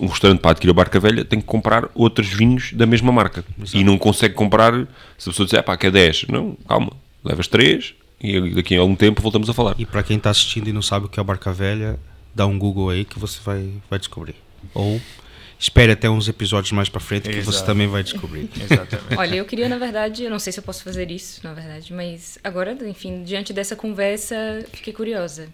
[0.00, 3.44] um restaurante para adquirir a Barca Velha tem que comprar outros vinhos da mesma marca.
[3.72, 4.72] E não consegue comprar,
[5.16, 6.26] se a pessoa disser, pá, que é 10.
[6.28, 6.90] Não, calma,
[7.24, 9.76] levas 3 e daqui a algum tempo voltamos a falar.
[9.78, 12.00] E para quem está assistindo e não sabe o que é o Barca Velha,
[12.34, 14.34] dá um Google aí que você vai, vai descobrir.
[14.74, 15.00] Ou
[15.62, 17.66] espere até uns episódios mais para frente que você Exato.
[17.66, 18.50] também vai descobrir.
[18.60, 19.16] Exatamente.
[19.16, 21.92] Olha, eu queria, na verdade, eu não sei se eu posso fazer isso, na verdade,
[21.92, 24.34] mas agora, enfim, diante dessa conversa,
[24.72, 25.48] fiquei curiosa.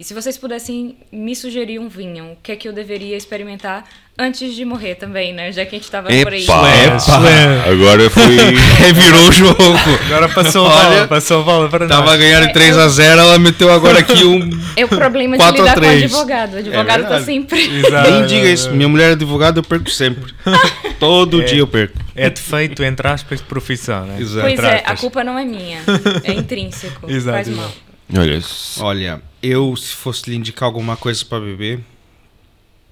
[0.00, 3.84] E se vocês pudessem me sugerir um vinho, o que é que eu deveria experimentar
[4.18, 5.52] antes de morrer também, né?
[5.52, 6.42] Já que a gente tava por aí.
[6.44, 7.70] Epa!
[7.70, 8.36] Agora foi.
[8.78, 9.60] Revirou o jogo.
[10.06, 12.18] Agora passou a Olha, bola, passou a bola para Tava nós.
[12.18, 14.50] ganhando 3 a 0 ela meteu agora aqui um.
[14.76, 16.02] É o problema de 4 a lidar com o 3.
[16.04, 16.54] advogado.
[16.54, 17.24] O advogado tá verdade.
[17.24, 17.78] sempre.
[17.78, 18.10] Exato.
[18.10, 18.70] Nem diga isso.
[18.72, 20.34] Minha mulher é advogada, eu perco sempre.
[20.98, 21.98] Todo dia eu perco.
[22.14, 24.16] É defeito, entre aspas, de profissão, né?
[24.20, 24.40] Exato.
[24.40, 25.78] Pois Entre é, a culpa não é minha.
[26.24, 27.06] É intrínseco.
[27.10, 27.91] Exato, Faz exato.
[28.14, 28.40] Olha,
[28.80, 31.80] Olha, eu se fosse lhe indicar alguma coisa para beber,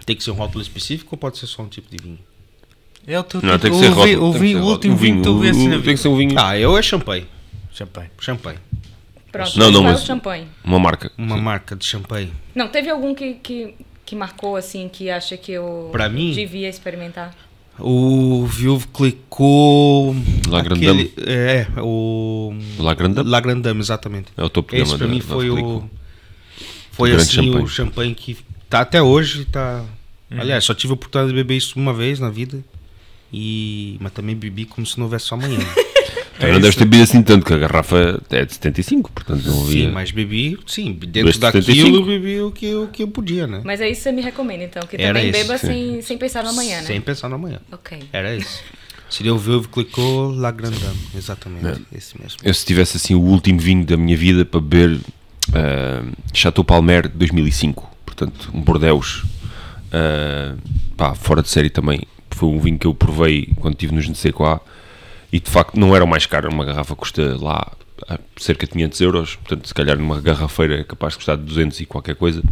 [0.06, 2.18] tem que ser um rótulo específico ou pode ser só um tipo de vinho?
[3.06, 4.52] É o teu não, tipo- tem que ser o, vi- rótulo, o, tem que vi-
[4.52, 4.72] ser o rótulo.
[4.72, 5.96] último Um vinho que tu o- vês o- na Tem que vida.
[5.98, 6.38] ser um vinho.
[6.38, 7.26] Ah, eu é champanhe.
[7.72, 8.10] Champanhe.
[8.18, 8.58] Champanhe.
[9.32, 10.48] Pronto, Não, não, qual é mas- o champanhe?
[10.64, 11.12] Uma marca.
[11.16, 12.32] Uma marca de champanhe.
[12.54, 13.74] Não, teve algum que, que,
[14.04, 16.32] que marcou, assim, que acha que eu Pra mim?
[16.32, 17.34] devia experimentar?
[17.82, 20.14] O Viúvo clicou.
[20.48, 22.52] La aquele- É, o.
[22.78, 23.30] La Grande Dame?
[23.30, 24.28] La Grande Dame, exatamente.
[24.36, 25.88] É o topo Esse da- mim foi o.
[26.92, 27.64] Foi assim champanhe.
[27.64, 28.36] o champanhe que
[28.68, 29.84] tá até hoje, tá.
[30.30, 30.40] Uhum.
[30.40, 32.62] Aliás, só tive a oportunidade de beber isso uma vez na vida.
[33.32, 33.96] E.
[34.00, 35.58] Mas também bebi como se não houvesse amanhã.
[36.40, 39.62] Também não deves ter bebido assim tanto, que a garrafa é de 75, portanto não
[39.64, 39.86] havia.
[39.86, 41.96] sim, mas bebi, sim, dentro daquilo 75.
[41.96, 43.60] eu bebi o que, eu- o que eu podia, né?
[43.64, 46.18] Mas é isso que você me recomenda, então, que Era também esse, beba sem, sem
[46.18, 46.86] pensar no amanhã, né?
[46.86, 47.60] Sem pensar no amanhã.
[47.70, 47.98] Ok.
[48.12, 48.62] Era isso.
[49.08, 51.82] Seria o Viúvo clicou La Grande Dame, exatamente.
[51.94, 52.38] Esse mesmo.
[52.44, 54.98] Eu se tivesse assim o último vinho da minha vida para beber
[55.52, 56.02] ah,
[56.32, 59.24] Chateau Palmer 2005, portanto um Bordeaux
[59.92, 60.54] ah,
[60.96, 62.00] pá, fora de série também.
[62.30, 64.60] Foi um vinho que eu provei quando estive nos NCQA
[65.32, 67.72] e de facto não era o mais caro, uma garrafa custa lá
[68.08, 71.80] ah, cerca de 500 euros, portanto se calhar numa garrafeira é capaz de custar 200
[71.80, 72.42] e qualquer coisa.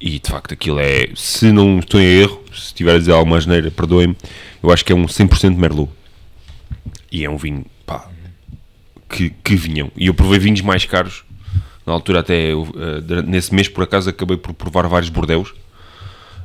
[0.00, 3.36] E de facto aquilo é, se não estou em erro, se estiver a dizer alguma
[3.36, 4.16] asneira, perdoem-me,
[4.62, 5.90] eu acho que é um 100% Merlot.
[7.10, 8.08] E é um vinho, pá,
[9.08, 9.90] que, que vinham.
[9.96, 11.24] E eu provei vinhos mais caros.
[11.84, 12.50] Na altura, até
[13.02, 15.54] durante- nesse mês, por acaso, acabei por provar vários bordeus.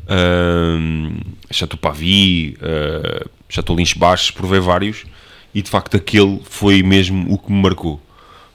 [0.10, 1.18] Um,
[1.52, 5.04] Chateau Pavie, uh, Chateau Lynch Baixos, provei vários.
[5.54, 8.02] E de facto, aquele foi mesmo o que me marcou.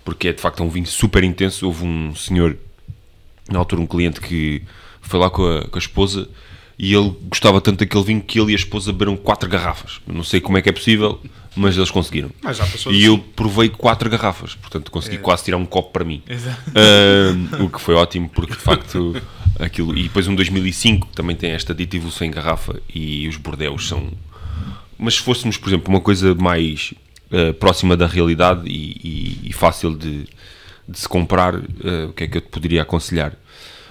[0.05, 1.67] Porque é de facto um vinho super intenso.
[1.67, 2.57] Houve um senhor,
[3.51, 4.63] na altura, um cliente que
[5.01, 6.29] foi lá com a, com a esposa.
[6.79, 10.01] E ele gostava tanto daquele vinho que ele e a esposa beberam quatro garrafas.
[10.07, 11.21] Não sei como é que é possível,
[11.57, 12.31] mas eles conseguiram.
[12.41, 13.07] Mas pessoas E assim.
[13.07, 16.23] eu provei quatro garrafas, portanto consegui quase tirar um copo para mim.
[16.75, 19.21] Ah, o que foi ótimo, porque de facto
[19.59, 19.97] aquilo.
[19.99, 23.89] E depois um 2005 que também tem esta dita evolução em garrafa e os bordeus
[23.89, 24.09] são.
[24.99, 26.93] Mas se fôssemos, por exemplo, uma coisa mais
[27.33, 28.97] ah, próxima da realidade e,
[29.45, 30.25] e- e fácil de,
[30.89, 33.35] de se comprar, ah, o que é que eu te poderia aconselhar?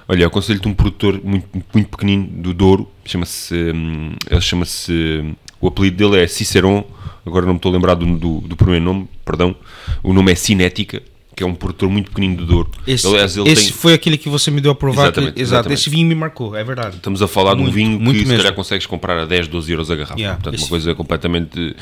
[0.07, 3.53] Olha, eu aconselho-te um produtor muito, muito pequenino do Douro, chama-se.
[3.73, 5.35] hum, ele chama-se.
[5.59, 6.85] O apelido dele é Ciceron,
[7.25, 9.55] agora não me estou a lembrar do, do, do primeiro nome, perdão.
[10.03, 11.01] O nome é Cinética,
[11.37, 12.71] que é um produtor muito pequenino do Douro.
[12.87, 15.03] Esse, Aliás, ele esse tem- foi aquele que você me deu a provar.
[15.03, 15.79] que- Exatamente, exato, exatamente.
[15.79, 16.95] esse vinho me marcou, é verdade.
[16.95, 18.37] Estamos a falar de um Muito, vinho muito que se mesmo.
[18.43, 20.19] calhar consegues comprar a 10, 12 euros a garrafa.
[20.19, 21.75] Yeah, Portanto, uma esse- coisa completamente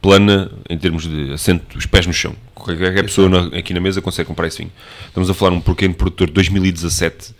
[0.00, 2.34] plana em termos de assento, os pés no chão.
[2.54, 4.72] Qualquer pessoa na- aqui na mesa consegue comprar esse vinho.
[5.06, 7.34] Estamos a falar de um pequeno produtor de 2017,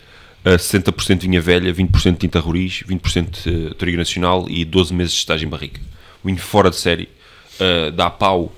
[0.45, 5.13] a 60% vinha velha, 20% de tinta roriz, 20% de trigo nacional e 12 meses
[5.15, 5.81] de estágio em barrica.
[6.23, 7.09] Vinho fora de série,
[7.59, 8.53] uh, dá pau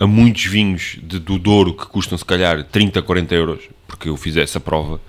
[0.00, 4.16] a muitos vinhos de, do Douro que custam se calhar 30, 40 euros, porque eu
[4.16, 5.00] fiz essa prova.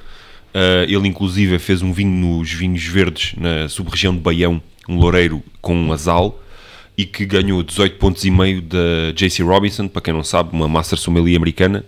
[0.53, 5.43] Uh, ele inclusive fez um vinho nos vinhos verdes na sub-região de Baião, um loureiro
[5.61, 6.41] com um azal,
[6.97, 10.67] e que ganhou 18 pontos e meio da JC Robinson, para quem não sabe, uma
[10.67, 11.85] Master Sommelier americana.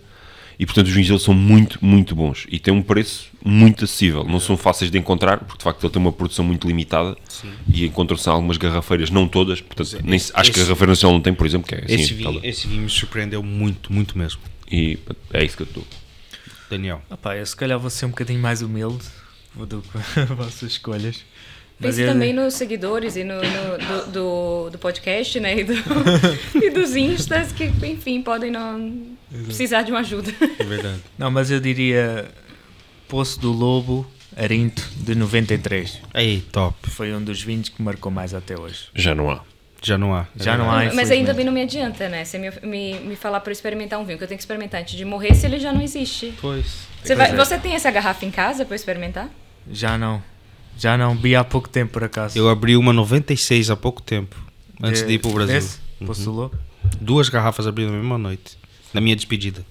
[0.59, 4.23] E portanto os vinhos dele são muito, muito bons e têm um preço muito acessível.
[4.23, 7.15] Não são fáceis de encontrar, porque de facto ele tem uma produção muito limitada
[7.67, 9.59] e encontram-se em algumas garrafeiras, não todas.
[9.61, 11.83] Portanto, nem, se- acho que a esse- garrafeira nacional não tem, por exemplo, que é
[11.85, 11.95] assim.
[11.95, 14.39] esse, vinho, tal- esse vinho me surpreendeu muito, muito mesmo.
[14.71, 14.99] E
[15.33, 15.87] é isso que eu estou.
[16.69, 17.01] Daniel.
[17.09, 19.03] Opá, eu se calhar vou ser um bocadinho mais humilde
[19.55, 21.23] do que as vossas escolhas.
[21.81, 23.41] Mas Pense também nos seguidores e no, no-
[24.05, 25.59] do, do, do podcast, né?
[25.59, 25.73] E, do-
[26.63, 29.07] e dos instas que, enfim, podem não
[29.45, 30.31] precisar de uma ajuda.
[30.59, 30.99] É verdade.
[31.17, 32.25] Não, mas eu diria
[33.07, 34.05] Poço do Lobo,
[34.37, 35.99] Arinto, de 93.
[36.13, 36.89] Aí, top.
[36.89, 38.87] Foi um dos vinhos que marcou mais até hoje.
[38.93, 39.41] Já não há.
[39.83, 40.27] Já não há.
[40.35, 41.25] Já não há, Mas infelizmente.
[41.25, 42.23] também não me adianta, né?
[42.23, 44.79] Você me, me, me falar para eu experimentar um vinho que eu tenho que experimentar
[44.81, 46.33] antes de morrer se ele já não existe.
[46.39, 46.65] Pois.
[47.03, 47.35] Você, Pois vai, é.
[47.35, 49.27] você tem essa garrafa em casa para eu experimentar?
[49.71, 50.21] Já não.
[50.81, 51.15] Já não.
[51.15, 52.35] Vi há pouco tempo, por acaso.
[52.35, 54.35] Eu abri uma 96 há pouco tempo.
[54.81, 55.53] Antes de, ir pro Brasil.
[55.53, 55.77] Desse?
[56.03, 56.57] Poço do Lobo?
[56.99, 58.57] Duas garrafas abri na mesma noite.
[58.91, 59.63] Na minha despedida.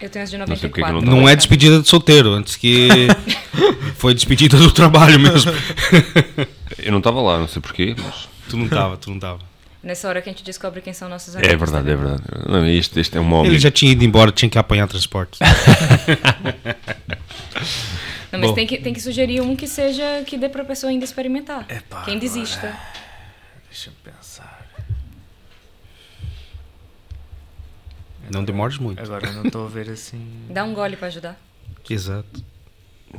[0.00, 1.02] Eu tenho as de sei porque que 94.
[1.02, 1.36] não Não é Cara.
[1.36, 2.88] despedida de solteiro, antes que.
[3.96, 5.52] Foi despedida do trabalho mesmo.
[6.78, 8.26] Eu não estava lá, não sei porquê, mas.
[8.48, 9.51] tu não tava, tu não tava.
[9.82, 11.52] Nessa hora que a gente descobre quem são nossos amigos.
[11.52, 12.22] É verdade, é verdade.
[12.48, 15.38] Não, este, este é um mau Ele já tinha ido embora, tinha que apanhar transporte.
[18.30, 18.54] Não, mas Bom.
[18.54, 21.66] tem que, tem que sugerir um que seja que dê pra pessoa ainda experimentar.
[21.68, 22.74] Epá, Quem desista.
[23.68, 24.66] Deixa eu pensar.
[28.30, 29.02] Não demores muito.
[29.02, 30.26] Agora não estou a ver assim.
[30.48, 31.38] Dá um gole pra ajudar.
[31.90, 32.42] Exato.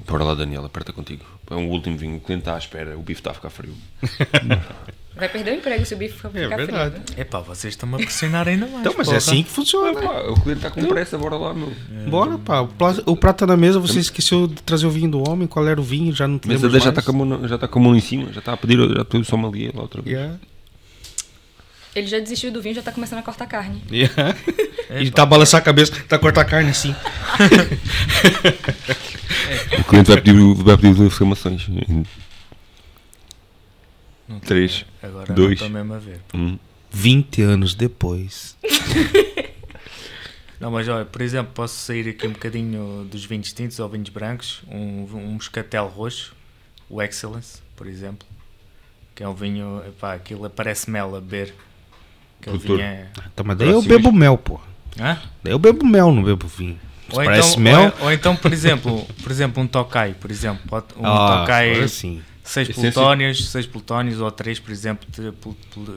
[0.07, 1.23] Bora lá, Daniela, aperta contigo.
[1.51, 3.75] É um último vinho, o cliente está à espera, o bife está a ficar frio.
[5.15, 6.49] Vai perder o emprego se o bife ficar É frio.
[6.57, 6.95] verdade.
[6.95, 7.01] né?
[7.17, 8.79] Epá, vocês estão-me a pressionar ainda mais.
[8.79, 9.17] Então, mas é porra.
[9.17, 10.01] assim que funciona.
[10.01, 11.71] Pá, o cliente está com pressa, bora lá, meu.
[12.09, 12.61] Bora, pá.
[12.61, 12.69] O,
[13.11, 15.47] o prato tá na mesa, você esqueceu de trazer o vinho do homem.
[15.47, 16.13] Qual era o vinho?
[16.15, 16.85] Já não te Mas já mais?
[16.85, 18.57] está com, a mão na- já está com a mão em cima, já está a
[18.57, 20.15] pedir, já pediu só uma ali lá outra vez.
[20.17, 20.39] Yeah.
[21.95, 23.83] Ele já desistiu do vinho já tá começando a cortar carne.
[23.91, 24.35] Yeah.
[24.99, 26.93] E tá a balançar a cabeça, tá a cortar a carne assim.
[29.79, 31.67] O cliente vai pedir, o- vai pedir informações.
[34.27, 35.13] Não tô Três, a ver.
[35.13, 35.47] Agora dois.
[35.47, 36.21] não estou mesmo a ver.
[36.33, 36.57] Hum.
[36.91, 38.55] 20 anos depois.
[40.59, 44.07] Não, mas olha, por exemplo, posso sair aqui um bocadinho dos vinhos tintos ou vinhos
[44.09, 44.61] brancos.
[44.71, 46.33] Um, um moscatel roxo,
[46.89, 48.25] o Excellence, por exemplo.
[49.13, 51.53] Que é um vinho, epá, aquilo parece mel a beber.
[52.39, 52.77] Aquele Produtor.
[52.77, 53.07] vinho é.
[53.35, 53.97] Tá, mas daí eu Próximo.
[53.97, 54.59] bebo mel, pô.
[54.99, 55.19] Hã?
[55.43, 56.79] Daí eu bebo mel, não bebo vinho.
[57.09, 57.93] Se Ou parece então, mel.
[57.99, 61.71] Ou, ou então, por exemplo, por exemplo, um Tokai, por exemplo, pode- um ah, Tokai
[61.71, 62.23] agora sim.
[62.43, 65.07] 6 Essência- plutónios, 6 plutónios ou 3, por exemplo,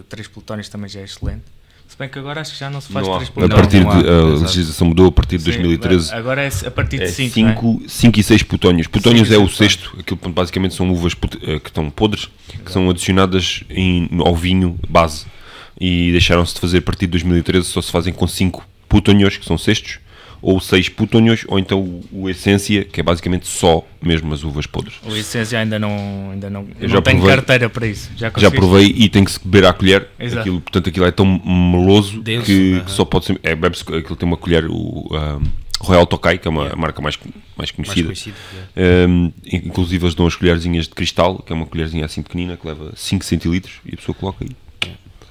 [0.08, 1.42] 3 plutónios também já é excelente.
[1.88, 3.16] Se bem que agora acho que já não se faz Não há.
[3.18, 3.60] 3 A plutónios.
[3.60, 4.42] partir não há, de, a exato.
[4.42, 6.12] legislação mudou a partir de Sim, 2013.
[6.14, 8.86] Agora é a partir de É 5, 5 cinco e 6 plutónios.
[8.88, 11.12] Plutónios é o seis sexto, aquilo que basicamente são uvas
[11.42, 12.28] eh, que estão podres,
[12.64, 15.26] que são adicionadas em- ao vinho base.
[15.80, 19.44] E deixaram-se de fazer a partir de 2013, só se fazem com 5 plutónios, que
[19.46, 19.98] são sextos,
[20.42, 24.66] ou 6 plutónios, ou então o, o essência, que é basicamente só mesmo as uvas
[24.66, 24.94] podres.
[25.04, 28.10] O essência ainda não, ainda não, Eu não tenho carteira para isso.
[28.16, 30.08] Já, Já provei e tem que se beber à colher.
[30.18, 30.40] Exato.
[30.40, 32.84] Aquilo, portanto, aquilo é tão meloso Denso, que, aham.
[32.84, 33.40] que só pode ser.
[33.42, 35.08] É, bebe-se- aquilo tem uma colher, o
[35.80, 38.04] Royal Tokai, que é uma marca mais, mais Mais conhecida.
[38.08, 38.36] conhecido.
[38.76, 39.10] yeah.
[39.12, 42.66] Um, inclusive eles dão as colherzinhas de cristal, que é uma colherzinha assim pequenina, que
[42.66, 44.50] leva 5 centilitros e a pessoa coloca aí.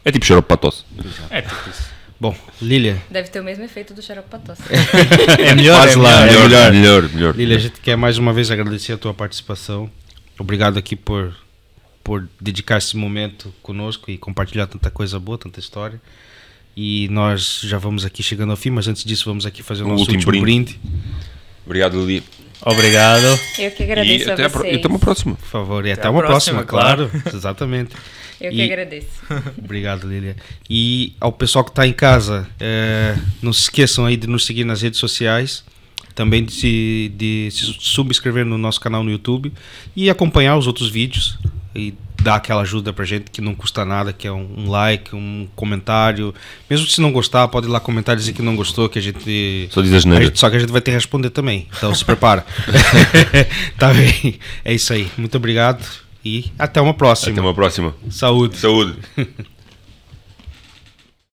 [0.03, 0.84] É tipo xarope para tosse.
[1.32, 1.94] É tipo isso.
[2.19, 3.01] Bom, Lilia.
[3.09, 4.63] Deve ter o mesmo efeito do xarope pra tosse.
[5.39, 6.43] É melhor, Faz é lá, melhor.
[6.45, 6.71] é melhor.
[6.71, 7.35] melhor, melhor.
[7.35, 9.89] Lilia, a gente quer mais uma vez agradecer a tua participação.
[10.39, 11.35] Obrigado aqui por,
[12.03, 16.01] por dedicar esse momento conosco e compartilhar tanta coisa boa, tanta história.
[16.75, 19.87] E nós já vamos aqui chegando ao fim, mas antes disso vamos aqui fazer o
[19.87, 20.79] Um nosso último último brinde.
[21.65, 22.23] Obrigado, Lili.
[22.61, 23.26] Obrigado.
[23.60, 24.73] Eu que agradeço E a até, a vocês.
[24.73, 25.36] e até uma próxima.
[25.36, 27.11] Por favor, e até, a uma próxima, próxima, claro.
[27.34, 27.95] Exatamente.
[28.41, 29.07] Eu que E- agradeço.
[29.57, 30.36] Obrigado, Lilia.
[30.69, 34.64] E ao pessoal que está em casa, é, não se esqueçam aí de nos seguir
[34.64, 35.64] nas redes sociais,
[36.14, 39.52] também de se, de se subscrever no nosso canal no YouTube
[39.95, 41.38] e acompanhar os outros vídeos
[41.76, 41.93] e
[42.23, 46.34] dar aquela ajuda pra gente que não custa nada, que é um, like, um comentário.
[46.69, 48.97] Mesmo que se não gostar, pode ir lá comentar e dizer que não gostou, que
[48.97, 49.68] a gente.
[49.72, 51.68] Só diz as gente- Só que a gente vai ter que responder também.
[51.77, 52.45] Então se prepara.
[53.77, 54.39] tá bem.
[54.64, 55.07] É isso aí.
[55.18, 55.85] Muito obrigado
[56.23, 57.31] e até uma próxima.
[57.34, 57.93] Até uma próxima.
[58.10, 58.57] Saúde.
[58.57, 58.95] Saúde.